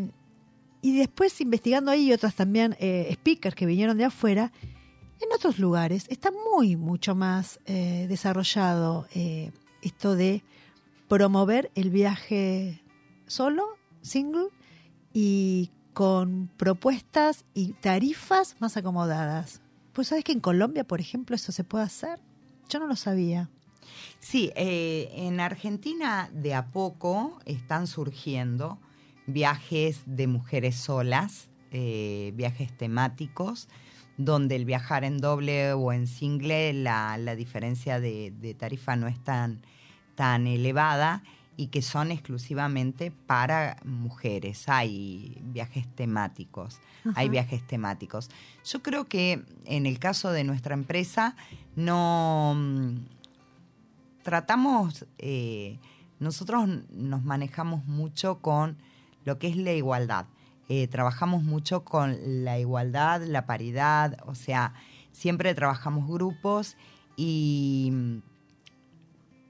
y 0.83 0.97
después 0.99 1.41
investigando 1.41 1.91
ahí 1.91 2.13
otras 2.13 2.35
también 2.35 2.77
eh, 2.79 3.11
speakers 3.15 3.55
que 3.55 3.67
vinieron 3.67 3.99
de 3.99 4.05
afuera, 4.05 4.53
en 5.21 5.29
otros 5.35 5.59
lugares 5.59 6.07
está 6.09 6.31
muy, 6.31 6.77
mucho 6.77 7.15
más 7.15 7.61
eh, 7.67 8.07
desarrollado 8.09 9.07
eh, 9.15 9.53
esto 9.83 10.17
de 10.17 10.43
promover 11.09 11.71
el 11.75 11.91
viaje 11.91 12.83
solo, 13.27 13.65
single, 14.01 14.49
y 15.13 15.71
con 15.93 16.51
propuestas 16.57 17.45
y 17.53 17.73
tarifas 17.75 18.57
más 18.61 18.77
acomodadas. 18.77 19.61
Pues 19.93 20.09
sabes 20.09 20.25
que 20.25 20.33
en 20.33 20.41
Colombia, 20.41 20.85
por 20.85 21.01
ejemplo, 21.01 21.37
eso 21.37 21.53
se 21.53 21.65
puede 21.65 21.85
hacer. 21.85 22.21
Yo 22.69 22.79
no 22.79 22.87
lo 22.87 22.97
sabía. 22.97 23.51
Sí, 24.21 24.53
eh, 24.55 25.11
en 25.15 25.41
Argentina 25.41 26.31
de 26.33 26.55
a 26.55 26.67
poco 26.67 27.39
están 27.45 27.87
surgiendo 27.87 28.79
viajes 29.33 30.03
de 30.07 30.27
mujeres 30.27 30.77
solas, 30.77 31.49
eh, 31.71 32.33
viajes 32.35 32.77
temáticos, 32.77 33.69
donde 34.17 34.57
el 34.57 34.65
viajar 34.65 35.05
en 35.05 35.19
doble 35.19 35.73
o 35.73 35.93
en 35.93 36.07
single 36.07 36.73
la, 36.73 37.17
la 37.19 37.37
diferencia 37.37 38.01
de, 38.01 38.33
de 38.41 38.55
tarifa 38.55 38.97
no 38.97 39.07
es 39.07 39.23
tan, 39.23 39.63
tan 40.15 40.47
elevada 40.47 41.23
y 41.61 41.67
que 41.67 41.83
son 41.83 42.11
exclusivamente 42.11 43.11
para 43.11 43.77
mujeres. 43.85 44.69
Hay 44.71 45.43
viajes 45.43 45.87
temáticos, 45.95 46.81
hay 47.15 47.29
viajes 47.29 47.67
temáticos. 47.67 48.31
Yo 48.65 48.83
creo 48.83 49.09
que 49.09 49.45
en 49.67 49.85
el 49.85 49.99
caso 49.99 50.33
de 50.33 50.43
nuestra 50.43 50.73
empresa 50.73 51.37
no 51.77 52.55
mm, 52.57 52.95
tratamos, 54.23 55.05
eh, 55.19 55.79
nosotros 56.19 56.67
nos 56.91 57.25
manejamos 57.25 57.85
mucho 57.85 58.39
con 58.39 58.79
lo 59.25 59.39
que 59.39 59.49
es 59.49 59.57
la 59.57 59.73
igualdad. 59.73 60.27
Eh, 60.69 60.87
trabajamos 60.87 61.43
mucho 61.43 61.85
con 61.85 62.17
la 62.45 62.59
igualdad, 62.59 63.23
la 63.23 63.45
paridad, 63.47 64.17
o 64.27 64.35
sea, 64.35 64.75
siempre 65.11 65.55
trabajamos 65.55 66.09
grupos 66.09 66.77
y 67.17 67.91
mm, 67.93 68.19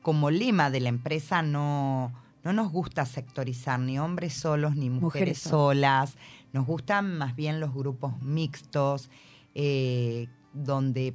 como 0.03 0.31
lema 0.31 0.71
de 0.71 0.81
la 0.81 0.89
empresa 0.89 1.43
no, 1.43 2.13
no 2.43 2.53
nos 2.53 2.73
gusta 2.73 3.05
sectorizar 3.05 3.79
ni 3.81 3.99
hombres 3.99 4.35
solos 4.35 4.77
ni 4.77 4.89
mujeres, 4.89 5.03
Mujeres 5.03 5.39
solas. 5.39 6.17
Nos 6.53 6.67
gustan 6.67 7.17
más 7.19 7.37
bien 7.37 7.61
los 7.61 7.75
grupos 7.75 8.21
mixtos, 8.23 9.11
eh, 9.55 10.27
donde 10.53 11.15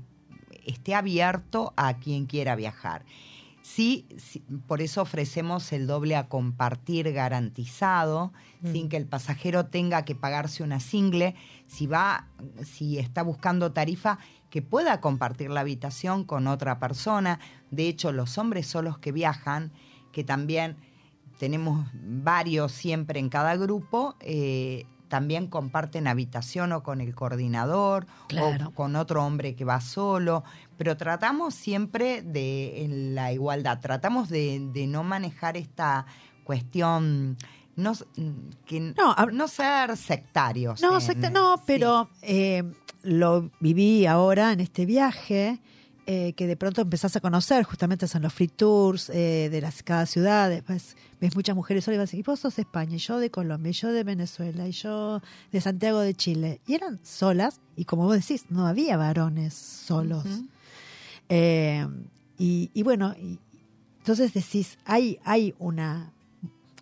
esté 0.65 0.95
abierto 0.95 1.73
a 1.75 1.95
quien 1.97 2.25
quiera 2.25 2.55
viajar. 2.55 3.05
Sí, 3.67 4.05
sí, 4.19 4.43
por 4.67 4.83
eso 4.83 5.01
ofrecemos 5.01 5.73
el 5.73 5.87
doble 5.87 6.15
a 6.15 6.27
compartir 6.29 7.11
garantizado, 7.11 8.31
sin 8.61 8.89
que 8.89 8.95
el 8.95 9.07
pasajero 9.07 9.65
tenga 9.65 10.05
que 10.05 10.13
pagarse 10.13 10.61
una 10.61 10.79
single. 10.79 11.33
Si 11.65 11.87
va, 11.87 12.27
si 12.63 12.99
está 12.99 13.23
buscando 13.23 13.71
tarifa, 13.71 14.19
que 14.51 14.61
pueda 14.61 15.01
compartir 15.01 15.49
la 15.49 15.61
habitación 15.61 16.25
con 16.25 16.45
otra 16.45 16.77
persona. 16.79 17.39
De 17.71 17.87
hecho, 17.87 18.11
los 18.11 18.37
hombres 18.37 18.67
solos 18.67 18.99
que 18.99 19.11
viajan, 19.11 19.71
que 20.11 20.23
también 20.23 20.77
tenemos 21.39 21.87
varios 21.93 22.71
siempre 22.71 23.19
en 23.19 23.29
cada 23.29 23.55
grupo, 23.55 24.15
eh, 24.19 24.85
también 25.07 25.47
comparten 25.47 26.07
habitación 26.07 26.71
o 26.73 26.83
con 26.83 27.01
el 27.01 27.13
coordinador 27.15 28.07
Claro. 28.27 28.67
o 28.67 28.71
con 28.71 28.95
otro 28.95 29.23
hombre 29.25 29.55
que 29.55 29.65
va 29.65 29.81
solo, 29.81 30.43
pero 30.77 30.97
tratamos 30.97 31.53
siempre 31.55 32.21
de 32.21 32.83
en 32.83 33.15
la 33.15 33.31
igualdad, 33.33 33.79
tratamos 33.79 34.29
de, 34.29 34.59
de 34.73 34.87
no 34.87 35.03
manejar 35.03 35.57
esta 35.57 36.05
cuestión, 36.43 37.37
no, 37.75 37.93
que, 38.65 38.79
No, 38.97 39.15
no 39.31 39.47
ser 39.47 39.97
sectarios. 39.97 40.81
No, 40.81 40.95
en- 40.95 41.01
secta- 41.01 41.29
no, 41.29 41.57
sí. 41.57 41.63
pero 41.67 42.09
eh, 42.21 42.63
lo 43.03 43.49
viví 43.59 44.05
ahora 44.05 44.53
en 44.53 44.59
este 44.61 44.85
viaje, 44.85 45.59
eh, 46.07 46.33
que 46.33 46.45
de 46.47 46.55
pronto 46.55 46.81
empezás 46.81 47.15
a 47.15 47.19
conocer, 47.19 47.63
justamente 47.63 48.07
son 48.07 48.21
los 48.21 48.33
free 48.33 48.47
tours 48.47 49.09
eh, 49.09 49.49
de 49.49 49.61
las, 49.61 49.81
cada 49.83 50.05
ciudad, 50.05 50.49
después 50.49 50.95
ves 51.19 51.35
muchas 51.35 51.55
mujeres 51.55 51.83
solas 51.83 51.95
y 51.95 51.97
vas 51.97 52.01
a 52.01 52.07
decir, 52.11 52.19
y 52.19 52.23
vos 52.23 52.39
sos 52.39 52.55
de 52.55 52.61
España, 52.61 52.95
y 52.95 52.99
yo 52.99 53.17
de 53.19 53.31
Colombia, 53.31 53.69
y 53.71 53.73
yo 53.73 53.91
de 53.91 54.03
Venezuela, 54.03 54.67
y 54.67 54.71
yo 54.71 55.21
de 55.51 55.61
Santiago 55.61 55.99
de 56.01 56.13
Chile. 56.13 56.61
Y 56.67 56.75
eran 56.75 56.99
solas, 57.03 57.59
y 57.75 57.85
como 57.85 58.03
vos 58.05 58.15
decís, 58.15 58.45
no 58.49 58.67
había 58.67 58.97
varones 58.97 59.53
solos. 59.53 60.25
Eh, 61.29 61.87
y, 62.37 62.69
y 62.73 62.83
bueno, 62.83 63.15
y- 63.19 63.39
entonces 63.99 64.33
decís, 64.33 64.77
hay, 64.85 65.17
hay 65.23 65.55
una, 65.57 66.11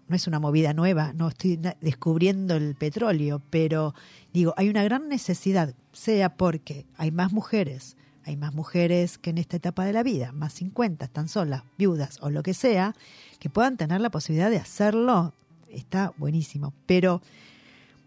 no 0.09 0.15
es 0.15 0.27
una 0.27 0.39
movida 0.39 0.73
nueva, 0.73 1.13
no 1.13 1.29
estoy 1.29 1.57
descubriendo 1.79 2.55
el 2.55 2.75
petróleo, 2.75 3.41
pero 3.49 3.95
digo, 4.33 4.53
hay 4.57 4.67
una 4.69 4.83
gran 4.83 5.07
necesidad, 5.07 5.73
sea 5.93 6.35
porque 6.35 6.85
hay 6.97 7.11
más 7.11 7.31
mujeres, 7.31 7.95
hay 8.25 8.37
más 8.37 8.53
mujeres 8.53 9.17
que 9.17 9.29
en 9.31 9.37
esta 9.37 9.57
etapa 9.57 9.85
de 9.85 9.93
la 9.93 10.03
vida, 10.03 10.31
más 10.31 10.53
50, 10.53 11.05
están 11.05 11.27
solas, 11.27 11.63
viudas 11.77 12.19
o 12.21 12.29
lo 12.29 12.43
que 12.43 12.53
sea, 12.53 12.95
que 13.39 13.49
puedan 13.49 13.77
tener 13.77 14.01
la 14.01 14.09
posibilidad 14.09 14.49
de 14.49 14.57
hacerlo, 14.57 15.33
está 15.69 16.13
buenísimo. 16.17 16.73
Pero 16.85 17.21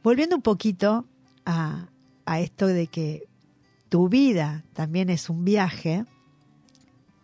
volviendo 0.03 0.37
un 0.37 0.43
poquito 0.43 1.05
a, 1.45 1.89
a 2.25 2.41
esto 2.41 2.67
de 2.67 2.87
que 2.87 3.29
tu 3.89 4.09
vida 4.09 4.65
también 4.73 5.11
es 5.11 5.29
un 5.29 5.45
viaje, 5.45 6.05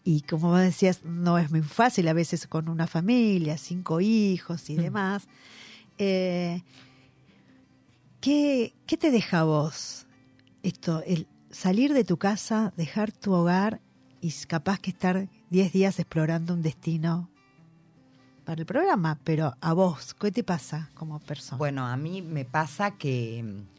y 0.05 0.23
como 0.23 0.51
vos 0.51 0.61
decías, 0.61 1.05
no 1.05 1.39
es 1.39 1.51
muy 1.51 1.63
fácil 1.63 2.09
a 2.09 2.13
veces 2.13 2.47
con 2.47 2.69
una 2.69 2.87
familia, 2.87 3.57
cinco 3.57 4.01
hijos 4.01 4.69
y 4.69 4.75
demás. 4.75 5.29
Eh, 5.97 6.63
¿qué, 8.21 8.75
¿Qué 8.87 8.97
te 8.97 9.13
deja 9.13 9.41
a 9.41 9.45
vos 9.45 10.07
esto, 10.63 11.03
el 11.07 11.27
salir 11.53 11.93
de 11.93 12.05
tu 12.05 12.17
casa, 12.17 12.73
dejar 12.77 13.13
tu 13.13 13.33
hogar 13.33 13.81
y 14.21 14.33
capaz 14.49 14.81
que 14.81 14.91
estar 14.91 15.29
10 15.51 15.73
días 15.73 15.99
explorando 15.99 16.55
un 16.55 16.63
destino 16.63 17.31
para 18.45 18.61
el 18.61 18.67
programa? 18.67 19.19
Pero 19.23 19.55
a 19.61 19.73
vos, 19.73 20.15
¿qué 20.15 20.33
te 20.33 20.43
pasa 20.43 20.91
como 20.95 21.21
persona? 21.21 21.59
Bueno, 21.59 21.87
a 21.87 21.97
mí 21.97 22.23
me 22.23 22.45
pasa 22.45 22.93
que 22.93 23.45
mm, 23.45 23.73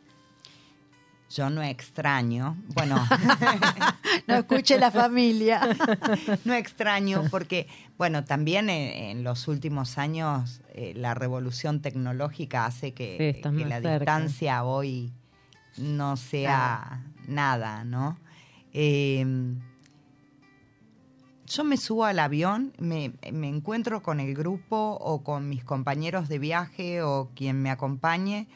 yo 1.36 1.49
no 1.49 1.63
extraño, 1.63 2.55
bueno, 2.76 2.95
no 4.28 4.36
escuche 4.36 4.78
la 4.78 4.91
familia. 4.91 5.61
no 6.45 6.53
extraño 6.53 7.24
porque, 7.32 7.67
bueno, 7.97 8.24
también 8.24 8.69
en, 8.69 9.24
los 9.24 9.47
últimos 9.47 9.97
años 9.97 10.61
eh, 10.74 10.93
la 10.95 11.15
revolución 11.15 11.82
tecnológica 11.82 12.65
hace 12.65 12.93
que, 12.93 13.41
la 13.43 13.82
distancia 13.82 14.63
hoy 14.63 15.11
no 15.78 16.17
sea 16.17 17.03
nada, 17.28 17.84
¿no? 17.84 18.17
Em, 18.74 19.59
yo 21.45 21.63
me 21.63 21.78
subo 21.78 22.05
al 22.05 22.19
avión, 22.19 22.74
me, 22.80 23.13
me, 23.32 23.47
encuentro 23.49 24.01
con 24.01 24.19
el 24.19 24.34
grupo 24.34 24.97
o 24.99 25.24
con 25.24 25.49
mis 25.49 25.63
compañeros 25.63 26.30
de 26.30 26.39
viaje 26.39 27.03
o 27.03 27.30
quien 27.36 27.61
me 27.61 27.69
acompañe, 27.69 28.47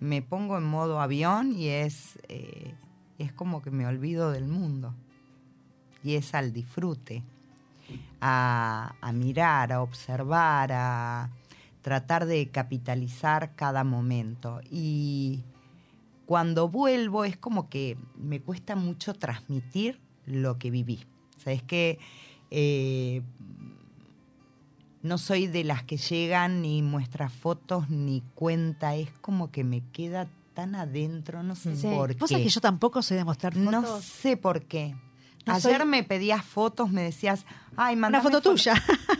me 0.00 0.22
pongo 0.22 0.58
en 0.58 0.64
modo 0.64 1.00
avión 1.00 1.52
y 1.52 1.68
es, 1.68 2.18
eh, 2.28 2.74
es 3.18 3.32
como 3.32 3.62
que 3.62 3.70
me 3.70 3.86
olvido 3.86 4.32
del 4.32 4.48
mundo. 4.48 4.94
Y 6.02 6.16
es 6.16 6.34
al 6.34 6.52
disfrute, 6.52 7.22
a, 8.20 8.96
a 9.00 9.12
mirar, 9.12 9.72
a 9.72 9.82
observar, 9.82 10.72
a 10.72 11.30
tratar 11.82 12.26
de 12.26 12.48
capitalizar 12.48 13.54
cada 13.54 13.84
momento. 13.84 14.60
Y 14.68 15.44
cuando 16.32 16.66
vuelvo 16.66 17.26
es 17.26 17.36
como 17.36 17.68
que 17.68 17.98
me 18.16 18.40
cuesta 18.40 18.74
mucho 18.74 19.12
transmitir 19.12 20.00
lo 20.24 20.58
que 20.58 20.70
viví. 20.70 21.04
O 21.36 21.40
sea, 21.40 21.52
es 21.52 21.62
que 21.62 21.98
eh, 22.50 23.20
no 25.02 25.18
soy 25.18 25.46
de 25.46 25.62
las 25.62 25.82
que 25.82 25.98
llegan 25.98 26.62
ni 26.62 26.80
muestra 26.80 27.28
fotos 27.28 27.90
ni 27.90 28.22
cuenta, 28.34 28.94
es 28.94 29.10
como 29.20 29.50
que 29.50 29.62
me 29.62 29.82
queda 29.92 30.26
tan 30.54 30.74
adentro, 30.74 31.42
no 31.42 31.54
sé 31.54 31.72
por 31.82 32.16
qué. 32.16 32.36
que 32.36 32.48
yo 32.48 32.62
tampoco 32.62 33.02
sé 33.02 33.14
demostrar 33.14 33.52
fotos? 33.52 33.70
No 33.70 34.00
sé 34.00 34.38
por 34.38 34.62
qué. 34.62 34.96
Ayer 35.44 35.84
me 35.84 36.02
pedías 36.02 36.42
fotos, 36.42 36.90
me 36.90 37.02
decías, 37.02 37.44
ay, 37.76 37.94
manda 37.94 38.20
Una 38.20 38.30
foto 38.30 38.40
tuya. 38.40 38.72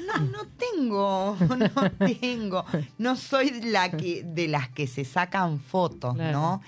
No, 0.06 0.18
no 0.18 0.46
tengo, 0.56 1.36
no 1.74 1.90
tengo. 2.06 2.64
No 2.96 3.16
soy 3.16 3.60
la 3.60 3.90
que, 3.90 4.22
de 4.22 4.48
las 4.48 4.70
que 4.70 4.86
se 4.86 5.04
sacan 5.04 5.60
fotos, 5.60 6.16
¿no? 6.16 6.62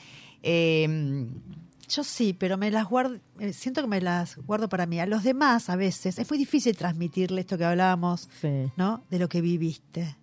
Eh, 0.47 1.27
yo 1.89 2.05
sí, 2.05 2.35
pero 2.39 2.57
me 2.57 2.71
las 2.71 2.89
guardo, 2.89 3.19
eh, 3.39 3.53
siento 3.53 3.81
que 3.81 3.89
me 3.89 4.01
las 4.01 4.37
guardo 4.37 4.69
para 4.69 4.87
mí. 4.87 5.01
A 5.01 5.07
los 5.07 5.23
demás, 5.23 5.71
a 5.71 5.77
veces, 5.77 6.19
es 6.19 6.29
muy 6.29 6.39
difícil 6.39 6.77
transmitirle 6.77 7.41
esto 7.41 7.59
que 7.59 7.65
hablábamos, 7.65 8.29
¿no? 8.77 9.05
De 9.11 9.19
lo 9.19 9.29
que 9.29 9.41
viviste. 9.41 10.17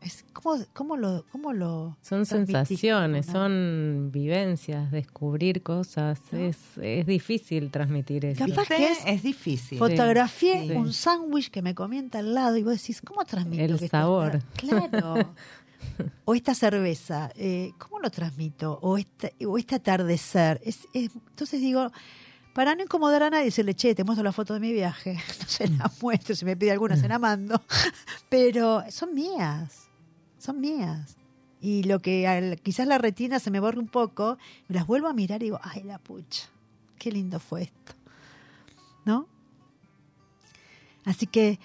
Es, 0.00 0.24
¿cómo, 0.32 0.62
cómo 0.72 0.96
lo, 0.96 1.24
cómo 1.32 1.52
lo 1.52 1.96
Son 2.02 2.26
sensaciones, 2.26 3.26
son 3.26 4.10
vivencias, 4.12 4.90
descubrir 4.90 5.62
cosas. 5.62 6.20
Es, 6.32 6.58
es 6.80 7.06
difícil 7.06 7.70
transmitir 7.70 8.26
eso. 8.26 8.46
Capaz 8.46 8.68
que 8.68 8.92
es, 9.06 9.22
difícil. 9.22 9.78
Fotografié 9.78 10.76
un 10.76 10.92
sándwich 10.92 11.50
que 11.50 11.62
me 11.62 11.74
comienza 11.74 12.18
al 12.20 12.34
lado 12.34 12.56
y 12.56 12.62
vos 12.62 12.80
decís, 12.80 13.00
¿cómo 13.00 13.24
transmito? 13.24 13.62
El 13.62 13.88
sabor. 13.88 14.40
Claro. 14.56 15.34
o 16.24 16.34
esta 16.34 16.54
cerveza, 16.54 17.30
eh, 17.36 17.72
¿cómo 17.78 18.00
lo 18.00 18.10
transmito? 18.10 18.78
O 18.82 18.98
este, 18.98 19.34
o 19.46 19.58
este 19.58 19.74
atardecer. 19.76 20.60
Es, 20.64 20.86
entonces 20.92 21.60
digo, 21.60 21.90
para 22.52 22.74
no 22.74 22.82
incomodar 22.82 23.22
a 23.22 23.30
nadie, 23.30 23.46
decirle, 23.46 23.74
che, 23.74 23.94
te 23.94 24.02
muestro 24.02 24.24
la 24.24 24.32
foto 24.32 24.54
de 24.54 24.60
mi 24.60 24.72
viaje. 24.72 25.18
No 25.40 25.46
se 25.46 25.68
la 25.68 25.92
muestro, 26.00 26.34
si 26.34 26.44
me 26.44 26.56
pide 26.56 26.72
alguna 26.72 26.96
se 26.96 27.08
la 27.08 27.18
mando. 27.18 27.60
Pero 28.28 28.82
son 28.90 29.14
mías, 29.14 29.88
son 30.38 30.60
mías. 30.60 31.16
Y 31.60 31.82
lo 31.82 32.00
que 32.00 32.58
quizás 32.62 32.86
la 32.86 32.98
retina 32.98 33.38
se 33.40 33.50
me 33.50 33.60
borre 33.60 33.78
un 33.78 33.88
poco, 33.88 34.38
las 34.68 34.86
vuelvo 34.86 35.08
a 35.08 35.12
mirar 35.12 35.42
y 35.42 35.46
digo, 35.46 35.60
ay, 35.62 35.82
la 35.82 35.98
pucha, 35.98 36.48
qué 36.98 37.12
lindo 37.12 37.40
fue 37.40 37.62
esto. 37.62 37.92
¿No? 39.04 39.26
Así 41.04 41.26
que 41.26 41.60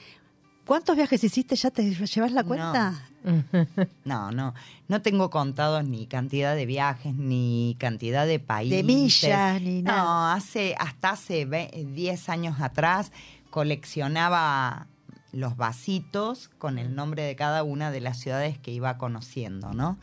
¿Cuántos 0.72 0.95
viajes 0.95 1.22
hiciste? 1.22 1.57
¿Ya 1.57 1.69
te 1.69 1.93
llevas 1.93 2.32
la 2.32 2.45
cuenta? 2.45 2.93
No. 4.05 4.32
no, 4.32 4.53
no. 4.88 5.01
tengo 5.01 5.30
contados 5.30 5.84
ni 5.84 6.07
cantidad 6.07 6.55
de 6.55 6.65
viajes, 6.65 7.13
ni 7.13 7.76
cantidad 7.78 8.26
de 8.26 8.39
países. 8.39 8.78
De 8.78 8.84
millas, 8.84 9.61
ni 9.61 9.82
nada. 9.82 10.01
No, 10.01 10.28
hace, 10.30 10.74
hasta 10.80 11.09
hace 11.09 11.45
10 11.45 12.30
años 12.30 12.61
atrás 12.61 13.11
coleccionaba 13.49 14.88
los 15.34 15.57
vasitos 15.57 16.49
con 16.57 16.80
el 16.80 16.95
nombre 16.95 17.24
de 17.24 17.36
cada 17.36 17.63
una 17.63 17.91
de 17.91 17.99
las 17.99 18.17
ciudades 18.17 18.57
que 18.57 18.72
iba 18.72 18.97
conociendo, 18.97 19.74
¿no? 19.74 19.99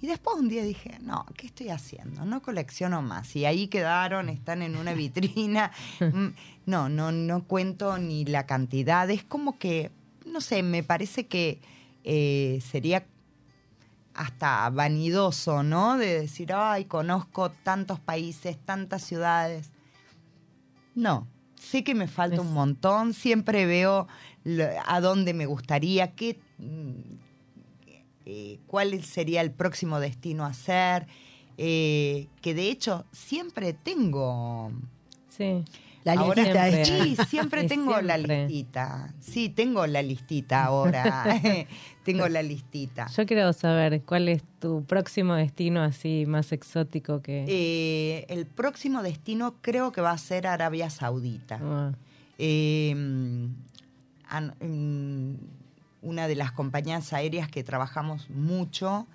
Y 0.00 0.06
después 0.06 0.36
un 0.38 0.48
día 0.48 0.62
dije, 0.62 0.98
no, 1.02 1.26
¿qué 1.36 1.46
estoy 1.46 1.68
haciendo? 1.68 2.24
No 2.24 2.40
colecciono 2.40 3.02
más. 3.02 3.36
Y 3.36 3.44
ahí 3.44 3.68
quedaron, 3.68 4.30
están 4.30 4.62
en 4.62 4.76
una 4.76 4.92
vitrina. 4.94 5.72
Mm, 6.00 6.28
no, 6.64 6.88
no, 6.88 7.12
no 7.12 7.44
cuento 7.44 7.98
ni 7.98 8.24
la 8.24 8.46
cantidad. 8.46 9.10
Es 9.10 9.22
como 9.22 9.58
que 9.58 9.90
no 10.26 10.40
sé, 10.40 10.62
me 10.62 10.82
parece 10.82 11.26
que 11.26 11.60
eh, 12.04 12.60
sería 12.70 13.06
hasta 14.14 14.68
vanidoso, 14.70 15.62
¿no? 15.62 15.98
De 15.98 16.20
decir, 16.20 16.52
ay, 16.52 16.86
conozco 16.86 17.50
tantos 17.50 18.00
países, 18.00 18.58
tantas 18.64 19.02
ciudades. 19.02 19.70
No, 20.94 21.26
sé 21.56 21.84
que 21.84 21.94
me 21.94 22.08
falta 22.08 22.40
un 22.40 22.52
montón, 22.52 23.12
siempre 23.12 23.66
veo 23.66 24.08
a 24.86 25.00
dónde 25.00 25.34
me 25.34 25.46
gustaría, 25.46 26.14
qué, 26.14 26.38
eh, 28.24 28.58
cuál 28.66 29.02
sería 29.04 29.40
el 29.40 29.50
próximo 29.50 30.00
destino 30.00 30.44
a 30.44 30.48
hacer, 30.48 31.06
eh, 31.58 32.28
que 32.40 32.54
de 32.54 32.70
hecho 32.70 33.04
siempre 33.12 33.72
tengo... 33.72 34.72
Sí. 35.28 35.64
La 36.06 36.14
listita 36.14 36.84
Sí, 36.84 37.16
siempre 37.28 37.64
tengo 37.64 38.00
la 38.00 38.16
listita. 38.16 39.12
Sí, 39.18 39.48
tengo 39.48 39.88
la 39.88 40.02
listita 40.02 40.64
ahora. 40.64 41.24
tengo 42.04 42.28
la 42.28 42.44
listita. 42.44 43.08
Yo 43.08 43.26
quiero 43.26 43.52
saber 43.52 44.02
cuál 44.02 44.28
es 44.28 44.44
tu 44.60 44.84
próximo 44.84 45.34
destino 45.34 45.82
así 45.82 46.24
más 46.24 46.52
exótico 46.52 47.22
que... 47.22 47.44
Eh, 47.48 48.24
el 48.28 48.46
próximo 48.46 49.02
destino 49.02 49.56
creo 49.60 49.90
que 49.90 50.00
va 50.00 50.12
a 50.12 50.18
ser 50.18 50.46
Arabia 50.46 50.90
Saudita. 50.90 51.58
Ah. 51.60 51.92
Em, 52.38 53.50
una 56.02 56.28
de 56.28 56.36
las 56.36 56.52
compañías 56.52 57.12
aéreas 57.12 57.48
que 57.48 57.64
trabajamos 57.64 58.30
mucho 58.30 59.08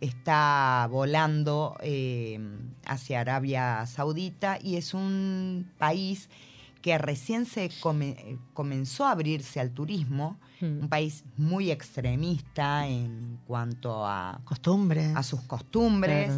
está 0.00 0.88
volando 0.90 1.76
eh, 1.80 2.38
hacia 2.86 3.20
Arabia 3.20 3.86
Saudita 3.86 4.58
y 4.62 4.76
es 4.76 4.94
un 4.94 5.70
país 5.78 6.28
que 6.82 6.96
recién 6.96 7.44
se 7.44 7.70
comenzó 8.54 9.04
a 9.04 9.10
abrirse 9.10 9.60
al 9.60 9.72
turismo, 9.72 10.38
hmm. 10.60 10.82
un 10.82 10.88
país 10.88 11.24
muy 11.36 11.70
extremista 11.70 12.86
en 12.86 13.40
cuanto 13.46 14.06
a 14.06 14.40
costumbres, 14.44 15.14
a 15.16 15.22
sus 15.22 15.40
costumbres, 15.42 16.32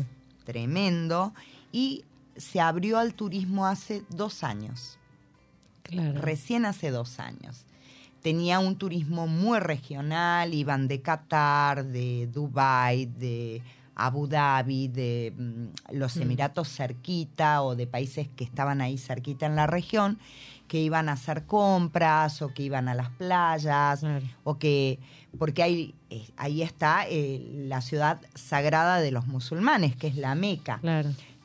tremendo, 0.45 1.35
y 1.73 2.05
se 2.37 2.61
abrió 2.61 2.99
al 2.99 3.15
turismo 3.15 3.67
hace 3.67 4.03
dos 4.09 4.43
años, 4.43 4.99
recién 6.15 6.65
hace 6.65 6.91
dos 6.91 7.21
años 7.21 7.67
tenía 8.23 8.59
un 8.59 8.77
turismo 8.77 9.27
muy 9.27 9.59
regional, 9.59 10.55
iban 10.55 10.89
de 10.89 11.03
Qatar, 11.03 11.85
de 11.85 12.29
Dubai, 12.33 13.07
de 13.07 13.63
Abu 13.95 14.27
Dhabi, 14.27 14.89
de 14.89 15.33
mm, 15.37 15.95
los 15.95 16.17
mm. 16.17 16.23
Emiratos 16.23 16.69
cerquita 16.69 17.63
o 17.63 17.77
de 17.77 17.87
países 17.87 18.29
que 18.35 18.45
estaban 18.45 18.81
ahí 18.81 18.99
cerquita 18.99 19.47
en 19.47 19.57
la 19.57 19.67
región, 19.67 20.19
que 20.69 20.81
iban 20.81 21.09
a 21.09 21.13
hacer 21.13 21.47
compras 21.47 22.43
o 22.43 22.55
que 22.55 22.63
iban 22.63 22.89
a 22.89 22.95
las 22.95 23.11
playas 23.11 24.05
o 24.45 24.59
que 24.59 25.01
porque 25.39 25.63
ahí, 25.63 25.95
eh, 26.11 26.29
ahí 26.37 26.63
está 26.63 27.07
eh, 27.09 27.41
la 27.69 27.81
ciudad 27.81 28.21
sagrada 28.35 29.01
de 29.01 29.11
los 29.11 29.27
musulmanes, 29.27 29.97
que 29.97 30.09
es 30.09 30.17
la 30.17 30.35
Meca. 30.35 30.81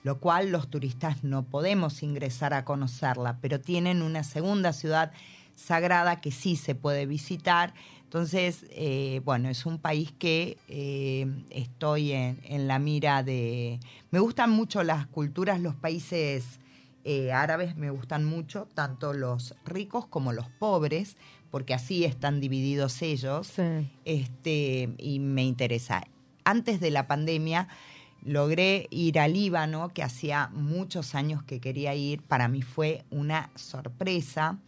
Lo 0.04 0.20
cual 0.20 0.52
los 0.52 0.68
turistas 0.68 1.24
no 1.24 1.44
podemos 1.44 2.04
ingresar 2.04 2.54
a 2.54 2.64
conocerla, 2.64 3.38
pero 3.42 3.60
tienen 3.60 4.04
una 4.04 4.24
segunda 4.24 4.72
ciudad 4.72 5.12
sagrada 5.56 6.22
que 6.22 6.32
sí 6.32 6.56
se 6.56 6.76
puede 6.76 7.06
visitar. 7.06 7.74
Entonces, 8.04 8.66
eh, 8.70 9.22
bueno, 9.26 9.50
es 9.50 9.66
un 9.66 9.80
país 9.80 10.14
que 10.18 10.58
eh, 10.68 11.28
estoy 11.50 12.12
en, 12.12 12.68
la 12.68 12.80
mira 12.80 13.24
de... 13.24 13.80
Me 14.12 14.20
gustan 14.20 14.52
mucho 14.52 14.84
las 14.84 15.08
culturas, 15.08 15.60
los 15.60 15.76
países 15.76 16.60
eh, 17.04 17.32
árabes 17.32 17.76
me 17.76 17.90
gustan 17.90 18.24
mucho, 18.24 18.68
tanto 18.74 19.14
los 19.14 19.56
ricos 19.66 20.08
como 20.08 20.34
los 20.34 20.50
pobres, 20.50 21.18
porque 21.52 21.74
así 21.74 22.06
están 22.06 22.40
divididos 22.40 23.02
ellos. 23.02 23.54
Este, 24.06 24.96
y 24.98 25.20
me 25.20 25.44
interesa. 25.44 26.04
Antes 26.44 26.80
de 26.80 26.92
la 26.92 27.08
pandemia 27.08 27.68
logré 28.24 28.88
ir 28.92 29.20
al 29.20 29.34
Líbano, 29.34 29.90
que 29.90 30.04
hacía 30.04 30.50
muchos 30.54 31.16
años 31.16 31.44
que 31.44 31.60
quería 31.60 31.96
ir. 31.96 32.22
Para 32.24 32.48
mí 32.48 32.62
fue 32.62 33.04
una 33.10 33.52
sorpresa 33.56 34.60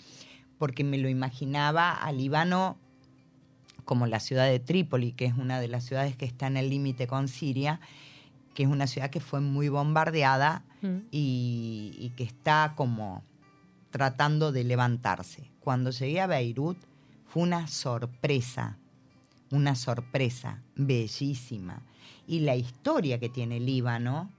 porque 0.57 0.83
me 0.83 0.97
lo 0.97 1.09
imaginaba 1.09 1.93
a 1.93 2.11
Líbano 2.11 2.77
como 3.85 4.05
la 4.07 4.19
ciudad 4.19 4.45
de 4.45 4.59
Trípoli, 4.59 5.13
que 5.13 5.25
es 5.25 5.33
una 5.33 5.59
de 5.59 5.67
las 5.67 5.85
ciudades 5.85 6.15
que 6.15 6.25
está 6.25 6.47
en 6.47 6.57
el 6.57 6.69
límite 6.69 7.07
con 7.07 7.27
Siria, 7.27 7.79
que 8.53 8.63
es 8.63 8.69
una 8.69 8.87
ciudad 8.87 9.09
que 9.09 9.19
fue 9.19 9.39
muy 9.39 9.69
bombardeada 9.69 10.63
Mm. 10.81 10.97
y, 11.11 11.95
y 11.97 12.09
que 12.15 12.23
está 12.23 12.73
como 12.75 13.23
tratando 13.89 14.51
de 14.51 14.63
levantarse. 14.63 15.49
Cuando 15.59 15.89
llegué 15.89 16.21
a 16.21 16.27
Beirut 16.27 16.77
fue 17.25 17.43
una 17.43 17.67
sorpresa, 17.67 18.77
una 19.49 19.75
sorpresa 19.75 20.61
bellísima. 20.75 21.81
Y 22.27 22.41
la 22.41 22.55
historia 22.55 23.19
que 23.19 23.29
tiene 23.29 23.59
Líbano, 23.59 24.29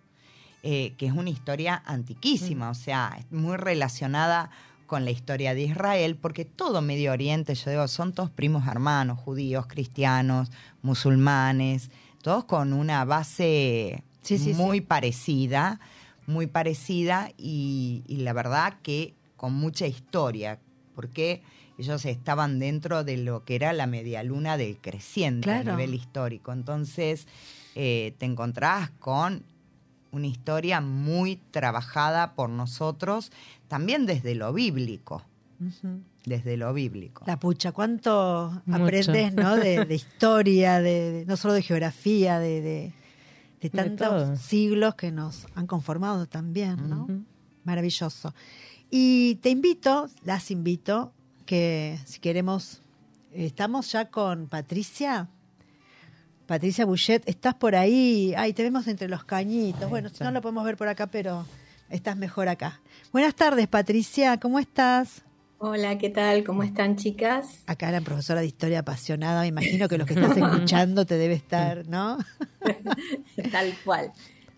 eh, 0.63 0.95
que 0.97 1.07
es 1.07 1.13
una 1.13 1.31
historia 1.31 1.83
antiquísima, 1.87 2.71
o 2.71 2.75
sea, 2.75 3.17
es 3.19 3.31
muy 3.33 3.57
relacionada 3.57 4.51
con 4.89 5.05
la 5.05 5.13
historia 5.13 5.55
de 5.55 5.63
Israel, 5.63 6.17
porque 6.17 6.45
todo 6.45 6.81
Medio 6.83 7.13
Oriente, 7.13 7.55
yo 7.55 7.71
digo, 7.71 7.87
son 7.87 8.13
todos 8.13 8.31
primos 8.31 8.67
hermanos, 8.67 9.21
judíos, 9.21 9.67
cristianos, 9.69 10.51
musulmanes, 10.83 11.91
todos 12.23 12.45
con 12.45 12.73
una 12.73 13.05
base 13.05 14.03
Sí, 14.23 14.37
sí, 14.39 14.53
sí. 14.53 14.55
muy 14.55 14.81
parecida, 14.81 15.79
muy 16.27 16.47
parecida 16.49 17.31
y, 17.39 18.03
y 18.09 18.17
la 18.17 18.33
verdad 18.33 18.75
que 18.83 19.15
con 19.37 19.55
mucha 19.55 19.87
historia, 19.87 20.59
porque 20.97 21.41
ellos 21.79 22.05
estaban 22.05 22.59
dentro 22.59 23.05
de 23.05 23.17
lo 23.19 23.45
que 23.45 23.55
era 23.55 23.73
la 23.73 23.87
medialuna 23.87 24.57
del 24.57 24.77
creciente 24.79 25.45
Claro. 25.45 25.73
a 25.73 25.77
nivel 25.77 25.95
histórico. 25.95 26.53
Entonces 26.53 27.27
eh, 27.77 28.15
te 28.19 28.27
encontrás 28.27 28.91
con 28.99 29.45
una 30.11 30.27
historia 30.27 30.81
muy 30.81 31.37
trabajada 31.51 32.35
por 32.35 32.49
nosotros, 32.51 33.31
también 33.69 34.07
desde 34.07 34.35
lo 34.35 34.53
bíblico, 34.53 35.23
desde 36.25 36.57
lo 36.57 36.73
bíblico. 36.73 37.25
La 37.27 37.39
pucha, 37.39 37.73
cuánto 37.73 38.63
Mucho. 38.65 38.83
aprendes, 38.85 39.35
¿no? 39.35 39.57
De, 39.57 39.85
de 39.85 39.95
historia, 39.95 40.81
de, 40.81 41.13
de- 41.13 41.27
no 41.27 41.37
solo 41.37 41.55
de 41.55 41.63
geografía, 41.63 42.39
de, 42.39 42.61
de, 42.61 42.93
de 43.61 43.71
tantos 43.71 44.39
siglos 44.41 44.95
que 44.95 45.11
nos 45.13 45.47
han 45.55 45.67
conformado 45.67 46.27
también, 46.27 46.89
¿no? 46.89 47.07
Maravilloso. 47.65 48.35
Y 48.91 49.35
te 49.37 49.51
invito, 49.51 50.09
las 50.25 50.51
invito, 50.51 51.13
que 51.45 51.99
si 52.07 52.21
queremos, 52.21 52.81
estamos 53.33 53.91
ya 53.93 54.11
con 54.11 54.49
Patricia. 54.49 55.29
Patricia 56.49 56.87
Bouchet, 56.87 57.29
estás 57.29 57.53
por 57.55 57.77
ahí. 57.77 58.33
Ay, 58.35 58.55
te 58.55 58.63
vemos 58.63 58.87
entre 58.89 59.07
los 59.07 59.23
cañitos. 59.25 59.91
Bueno, 59.91 60.09
si 60.09 60.25
no 60.25 60.31
lo 60.31 60.41
podemos 60.41 60.65
ver 60.65 60.79
por 60.79 60.89
acá, 60.89 61.07
pero 61.07 61.45
estás 61.91 62.17
mejor 62.17 62.49
acá. 62.49 62.81
Buenas 63.13 63.35
tardes, 63.35 63.69
Patricia, 63.69 64.41
¿cómo 64.41 64.59
estás? 64.59 65.21
Hola, 65.59 65.99
¿qué 65.99 66.09
tal? 66.09 66.45
¿Cómo 66.45 66.63
están, 66.63 66.97
chicas? 66.97 67.65
Acá 67.67 67.91
la 67.91 68.01
profesora 68.01 68.41
de 68.41 68.47
historia 68.47 68.79
apasionada, 68.79 69.43
me 69.43 69.49
imagino 69.49 69.89
que 69.89 69.99
lo 69.99 70.07
que 70.07 70.15
estás 70.15 70.39
escuchando 70.39 71.05
te 71.05 71.19
debe 71.19 71.35
estar, 71.35 71.87
¿no? 71.87 72.17
tal 73.53 73.75
cual, 73.85 74.11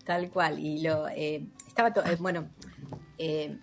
tal 0.05 0.29
cual. 0.29 0.59
Y 0.59 0.81
lo 0.83 1.09
eh, 1.09 1.43
estaba, 1.67 1.91
to- 1.93 2.05
eh, 2.05 2.15
bueno, 2.21 2.47
eh, 3.17 3.57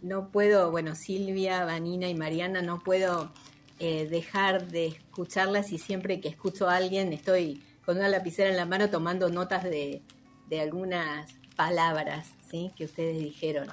no 0.00 0.28
puedo, 0.30 0.70
bueno, 0.70 0.94
Silvia, 0.94 1.66
Vanina 1.66 2.08
y 2.08 2.14
Mariana, 2.14 2.62
no 2.62 2.78
puedo 2.78 3.32
eh, 3.80 4.06
dejar 4.08 4.68
de 4.68 4.96
escucharlas 5.20 5.70
y 5.72 5.78
siempre 5.78 6.18
que 6.18 6.28
escucho 6.28 6.68
a 6.68 6.76
alguien 6.76 7.12
estoy 7.12 7.62
con 7.84 7.98
una 7.98 8.08
lapicera 8.08 8.48
en 8.48 8.56
la 8.56 8.64
mano 8.64 8.88
tomando 8.88 9.28
notas 9.28 9.64
de, 9.64 10.00
de 10.48 10.60
algunas 10.60 11.30
palabras, 11.56 12.28
¿sí? 12.50 12.70
Que 12.74 12.86
ustedes 12.86 13.18
dijeron. 13.18 13.68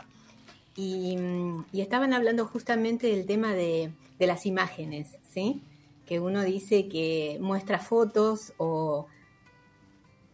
Y, 0.75 1.15
mm, 1.15 1.65
y 1.71 1.81
estaban 1.81 2.13
hablando 2.13 2.45
justamente 2.47 3.07
del 3.07 3.25
tema 3.25 3.53
de, 3.53 3.91
de 4.19 4.27
las 4.27 4.45
imágenes, 4.45 5.17
¿sí? 5.23 5.61
Que 6.05 6.19
uno 6.19 6.43
dice 6.43 6.89
que 6.89 7.37
muestra 7.39 7.79
fotos 7.79 8.51
o 8.57 9.07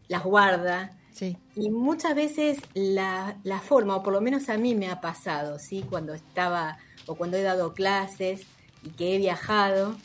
las 0.08 0.24
guarda. 0.24 0.98
Sí. 1.12 1.38
Y 1.56 1.70
muchas 1.70 2.16
veces 2.16 2.58
la, 2.74 3.38
la 3.44 3.60
forma, 3.60 3.98
o 3.98 4.02
por 4.04 4.14
lo 4.14 4.22
menos 4.22 4.50
a 4.50 4.58
mí 4.58 4.74
me 4.74 4.90
ha 4.90 5.00
pasado, 5.00 5.60
¿sí? 5.60 5.86
Cuando 5.88 6.16
estaba, 6.16 6.80
o 7.06 7.14
cuando 7.14 7.38
he 7.38 7.44
dado 7.44 7.76
clases 7.76 8.48
y 8.82 8.90
que 8.90 9.14
he 9.14 9.18
viajado, 9.20 9.96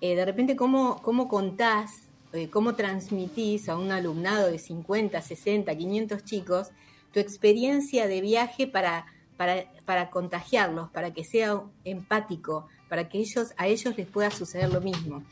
eh, 0.00 0.14
de 0.14 0.24
repente 0.24 0.56
cómo, 0.56 1.00
cómo 1.02 1.28
contás, 1.28 2.08
eh, 2.32 2.48
cómo 2.48 2.74
transmitís 2.74 3.68
a 3.68 3.76
un 3.76 3.92
alumnado 3.92 4.50
de 4.50 4.58
50, 4.58 5.20
60, 5.20 5.76
500 5.76 6.24
chicos 6.24 6.70
tu 7.12 7.20
experiencia 7.20 8.06
de 8.06 8.20
viaje 8.20 8.66
para, 8.66 9.04
para, 9.36 9.64
para 9.84 10.10
contagiarlos, 10.10 10.90
para 10.90 11.12
que 11.12 11.24
sea 11.24 11.62
empático, 11.84 12.68
para 12.88 13.08
que 13.08 13.18
ellos, 13.18 13.52
a 13.56 13.66
ellos 13.66 13.96
les 13.96 14.06
pueda 14.06 14.30
suceder 14.30 14.72
lo 14.72 14.80
mismo. 14.80 15.24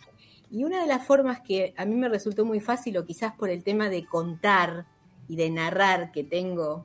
Y 0.51 0.65
una 0.65 0.81
de 0.81 0.89
las 0.89 1.07
formas 1.07 1.41
que 1.41 1.73
a 1.77 1.85
mí 1.85 1.95
me 1.95 2.09
resultó 2.09 2.45
muy 2.45 2.59
fácil, 2.59 2.99
o 2.99 3.07
quizás 3.07 3.33
por 3.35 3.49
el 3.49 3.63
tema 3.63 3.89
de 3.89 4.05
contar 4.05 4.87
y 5.29 5.37
de 5.37 5.51
narrar 5.51 6.11
que 6.11 6.25
tengo 6.25 6.85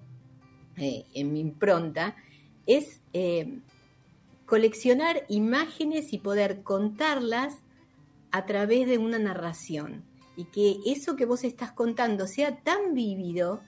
eh, 0.78 1.06
en 1.16 1.34
mi 1.34 1.40
impronta, 1.40 2.16
es 2.68 3.02
coleccionar 4.46 5.24
imágenes 5.28 6.14
y 6.14 6.20
poder 6.20 6.62
contarlas 6.62 7.58
a 8.34 8.46
través 8.46 8.88
de 8.88 8.98
una 8.98 9.20
narración. 9.20 10.04
Y 10.36 10.46
que 10.46 10.80
eso 10.88 11.16
que 11.16 11.26
vos 11.26 11.44
estás 11.44 11.72
contando 11.72 12.28
sea 12.28 12.58
tan 12.58 12.96
vívido 12.96 13.62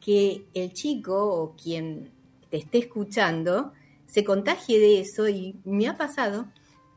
que 0.00 0.46
el 0.54 0.72
chico 0.72 1.26
o 1.26 1.56
quien 1.56 2.12
te 2.48 2.58
esté 2.58 2.78
escuchando 2.78 3.72
se 4.06 4.22
contagie 4.22 4.78
de 4.78 5.00
eso. 5.00 5.28
Y 5.28 5.56
me 5.64 5.88
ha 5.88 5.96
pasado 5.96 6.46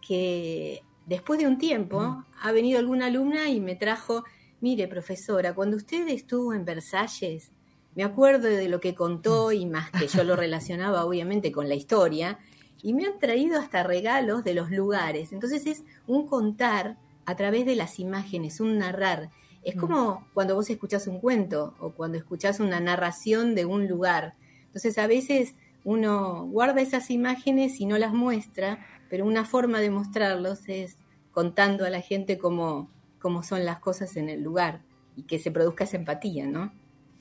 que 0.07 0.83
después 1.07 1.39
de 1.39 1.47
un 1.47 1.57
tiempo 1.57 2.23
ha 2.39 2.51
venido 2.51 2.77
alguna 2.77 3.07
alumna 3.07 3.49
y 3.49 3.59
me 3.59 3.75
trajo, 3.75 4.23
mire 4.61 4.87
profesora, 4.87 5.55
cuando 5.55 5.77
usted 5.77 6.07
estuvo 6.07 6.53
en 6.53 6.63
Versalles, 6.63 7.51
me 7.95 8.03
acuerdo 8.03 8.47
de 8.47 8.69
lo 8.69 8.79
que 8.79 8.93
contó 8.93 9.51
y 9.51 9.65
más 9.65 9.89
que 9.89 10.07
yo 10.07 10.23
lo 10.23 10.35
relacionaba 10.35 11.05
obviamente 11.05 11.51
con 11.51 11.67
la 11.67 11.75
historia, 11.75 12.37
y 12.83 12.93
me 12.93 13.05
han 13.07 13.17
traído 13.17 13.59
hasta 13.59 13.81
regalos 13.81 14.43
de 14.43 14.53
los 14.53 14.69
lugares. 14.69 15.31
Entonces 15.31 15.65
es 15.65 15.83
un 16.05 16.27
contar 16.27 16.97
a 17.25 17.35
través 17.35 17.65
de 17.65 17.75
las 17.75 17.99
imágenes, 17.99 18.59
un 18.59 18.77
narrar. 18.77 19.31
Es 19.63 19.75
como 19.75 20.27
cuando 20.33 20.53
vos 20.53 20.69
escuchás 20.69 21.07
un 21.07 21.19
cuento 21.19 21.73
o 21.79 21.91
cuando 21.91 22.17
escuchás 22.17 22.59
una 22.59 22.79
narración 22.79 23.55
de 23.55 23.65
un 23.65 23.87
lugar. 23.87 24.35
Entonces 24.67 24.97
a 24.99 25.07
veces 25.07 25.55
uno 25.83 26.45
guarda 26.45 26.81
esas 26.81 27.09
imágenes 27.09 27.79
y 27.79 27.87
no 27.87 27.97
las 27.97 28.13
muestra, 28.13 28.85
pero 29.09 29.25
una 29.25 29.43
forma 29.43 29.79
de 29.79 29.89
mostrarlos 29.89 30.67
es 30.67 30.97
contando 31.31 31.83
a 31.85 31.89
la 31.89 32.01
gente 32.01 32.37
cómo, 32.37 32.89
cómo 33.19 33.41
son 33.41 33.65
las 33.65 33.79
cosas 33.79 34.17
en 34.17 34.29
el 34.29 34.43
lugar 34.43 34.81
y 35.15 35.23
que 35.23 35.39
se 35.39 35.51
produzca 35.51 35.85
esa 35.85 35.97
empatía, 35.97 36.45
¿no? 36.45 36.71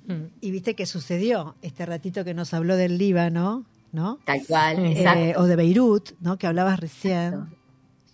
Mm. 0.06 0.26
Y 0.40 0.50
viste 0.50 0.74
que 0.74 0.84
sucedió 0.84 1.56
este 1.62 1.86
ratito 1.86 2.24
que 2.24 2.34
nos 2.34 2.52
habló 2.52 2.76
del 2.76 2.98
Líbano, 2.98 3.64
¿no? 3.92 4.18
Tal 4.24 4.44
cual, 4.46 4.78
Eh, 4.80 4.92
exacto. 4.92 5.40
O 5.40 5.46
de 5.46 5.56
Beirut, 5.56 6.10
¿no? 6.20 6.36
Que 6.36 6.46
hablabas 6.46 6.78
recién. 6.78 7.56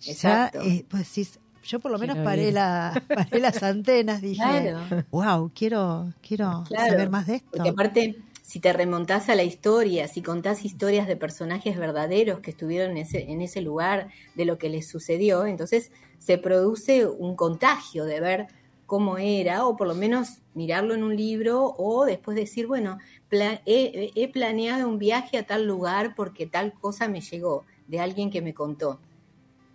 Exacto. 0.05 0.59
Ya, 0.63 0.69
eh, 0.69 0.85
pues 0.87 1.07
decís, 1.09 1.39
yo 1.63 1.79
por 1.79 1.91
lo 1.91 1.99
menos 1.99 2.17
Quiero 2.17 2.19
paré, 2.19 2.51
ir. 2.51 2.53
la, 2.53 3.07
paré 3.13 3.39
las 3.39 3.63
antenas, 3.63 4.21
dije, 4.21 4.71
Claro. 4.73 4.87
wow, 5.11 5.51
quiero, 5.53 6.13
quiero 6.21 6.69
Claro, 6.69 6.77
saber 6.77 7.09
más 7.09 7.27
de 7.27 7.35
esto. 7.35 7.49
Porque 7.49 7.69
aparte, 7.69 8.15
si 8.41 8.59
te 8.59 8.73
remontás 8.73 9.29
a 9.29 9.35
la 9.35 9.43
historia, 9.43 10.07
si 10.07 10.21
contás 10.21 10.65
historias 10.65 11.07
de 11.07 11.17
personajes 11.17 11.77
verdaderos 11.77 12.39
que 12.39 12.51
estuvieron 12.51 12.91
en 12.91 12.97
ese, 12.97 13.29
en 13.31 13.41
ese 13.41 13.61
lugar, 13.61 14.11
de 14.33 14.45
lo 14.45 14.57
que 14.57 14.69
les 14.69 14.87
sucedió, 14.89 15.45
entonces 15.45 15.91
se 16.17 16.37
produce 16.37 17.05
un 17.07 17.35
contagio 17.35 18.05
de 18.05 18.19
ver 18.21 18.47
cómo 18.85 19.17
era, 19.17 19.65
o 19.65 19.75
por 19.77 19.87
lo 19.87 19.95
menos 19.95 20.41
mirarlo 20.53 20.93
en 20.93 21.03
un 21.03 21.15
libro, 21.15 21.73
o 21.77 22.05
después 22.05 22.35
decir, 22.35 22.67
bueno, 22.67 22.97
pla- 23.29 23.61
he, 23.65 24.11
he 24.15 24.31
planeado 24.31 24.87
un 24.87 24.97
viaje 24.99 25.37
a 25.37 25.45
tal 25.45 25.65
lugar 25.65 26.13
porque 26.15 26.47
tal 26.47 26.73
cosa 26.73 27.07
me 27.07 27.21
llegó 27.21 27.65
de 27.87 27.99
alguien 27.99 28.29
que 28.31 28.41
me 28.41 28.53
contó. 28.53 29.01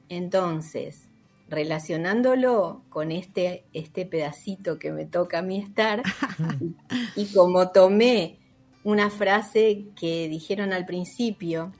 Entonces, 0.08 1.08
relacionándolo 1.48 2.82
con 2.88 3.12
este, 3.12 3.64
este 3.72 4.04
pedacito 4.04 4.78
que 4.78 4.92
me 4.92 5.06
toca 5.06 5.38
a 5.38 5.42
mí 5.42 5.58
estar, 5.58 6.02
y, 7.16 7.26
como 7.26 7.70
tomé 7.70 8.38
una 8.84 9.10
frase 9.10 9.86
que 9.98 10.28
dijeron 10.28 10.72
al 10.72 10.86
principio, 10.86 11.72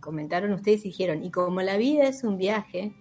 comentaron 0.00 0.52
ustedes 0.52 0.82
dijeron, 0.82 1.24
y 1.24 1.30
como 1.30 1.60
la 1.60 1.76
vida 1.76 2.06
es 2.06 2.24
un 2.24 2.38
viaje 2.38 2.92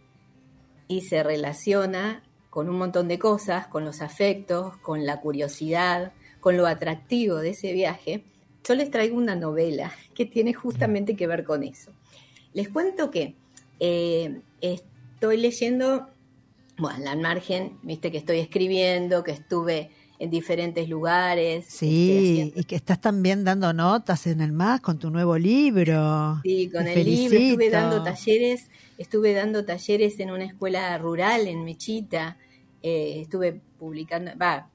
y 0.88 1.02
se 1.02 1.24
relaciona 1.24 2.24
con 2.50 2.70
un 2.70 2.78
montón 2.78 3.08
de 3.08 3.18
cosas, 3.18 3.68
con 3.68 3.86
los 3.86 4.02
afectos, 4.02 4.78
con 4.78 5.06
la 5.06 5.22
curiosidad, 5.22 6.14
con 6.40 6.58
lo 6.58 6.68
atractivo 6.68 7.38
de 7.38 7.52
ese 7.52 7.74
viaje, 7.74 8.26
yo 8.64 8.76
les 8.76 8.92
traigo 8.92 9.18
una 9.18 9.36
novela 9.36 9.92
que 10.14 10.26
tiene 10.26 10.54
justamente 10.54 11.16
que 11.16 11.28
ver 11.28 11.44
con 11.44 11.64
eso. 11.64 11.92
Les 12.54 12.70
cuento 12.70 13.10
que 13.10 13.36
eh, 13.80 14.42
estoy 15.24 15.38
leyendo, 15.38 16.10
bueno, 16.78 17.10
al 17.10 17.22
margen, 17.22 17.80
viste 17.82 18.12
que 18.12 18.18
estoy 18.18 18.40
escribiendo, 18.40 19.24
que 19.24 19.32
estuve 19.32 19.90
en 20.20 20.30
diferentes 20.30 20.90
lugares. 20.90 21.66
este, 21.66 21.78
Sí, 21.78 22.32
haciendo- 22.42 22.60
y 22.60 22.64
que 22.66 22.76
estás 22.76 23.00
también 23.00 23.46
dando 23.46 23.72
notas 23.72 24.28
en 24.28 24.42
el 24.42 24.52
MAS 24.52 24.82
con 24.82 25.00
tu 25.00 25.10
nuevo 25.10 25.38
libro. 25.38 26.42
Sí, 26.44 26.70
con 26.70 26.84
Te 26.84 27.00
el 27.00 27.06
libro 27.06 27.38
estuve 27.38 27.70
dando 27.70 28.04
talleres, 28.04 28.70
estuve 28.98 29.34
dando 29.34 29.64
talleres 29.64 30.20
en 30.20 30.32
una 30.32 30.44
escuela 30.44 30.98
rural 30.98 31.48
en 31.48 31.64
Mechita, 31.64 32.38
eh, 32.82 33.22
estuve 33.22 33.62
publicando, 33.80 34.34
va, 34.38 34.70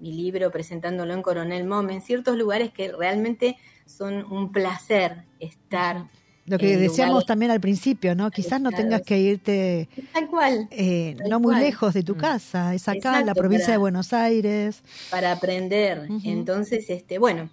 mi 0.00 0.12
libro 0.14 0.50
presentándolo 0.50 1.12
en 1.12 1.20
Coronel 1.20 1.66
Mom, 1.66 1.90
en 1.90 2.00
ciertos 2.00 2.38
lugares 2.38 2.72
que 2.72 2.90
realmente 2.90 3.58
son 3.84 4.24
un 4.32 4.50
placer 4.50 5.24
estar. 5.40 6.06
Lo 6.46 6.58
que 6.58 6.76
decíamos 6.76 7.26
también 7.26 7.50
al 7.50 7.60
principio, 7.60 8.14
¿no? 8.14 8.30
Quizás 8.30 8.60
no 8.60 8.70
tengas 8.70 9.02
que 9.02 9.18
irte 9.18 9.88
tal 10.12 10.28
cual, 10.28 10.68
eh, 10.70 11.16
no 11.28 11.40
muy 11.40 11.56
lejos 11.56 11.92
de 11.94 12.02
tu 12.02 12.14
mm. 12.14 12.18
casa, 12.18 12.74
es 12.74 12.88
acá 12.88 13.20
en 13.20 13.26
la 13.26 13.34
provincia 13.34 13.72
de 13.72 13.78
Buenos 13.78 14.12
Aires. 14.12 14.82
Para 15.10 15.32
aprender. 15.32 16.06
Entonces, 16.24 16.88
este, 16.88 17.18
bueno, 17.18 17.50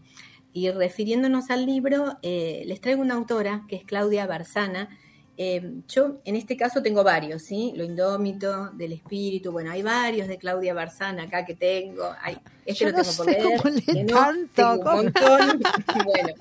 y 0.54 0.70
refiriéndonos 0.70 1.50
al 1.50 1.66
libro, 1.66 2.18
eh, 2.22 2.64
les 2.68 2.80
traigo 2.82 3.02
una 3.02 3.16
autora 3.16 3.64
que 3.68 3.76
es 3.76 3.84
Claudia 3.84 4.28
Barzana, 4.28 4.90
eh, 5.36 5.82
yo 5.88 6.22
en 6.26 6.36
este 6.36 6.56
caso 6.56 6.84
tengo 6.84 7.04
varios, 7.04 7.42
¿sí? 7.42 7.74
Lo 7.76 7.84
indómito, 7.84 8.70
del 8.74 8.94
espíritu, 8.94 9.52
bueno, 9.52 9.72
hay 9.72 9.82
varios 9.82 10.28
de 10.28 10.38
Claudia 10.38 10.76
Barzana 10.76 11.24
acá 11.24 11.44
que 11.44 11.56
tengo. 11.56 12.14
Hay, 12.22 12.38
este 12.66 12.92
lo 12.92 12.94
tengo 12.94 13.12
por 13.16 13.72
leer. 13.72 14.08
tanto, 14.08 14.74
un 14.74 14.84
montón. 14.84 15.60
bueno, 16.06 16.34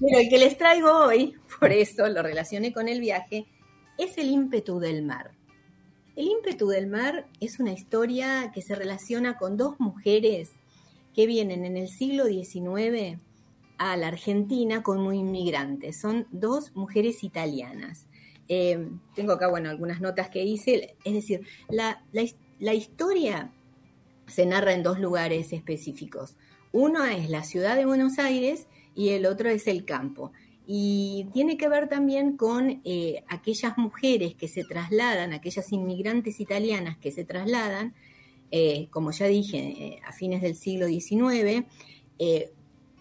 pero 0.00 0.18
el 0.18 0.28
que 0.28 0.38
les 0.38 0.58
traigo 0.58 0.90
hoy, 0.90 1.36
por 1.60 1.72
eso 1.72 2.08
lo 2.08 2.22
relacioné 2.22 2.72
con 2.72 2.88
el 2.88 3.00
viaje, 3.00 3.46
es 3.98 4.18
el 4.18 4.30
ímpetu 4.30 4.78
del 4.78 5.02
mar. 5.02 5.32
El 6.14 6.26
ímpetu 6.28 6.68
del 6.68 6.86
mar 6.86 7.26
es 7.40 7.60
una 7.60 7.72
historia 7.72 8.50
que 8.54 8.62
se 8.62 8.74
relaciona 8.74 9.36
con 9.36 9.56
dos 9.56 9.78
mujeres 9.78 10.52
que 11.14 11.26
vienen 11.26 11.64
en 11.64 11.76
el 11.76 11.88
siglo 11.88 12.26
XIX 12.26 13.18
a 13.78 13.96
la 13.96 14.08
Argentina 14.08 14.82
como 14.82 15.12
inmigrantes. 15.12 16.00
Son 16.00 16.26
dos 16.30 16.74
mujeres 16.74 17.22
italianas. 17.22 18.06
Eh, 18.48 18.88
tengo 19.14 19.32
acá, 19.32 19.48
bueno, 19.48 19.70
algunas 19.70 20.00
notas 20.00 20.30
que 20.30 20.44
hice. 20.44 20.96
Es 21.04 21.14
decir, 21.14 21.46
la, 21.68 22.02
la, 22.12 22.74
historia 22.74 23.52
se 24.26 24.46
narra 24.46 24.72
en 24.72 24.82
dos 24.82 24.98
lugares 24.98 25.52
específicos. 25.52 26.36
Uno 26.72 27.04
es 27.04 27.28
la 27.28 27.44
ciudad 27.44 27.76
de 27.76 27.86
Buenos 27.86 28.18
Aires 28.18 28.66
y 28.94 29.10
el 29.10 29.26
otro 29.26 29.48
es 29.48 29.66
el 29.66 29.84
campo. 29.84 30.32
Y 30.66 31.28
tiene 31.32 31.56
que 31.56 31.68
ver 31.68 31.88
también 31.88 32.36
con 32.36 32.80
eh, 32.84 33.22
aquellas 33.28 33.78
mujeres 33.78 34.34
que 34.34 34.48
se 34.48 34.64
trasladan, 34.64 35.32
aquellas 35.32 35.72
inmigrantes 35.72 36.40
italianas 36.40 36.98
que 36.98 37.12
se 37.12 37.24
trasladan, 37.24 37.94
eh, 38.50 38.88
como 38.90 39.12
ya 39.12 39.26
dije, 39.26 40.00
a 40.04 40.12
fines 40.12 40.42
del 40.42 40.56
siglo 40.56 40.86
XIX. 40.86 41.64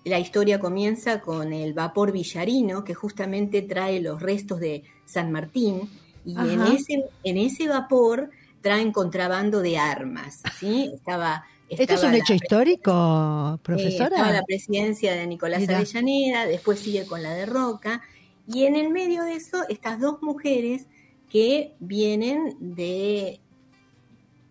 la 0.03 0.19
historia 0.19 0.59
comienza 0.59 1.21
con 1.21 1.53
el 1.53 1.73
vapor 1.73 2.11
villarino, 2.11 2.83
que 2.83 2.93
justamente 2.93 3.63
trae 3.63 3.99
los 3.99 4.21
restos 4.21 4.59
de 4.59 4.83
San 5.05 5.31
Martín, 5.31 5.89
y 6.23 6.37
en 6.37 6.61
ese, 6.61 7.05
en 7.23 7.37
ese 7.37 7.67
vapor 7.67 8.29
traen 8.61 8.91
contrabando 8.91 9.61
de 9.61 9.77
armas, 9.77 10.41
¿sí? 10.59 10.91
Estaba... 10.93 11.45
¿Esto 11.69 11.93
es 11.93 12.03
un 12.03 12.13
hecho 12.13 12.33
histórico, 12.33 13.59
profesora? 13.63 14.15
estaba 14.15 14.31
la 14.31 14.43
presidencia 14.43 15.15
de 15.15 15.25
Nicolás 15.25 15.67
Avellaneda, 15.67 16.45
después 16.45 16.79
sigue 16.79 17.05
con 17.05 17.23
la 17.23 17.33
de 17.33 17.45
Roca, 17.45 18.01
y 18.47 18.65
en 18.65 18.75
el 18.75 18.89
medio 18.89 19.23
de 19.23 19.35
eso, 19.35 19.63
estas 19.69 19.99
dos 19.99 20.21
mujeres 20.21 20.85
que 21.29 21.73
vienen 21.79 22.55
de, 22.59 23.39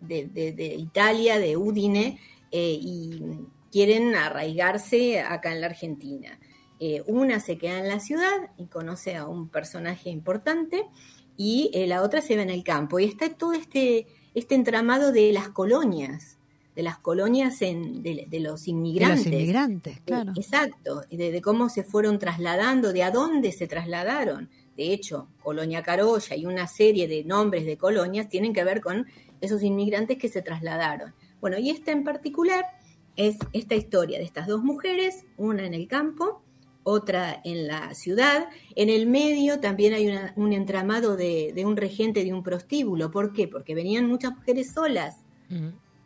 de, 0.01 0.75
Italia, 0.77 1.39
de 1.39 1.57
Udine, 1.57 2.19
eh, 2.51 2.79
y 2.81 3.23
quieren 3.71 4.15
arraigarse 4.15 5.21
acá 5.21 5.53
en 5.53 5.61
la 5.61 5.69
Argentina. 5.69 6.39
Eh, 6.81 7.03
una 7.07 7.41
se 7.41 7.59
queda 7.59 7.79
en 7.79 7.89
la 7.89 8.01
ciudad 8.01 8.51
y 8.59 8.67
conoce 8.67 9.17
a 9.17 9.27
un 9.27 9.49
personaje 9.49 10.11
importante 10.11 10.85
y 11.37 11.71
eh, 11.73 11.87
la 11.87 12.03
otra 12.03 12.21
se 12.21 12.37
ve 12.37 12.43
en 12.43 12.51
el 12.51 12.63
campo. 12.63 12.99
Y 12.99 13.05
está 13.05 13.29
todo 13.31 13.53
este, 13.53 14.07
este 14.35 14.55
entramado 14.55 15.13
de 15.13 15.33
las 15.33 15.49
colonias, 15.49 16.39
de 16.75 16.83
las 16.83 16.99
colonias 16.99 17.63
en, 17.63 18.03
de, 18.03 18.27
los 18.41 18.67
inmigrantes. 18.69 19.25
De 19.25 19.31
los 19.31 19.41
inmigrantes, 19.41 20.01
claro. 20.01 20.33
exacto, 20.37 21.03
de, 21.11 21.31
de, 21.31 21.41
cómo 21.41 21.69
se 21.69 21.85
fueron 21.85 22.19
trasladando, 22.19 22.93
de 22.93 23.03
a 23.03 23.11
dónde 23.11 23.53
se 23.53 23.67
trasladaron. 23.67 24.51
De 24.77 24.93
hecho, 24.93 25.29
Colonia 25.43 25.83
Carolla 25.83 26.37
y 26.37 26.47
una 26.47 26.67
serie 26.67 27.07
de 27.07 27.25
nombres 27.25 27.65
de 27.65 27.77
colonias 27.77 28.29
tienen 28.29 28.53
que 28.53 28.65
ver 28.65 28.81
con 28.81 29.07
esos 29.41 29.63
inmigrantes 29.63 30.19
que 30.19 30.29
se 30.29 30.43
trasladaron. 30.43 31.15
Bueno, 31.41 31.59
y 31.59 31.71
esta 31.71 31.93
en 31.93 32.03
particular 32.03 32.65
es 33.17 33.37
esta 33.53 33.77
historia 33.77 34.19
de 34.19 34.25
estas 34.25 34.49
dos 34.49 34.65
mujeres, 34.65 35.25
una 35.37 35.65
en 35.65 35.75
el 35.75 35.87
campo 35.87 36.45
otra 36.85 37.41
en 37.45 37.67
la 37.67 37.93
ciudad. 37.95 38.49
En 38.77 38.89
el 38.89 39.09
medio 39.09 39.59
también 39.59 39.95
hay 39.95 40.15
un 40.37 40.53
entramado 40.53 41.17
de, 41.17 41.53
un 41.67 41.77
regente 41.77 42.23
de 42.23 42.33
un 42.33 42.43
prostíbulo. 42.43 43.11
¿Por 43.11 43.33
qué? 43.33 43.49
Porque 43.49 43.75
venían 43.75 44.07
muchas 44.07 44.37
mujeres 44.37 44.73
solas. 44.73 45.17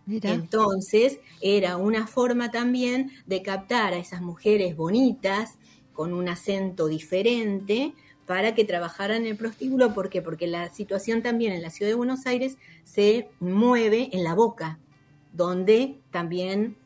Entonces 0.08 1.20
era 1.40 1.76
una 1.76 2.06
forma 2.06 2.50
también 2.50 3.12
de 3.26 3.42
captar 3.42 3.92
a 3.92 3.98
esas 3.98 4.22
mujeres 4.22 4.76
bonitas 4.76 5.58
con 5.92 6.12
un 6.12 6.28
acento 6.28 6.86
diferente 6.86 7.94
para 8.26 8.54
que 8.54 8.64
trabajaran 8.64 9.22
en 9.22 9.26
el 9.28 9.36
prostíbulo. 9.36 9.94
¿Por 9.94 10.10
qué? 10.10 10.22
Porque 10.22 10.46
la 10.46 10.72
situación 10.72 11.22
también 11.22 11.52
en 11.52 11.62
la 11.62 11.70
ciudad 11.70 11.90
de 11.90 11.96
Buenos 11.96 12.26
Aires 12.26 12.56
se 12.84 13.28
mueve 13.40 14.10
en 14.12 14.22
la 14.22 14.34
boca, 14.34 14.78
donde 15.32 15.98
también 16.10 16.76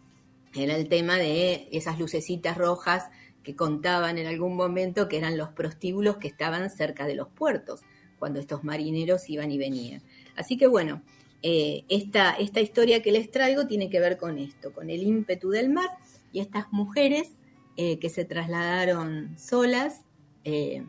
era 0.55 0.77
el 0.77 0.89
tema 0.89 1.17
de 1.17 1.69
esas 1.73 1.99
lucecitas 1.99 2.57
rojas 2.57 3.09
que 3.43 3.57
contaban 3.57 4.19
en 4.19 4.27
algún 4.27 4.57
momento 4.57 5.09
que 5.09 5.19
eran 5.19 5.37
los 5.37 5.49
prostíbulos 5.51 6.19
que 6.19 6.29
estaban 6.29 6.71
cerca 6.71 7.07
de 7.07 7.17
los 7.17 7.29
puertos, 7.29 7.81
cuando 8.19 8.39
estos 8.39 8.63
marineros 8.63 9.29
iban 9.29 9.51
y 9.51 9.59
venían. 9.59 10.01
Así 10.37 10.57
que 10.57 10.69
bueno, 10.69 11.03
eh, 11.43 11.85
esta, 11.89 12.33
esta 12.33 12.61
historia 12.61 13.03
que 13.03 13.13
les 13.13 13.31
traigo 13.31 13.67
tiene 13.67 13.91
que 13.91 14.01
ver 14.01 14.17
con 14.17 14.39
esto, 14.39 14.73
con 14.73 14.91
el 14.91 15.03
ímpetu 15.03 15.51
del 15.51 15.71
mar 15.71 15.91
y 16.33 16.41
estas 16.41 16.73
mujeres 16.73 17.33
eh, 17.77 17.99
que 17.99 18.09
se 18.09 18.25
trasladaron 18.25 19.37
solas 19.39 20.03
eh, 20.45 20.85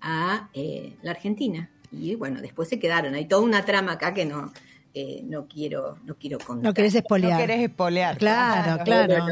a 0.00 0.50
la 1.02 1.10
Argentina. 1.10 1.70
Y 1.92 2.14
bueno, 2.14 2.40
después 2.40 2.68
se 2.68 2.78
quedaron. 2.78 3.14
Hay 3.14 3.26
toda 3.26 3.42
una 3.42 3.64
trama 3.64 3.92
acá 3.92 4.14
que 4.14 4.24
no, 4.24 4.52
eh, 4.92 5.22
no 5.24 5.46
quiero 5.46 5.98
no 6.04 6.16
quiero 6.16 6.38
contar. 6.38 6.64
No 6.64 6.74
querés 6.74 6.96
espolear. 6.96 7.32
No 7.32 7.38
querés 7.38 7.60
espolear. 7.60 8.18
Claro, 8.18 8.82
claro. 8.82 9.24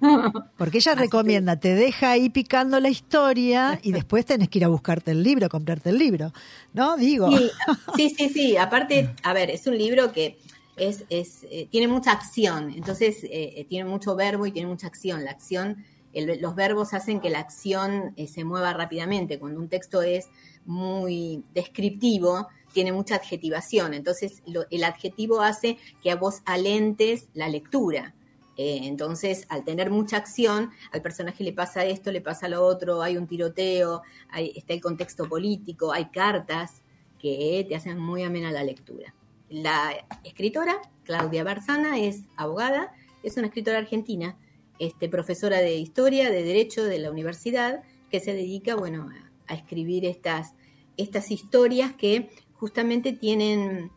Porque 0.56 0.78
ella 0.78 0.94
recomienda, 0.94 1.56
te 1.56 1.74
deja 1.74 2.12
ahí 2.12 2.30
picando 2.30 2.80
la 2.80 2.88
historia 2.88 3.78
y 3.82 3.92
después 3.92 4.24
tenés 4.24 4.48
que 4.48 4.60
ir 4.60 4.64
a 4.64 4.68
buscarte 4.68 5.10
el 5.10 5.22
libro, 5.22 5.50
comprarte 5.50 5.90
el 5.90 5.98
libro. 5.98 6.32
¿No? 6.72 6.96
Digo. 6.96 7.30
Sí, 7.94 8.08
sí, 8.16 8.30
sí. 8.30 8.56
Aparte, 8.56 9.14
a 9.22 9.34
ver, 9.34 9.50
es 9.50 9.66
un 9.66 9.76
libro 9.76 10.12
que 10.12 10.38
es, 10.78 11.04
es 11.10 11.46
eh, 11.50 11.68
tiene 11.70 11.88
mucha 11.88 12.12
acción. 12.12 12.70
Entonces, 12.70 13.18
eh, 13.24 13.66
tiene 13.68 13.88
mucho 13.88 14.16
verbo 14.16 14.46
y 14.46 14.52
tiene 14.52 14.68
mucha 14.68 14.86
acción. 14.86 15.26
La 15.26 15.32
acción, 15.32 15.84
los 16.14 16.54
verbos 16.54 16.94
hacen 16.94 17.20
que 17.20 17.28
la 17.28 17.40
acción 17.40 18.14
se 18.26 18.44
mueva 18.44 18.72
rápidamente. 18.72 19.38
Cuando 19.38 19.60
un 19.60 19.68
texto 19.68 20.00
es 20.00 20.30
muy 20.64 21.44
descriptivo, 21.52 22.48
tiene 22.72 22.92
mucha 22.92 23.16
adjetivación, 23.16 23.94
entonces 23.94 24.42
el 24.70 24.84
adjetivo 24.84 25.40
hace 25.40 25.78
que 26.02 26.10
a 26.10 26.16
vos 26.16 26.42
alentes 26.44 27.28
la 27.34 27.48
lectura. 27.48 28.14
Eh, 28.56 28.80
entonces, 28.82 29.46
al 29.48 29.64
tener 29.64 29.90
mucha 29.90 30.18
acción, 30.18 30.70
al 30.92 31.00
personaje 31.00 31.42
le 31.42 31.52
pasa 31.52 31.84
esto, 31.84 32.12
le 32.12 32.20
pasa 32.20 32.48
lo 32.48 32.64
otro, 32.64 33.02
hay 33.02 33.16
un 33.16 33.26
tiroteo, 33.26 34.02
está 34.36 34.74
el 34.74 34.80
contexto 34.80 35.28
político, 35.28 35.92
hay 35.92 36.10
cartas 36.10 36.82
que 37.18 37.64
te 37.68 37.74
hacen 37.74 37.98
muy 37.98 38.22
amena 38.22 38.52
la 38.52 38.62
lectura. 38.62 39.14
La 39.48 39.92
escritora, 40.24 40.76
Claudia 41.04 41.44
Barzana, 41.44 41.98
es 41.98 42.24
abogada, 42.36 42.92
es 43.22 43.36
una 43.36 43.46
escritora 43.46 43.78
argentina, 43.78 44.36
este, 44.78 45.08
profesora 45.08 45.58
de 45.58 45.76
historia, 45.76 46.30
de 46.30 46.42
derecho 46.42 46.84
de 46.84 46.98
la 46.98 47.10
universidad, 47.10 47.82
que 48.10 48.20
se 48.20 48.34
dedica, 48.34 48.74
bueno, 48.74 49.08
a, 49.10 49.52
a 49.52 49.56
escribir 49.56 50.04
estas, 50.04 50.54
estas 50.96 51.30
historias 51.30 51.92
que 51.92 52.30
justamente 52.62 53.12
tienen, 53.12 53.90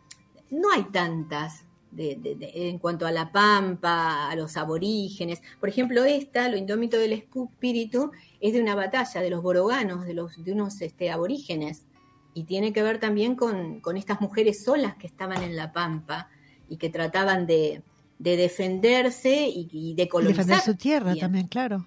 no 0.49 0.71
hay 0.71 0.85
tantas 0.85 1.65
en 1.95 2.79
cuanto 2.79 3.05
a 3.05 3.11
la 3.11 3.31
pampa, 3.31 4.27
a 4.27 4.35
los 4.35 4.57
aborígenes. 4.57 5.43
Por 5.59 5.69
ejemplo, 5.69 6.03
esta, 6.03 6.49
Lo 6.49 6.57
indómito 6.57 6.97
del 6.97 7.13
espíritu, 7.13 8.11
es 8.41 8.53
de 8.53 8.61
una 8.63 8.73
batalla 8.73 9.21
de 9.21 9.29
los 9.29 9.43
boroganos, 9.43 10.03
de, 10.07 10.15
los, 10.15 10.43
de 10.43 10.51
unos 10.51 10.81
este, 10.81 11.11
aborígenes, 11.11 11.85
y 12.33 12.45
tiene 12.45 12.73
que 12.73 12.81
ver 12.81 12.99
también 12.99 13.35
con, 13.35 13.83
estas 13.95 14.19
mujeres 14.19 14.63
solas 14.63 14.95
que 14.95 15.05
estaban 15.05 15.43
en 15.43 15.55
la 15.55 15.71
pampa 15.71 16.27
y 16.67 16.77
que 16.77 16.89
trataban 16.89 17.45
de, 17.45 17.83
defenderse 18.17 19.47
y, 19.47 19.93
de 19.93 20.07
colonizar. 20.07 20.43
defender 20.43 20.65
su 20.65 20.75
tierra 20.75 21.15
también, 21.15 21.47
claro. 21.47 21.85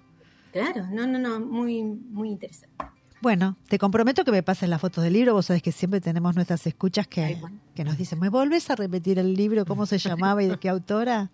Claro, 0.53 0.87
no, 0.89 1.05
no, 1.05 1.19
no, 1.19 1.41
muy, 1.41 1.83
muy 1.83 2.29
interesante. 2.29 2.98
Bueno, 3.21 3.57
te 3.67 3.77
comprometo 3.77 4.23
que 4.23 4.31
me 4.31 4.43
pases 4.43 4.69
las 4.69 4.79
fotos 4.79 5.03
del 5.03 5.13
libro. 5.13 5.33
Vos 5.33 5.47
sabés 5.47 5.61
que 5.61 5.71
siempre 5.71 5.99
tenemos 5.99 6.35
nuestras 6.35 6.65
escuchas 6.65 7.07
que, 7.07 7.37
que 7.75 7.83
nos 7.83 7.97
dicen, 7.97 8.19
¿me 8.19 8.29
volvés 8.29 8.69
a 8.69 8.75
repetir 8.75 9.19
el 9.19 9.33
libro? 9.33 9.65
¿Cómo 9.65 9.85
se 9.85 9.97
llamaba 9.97 10.41
y 10.41 10.47
de 10.47 10.57
qué 10.57 10.69
autora? 10.69 11.29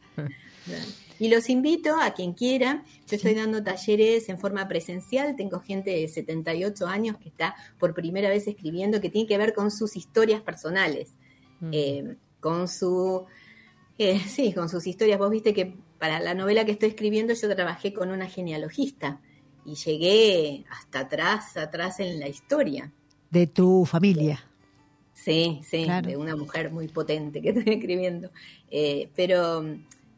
Y 1.19 1.29
los 1.29 1.49
invito 1.49 1.95
a 2.01 2.11
quien 2.11 2.33
quiera. 2.33 2.83
Yo 3.07 3.15
estoy 3.15 3.35
dando 3.35 3.63
talleres 3.63 4.27
en 4.29 4.39
forma 4.39 4.67
presencial. 4.67 5.35
Tengo 5.35 5.59
gente 5.59 5.91
de 5.91 6.07
78 6.07 6.87
años 6.87 7.17
que 7.17 7.29
está 7.29 7.55
por 7.79 7.93
primera 7.93 8.29
vez 8.29 8.47
escribiendo 8.47 8.99
que 8.99 9.09
tiene 9.09 9.27
que 9.27 9.37
ver 9.37 9.53
con 9.53 9.71
sus 9.71 9.95
historias 9.95 10.41
personales, 10.41 11.13
mm. 11.61 11.69
eh, 11.71 12.15
con 12.39 12.67
su, 12.67 13.25
eh, 13.97 14.19
sí, 14.27 14.53
con 14.53 14.69
sus 14.69 14.87
historias. 14.87 15.19
Vos 15.19 15.29
viste 15.29 15.53
que 15.53 15.77
para 15.99 16.19
la 16.19 16.33
novela 16.33 16.65
que 16.65 16.71
estoy 16.71 16.89
escribiendo 16.89 17.33
yo 17.33 17.55
trabajé 17.55 17.93
con 17.93 18.09
una 18.09 18.27
genealogista 18.27 19.21
y 19.65 19.75
llegué 19.75 20.65
hasta 20.69 20.99
atrás, 20.99 21.57
atrás 21.57 21.99
en 21.99 22.19
la 22.19 22.27
historia. 22.27 22.91
De 23.29 23.47
tu 23.47 23.85
familia. 23.85 24.45
Sí, 25.13 25.61
sí, 25.63 25.87
de 26.03 26.17
una 26.17 26.35
mujer 26.35 26.71
muy 26.71 26.87
potente 26.87 27.41
que 27.41 27.49
estoy 27.57 27.73
escribiendo. 27.73 28.29
Eh, 28.69 29.09
pero 29.15 29.65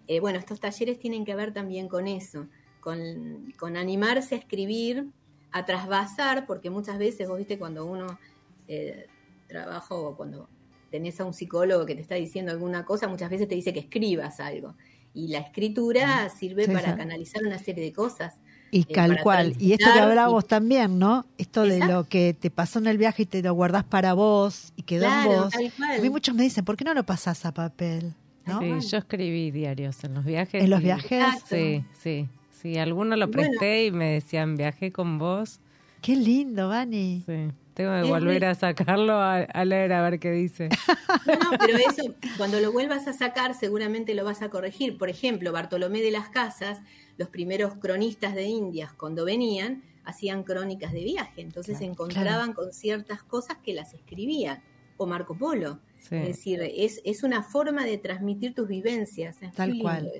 eh, 0.07 0.19
bueno, 0.19 0.39
estos 0.39 0.59
talleres 0.59 0.99
tienen 0.99 1.23
que 1.23 1.35
ver 1.35 1.53
también 1.53 1.87
con 1.87 2.07
eso, 2.07 2.47
con, 2.81 3.53
con, 3.57 3.77
animarse 3.77 4.35
a 4.35 4.37
escribir, 4.37 5.07
a 5.51 5.65
trasvasar, 5.65 6.45
porque 6.45 6.69
muchas 6.69 6.97
veces, 6.97 7.27
vos 7.27 7.37
viste, 7.37 7.57
cuando 7.57 7.85
uno 7.85 8.19
eh, 8.67 9.07
trabaja 9.47 9.95
o 9.95 10.15
cuando 10.15 10.49
tenés 10.89 11.19
a 11.19 11.25
un 11.25 11.33
psicólogo 11.33 11.85
que 11.85 11.95
te 11.95 12.01
está 12.01 12.15
diciendo 12.15 12.51
alguna 12.51 12.85
cosa, 12.85 13.07
muchas 13.07 13.29
veces 13.29 13.47
te 13.47 13.55
dice 13.55 13.73
que 13.73 13.81
escribas 13.81 14.39
algo. 14.39 14.75
Y 15.13 15.29
la 15.29 15.39
escritura 15.39 16.29
sirve 16.29 16.67
para 16.67 16.95
canalizar 16.95 17.43
una 17.43 17.57
serie 17.57 17.83
de 17.83 17.93
cosas. 17.93 18.39
Y 18.71 18.83
tal 18.83 19.21
cual. 19.21 19.55
Y 19.59 19.73
esto 19.73 19.91
que 19.93 19.99
hablábamos 19.99 20.45
también, 20.47 20.99
¿no? 20.99 21.25
Esto 21.37 21.63
de 21.63 21.79
lo 21.79 22.05
que 22.05 22.33
te 22.33 22.49
pasó 22.49 22.79
en 22.79 22.87
el 22.87 22.97
viaje 22.97 23.23
y 23.23 23.25
te 23.25 23.41
lo 23.41 23.53
guardás 23.53 23.83
para 23.83 24.13
vos 24.13 24.73
y 24.75 24.83
quedó 24.83 25.05
en 25.05 25.25
vos. 25.25 25.53
A 25.55 26.01
mí 26.01 26.09
muchos 26.09 26.35
me 26.35 26.43
dicen, 26.43 26.65
¿por 26.65 26.75
qué 26.75 26.83
no 26.83 26.93
lo 26.93 27.05
pasás 27.05 27.45
a 27.45 27.53
papel? 27.53 28.13
Sí, 28.45 28.89
yo 28.89 28.97
escribí 28.97 29.51
diarios 29.51 30.03
en 30.03 30.13
los 30.13 30.23
viajes. 30.23 30.63
¿En 30.63 30.69
los 30.69 30.81
viajes? 30.81 31.25
Sí, 31.49 31.83
sí. 32.01 32.27
Sí, 32.61 32.77
alguno 32.77 33.15
lo 33.15 33.29
presté 33.29 33.85
y 33.85 33.91
me 33.91 34.13
decían, 34.13 34.55
viajé 34.55 34.91
con 34.91 35.19
vos. 35.19 35.59
Qué 36.01 36.15
lindo, 36.15 36.69
Vani. 36.69 37.23
Sí. 37.25 37.51
Tengo 37.77 37.91
que 38.01 38.09
volver 38.09 38.45
a 38.45 38.55
sacarlo 38.55 39.21
a, 39.21 39.45
leer 39.63 39.93
a 39.93 40.01
ver 40.01 40.19
qué 40.19 40.31
dice. 40.31 40.69
No, 41.27 41.51
pero 41.59 41.77
eso, 41.77 42.15
cuando 42.37 42.59
lo 42.59 42.71
vuelvas 42.71 43.05
a 43.07 43.13
sacar, 43.13 43.53
seguramente 43.53 44.15
lo 44.15 44.23
vas 44.23 44.41
a 44.41 44.49
corregir. 44.49 44.97
Por 44.97 45.09
ejemplo, 45.09 45.51
Bartolomé 45.51 46.01
de 46.01 46.09
las 46.09 46.29
Casas, 46.29 46.79
los 47.17 47.29
primeros 47.29 47.75
cronistas 47.75 48.35
de 48.35 48.45
Indias, 48.45 48.93
cuando 48.93 49.25
venían, 49.25 49.83
hacían 50.05 50.43
crónicas 50.43 50.93
de 50.93 51.03
viaje. 51.03 51.41
Entonces 51.41 51.77
se 51.79 51.85
encontraban 51.85 52.53
con 52.53 52.73
ciertas 52.73 53.23
cosas 53.23 53.57
que 53.63 53.73
las 53.73 53.93
escribían. 53.93 54.61
O 54.99 55.05
Marco 55.05 55.37
Polo. 55.37 55.79
Es 55.99 56.09
decir, 56.09 56.59
es, 56.61 57.01
es 57.03 57.21
una 57.23 57.43
forma 57.43 57.85
de 57.85 57.97
transmitir 57.97 58.55
tus 58.55 58.67
vivencias. 58.67 59.37
Tal 59.55 59.77
cual. 59.79 60.11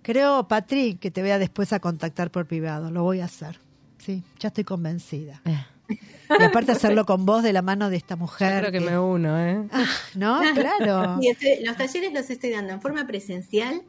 Creo, 0.00 0.46
Patrick, 0.48 1.00
que 1.00 1.10
te 1.10 1.20
voy 1.20 1.30
a 1.30 1.38
después 1.38 1.72
a 1.72 1.80
contactar 1.80 2.30
por 2.30 2.46
privado. 2.46 2.90
Lo 2.90 3.02
voy 3.02 3.20
a 3.20 3.26
hacer. 3.26 3.58
Sí, 3.98 4.22
ya 4.38 4.48
estoy 4.48 4.64
convencida. 4.64 5.42
Eh. 5.44 5.98
Y 6.38 6.42
aparte 6.42 6.72
hacerlo 6.72 7.04
con 7.04 7.26
vos 7.26 7.42
de 7.42 7.52
la 7.52 7.62
mano 7.62 7.90
de 7.90 7.96
esta 7.96 8.16
mujer. 8.16 8.64
Yo 8.64 8.70
creo 8.70 8.72
que, 8.72 8.90
me 8.90 8.98
uno, 8.98 9.38
¿eh? 9.38 9.66
Ah, 9.70 9.86
¿No? 10.14 10.40
Claro. 10.54 11.20
los 11.64 11.76
talleres 11.76 12.12
los 12.12 12.30
estoy 12.30 12.50
dando 12.50 12.72
en 12.72 12.80
forma 12.80 13.06
presencial 13.06 13.82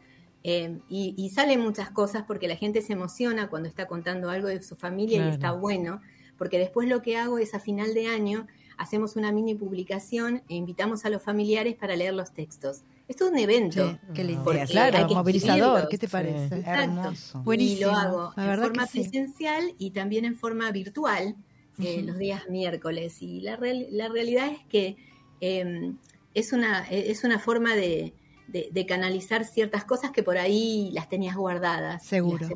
eh, 0.50 0.80
y, 0.88 1.30
salen 1.30 1.60
muchas 1.60 1.92
cosas 1.92 2.24
porque 2.26 2.48
la 2.48 2.56
gente 2.56 2.82
se 2.82 2.94
emociona 2.94 3.50
cuando 3.50 3.68
está 3.68 3.86
contando 3.86 4.30
algo 4.30 4.48
de 4.48 4.64
su 4.64 4.78
familia 4.78 5.26
y 5.26 5.30
está 5.30 5.52
bueno, 5.52 6.00
porque 6.38 6.58
después 6.58 6.88
lo 6.88 7.02
que 7.02 7.18
hago 7.18 7.38
es 7.38 7.54
a 7.54 7.60
final 7.60 7.94
de 7.94 8.08
año 8.08 8.48
hacemos 8.78 9.18
una 9.18 9.34
mini 9.34 9.56
publicación 9.56 10.44
e 10.48 10.56
invitamos 10.56 11.04
a 11.04 11.10
los 11.10 11.22
familiares 11.22 11.76
para 11.76 11.98
leer 11.98 12.14
los 12.14 12.32
textos. 12.32 12.84
Esto 13.10 13.26
es 13.26 13.32
un 13.32 13.40
evento. 13.40 14.00
qué 14.14 14.24
lindo. 14.24 14.50
Claro, 14.70 15.10
movilizador. 15.10 15.90
¿Qué 15.90 15.98
te 15.98 16.08
parece? 16.08 16.64
Hermoso. 16.66 17.44
Buenísimo. 17.44 17.80
Y 17.80 17.84
lo 17.84 17.92
hago 17.92 18.34
en 18.38 18.58
forma 18.58 18.86
presencial 18.86 19.76
y 19.78 19.92
también 19.92 20.24
en 20.24 20.38
forma 20.38 20.72
virtual 20.72 21.36
eh, 21.84 22.04
los 22.04 22.18
días 22.18 22.44
miércoles. 22.48 23.22
Y 23.22 23.42
la, 23.42 23.60
la 23.92 24.08
realidad 24.08 24.48
es 24.48 24.66
que 24.70 24.96
em, 25.42 25.98
es, 26.34 26.54
una, 26.54 26.88
es 26.90 27.26
una 27.26 27.38
forma 27.38 27.76
de, 27.76 28.14
de, 28.48 28.86
canalizar 28.86 29.46
ciertas 29.46 29.84
cosas 29.84 30.12
que 30.12 30.24
por 30.24 30.38
ahí 30.38 30.92
las 30.94 31.10
tenías 31.10 31.36
guardadas. 31.36 32.06
Seguro. 32.06 32.48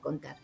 contar. 0.00 0.36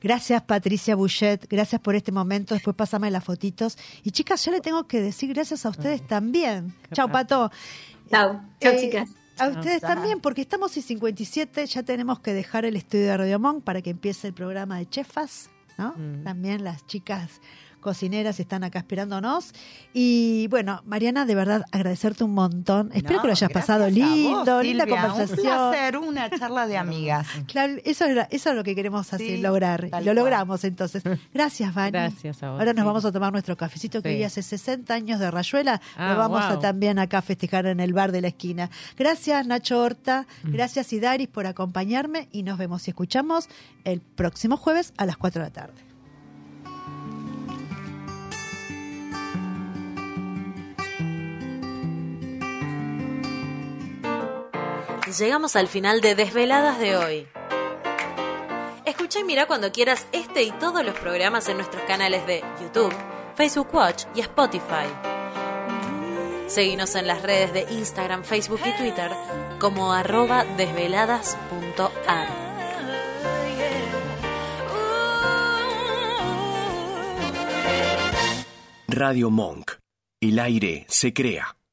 Gracias 0.00 0.42
Patricia 0.42 0.96
Bouchet, 0.96 1.48
gracias 1.48 1.80
por 1.80 1.94
este 1.94 2.12
momento, 2.12 2.54
después 2.54 2.76
pásame 2.76 3.10
las 3.10 3.24
fotitos. 3.24 3.78
Y 4.02 4.10
chicas, 4.10 4.44
yo 4.44 4.52
le 4.52 4.60
tengo 4.60 4.86
que 4.86 5.00
decir 5.00 5.32
gracias 5.32 5.64
a 5.64 5.70
ustedes 5.70 6.06
también. 6.06 6.74
Chao 6.92 7.08
Pato. 7.08 7.50
Chao, 8.10 8.40
chao 8.60 8.72
eh, 8.72 8.80
chicas. 8.80 9.08
A 9.38 9.48
ustedes 9.48 9.80
también, 9.80 10.20
porque 10.20 10.42
estamos 10.42 10.76
en 10.76 10.82
57, 10.82 11.66
ya 11.66 11.82
tenemos 11.82 12.20
que 12.20 12.32
dejar 12.32 12.64
el 12.64 12.76
estudio 12.76 13.06
de 13.06 13.16
Radio 13.16 13.40
Monk 13.40 13.64
para 13.64 13.82
que 13.82 13.90
empiece 13.90 14.28
el 14.28 14.34
programa 14.34 14.78
de 14.78 14.88
Chefas, 14.88 15.50
¿no? 15.76 15.94
Mm. 15.96 16.22
También 16.22 16.62
las 16.62 16.86
chicas 16.86 17.40
cocineras 17.84 18.40
están 18.40 18.64
acá 18.64 18.80
esperándonos. 18.80 19.52
Y 19.92 20.48
bueno, 20.48 20.82
Mariana, 20.86 21.26
de 21.26 21.36
verdad, 21.36 21.64
agradecerte 21.70 22.24
un 22.24 22.34
montón. 22.34 22.90
Espero 22.92 23.20
que 23.20 23.28
lo 23.28 23.32
hayas 23.32 23.50
pasado 23.50 23.88
lindo, 23.88 24.62
linda 24.62 24.86
conversación. 24.86 25.38
Un 25.38 25.70
placer, 25.70 25.98
una 25.98 26.30
charla 26.30 26.66
de 26.66 26.76
amigas. 26.76 27.28
Claro, 27.46 27.74
eso, 27.84 28.06
eso 28.30 28.50
es 28.50 28.56
lo 28.56 28.64
que 28.64 28.74
queremos 28.74 29.12
hacer, 29.12 29.38
lograr. 29.38 29.90
Lo 30.02 30.14
logramos 30.14 30.64
entonces. 30.64 31.02
Gracias, 31.32 31.74
Vani. 31.74 31.90
Gracias 31.90 32.42
a 32.42 32.50
vos. 32.50 32.58
Ahora 32.58 32.72
nos 32.72 32.86
vamos 32.86 33.04
a 33.04 33.12
tomar 33.12 33.32
nuestro 33.32 33.56
cafecito 33.56 34.00
que 34.00 34.08
hoy 34.08 34.24
hace 34.24 34.42
60 34.42 34.92
años 34.94 35.20
de 35.20 35.30
Rayuela. 35.30 35.80
Ah, 35.96 36.12
lo 36.12 36.18
vamos 36.18 36.42
a 36.42 36.58
también 36.58 36.98
acá 36.98 37.18
a 37.18 37.22
festejar 37.22 37.66
en 37.66 37.80
el 37.80 37.92
bar 37.92 38.12
de 38.12 38.22
la 38.22 38.28
esquina. 38.28 38.70
Gracias, 38.96 39.46
Nacho 39.46 39.78
Horta. 39.80 40.26
Mm. 40.42 40.52
Gracias, 40.52 40.92
Idaris, 40.92 41.28
por 41.28 41.46
acompañarme. 41.46 42.28
Y 42.32 42.42
nos 42.42 42.56
vemos 42.56 42.88
y 42.88 42.92
escuchamos 42.92 43.48
el 43.84 44.00
próximo 44.00 44.56
jueves 44.56 44.94
a 44.96 45.04
las 45.04 45.18
4 45.18 45.42
de 45.42 45.48
la 45.48 45.52
tarde. 45.52 45.93
Llegamos 55.12 55.56
al 55.56 55.68
final 55.68 56.00
de 56.00 56.14
Desveladas 56.14 56.78
de 56.78 56.96
hoy. 56.96 57.28
Escucha 58.84 59.20
y 59.20 59.24
mira 59.24 59.46
cuando 59.46 59.72
quieras 59.72 60.06
este 60.12 60.42
y 60.42 60.50
todos 60.52 60.84
los 60.84 60.94
programas 60.98 61.48
en 61.48 61.56
nuestros 61.56 61.82
canales 61.84 62.26
de 62.26 62.42
YouTube, 62.60 62.94
Facebook 63.34 63.68
Watch 63.72 64.04
y 64.14 64.20
Spotify. 64.20 64.86
Seguinos 66.46 66.94
en 66.94 67.06
las 67.06 67.22
redes 67.22 67.52
de 67.52 67.62
Instagram, 67.72 68.24
Facebook 68.24 68.60
y 68.64 68.76
Twitter 68.76 69.10
como 69.58 69.92
arroba 69.92 70.44
desveladas.ar. 70.56 72.28
Radio 78.88 79.30
Monk. 79.30 79.72
El 80.20 80.38
aire 80.38 80.86
se 80.88 81.12
crea. 81.12 81.56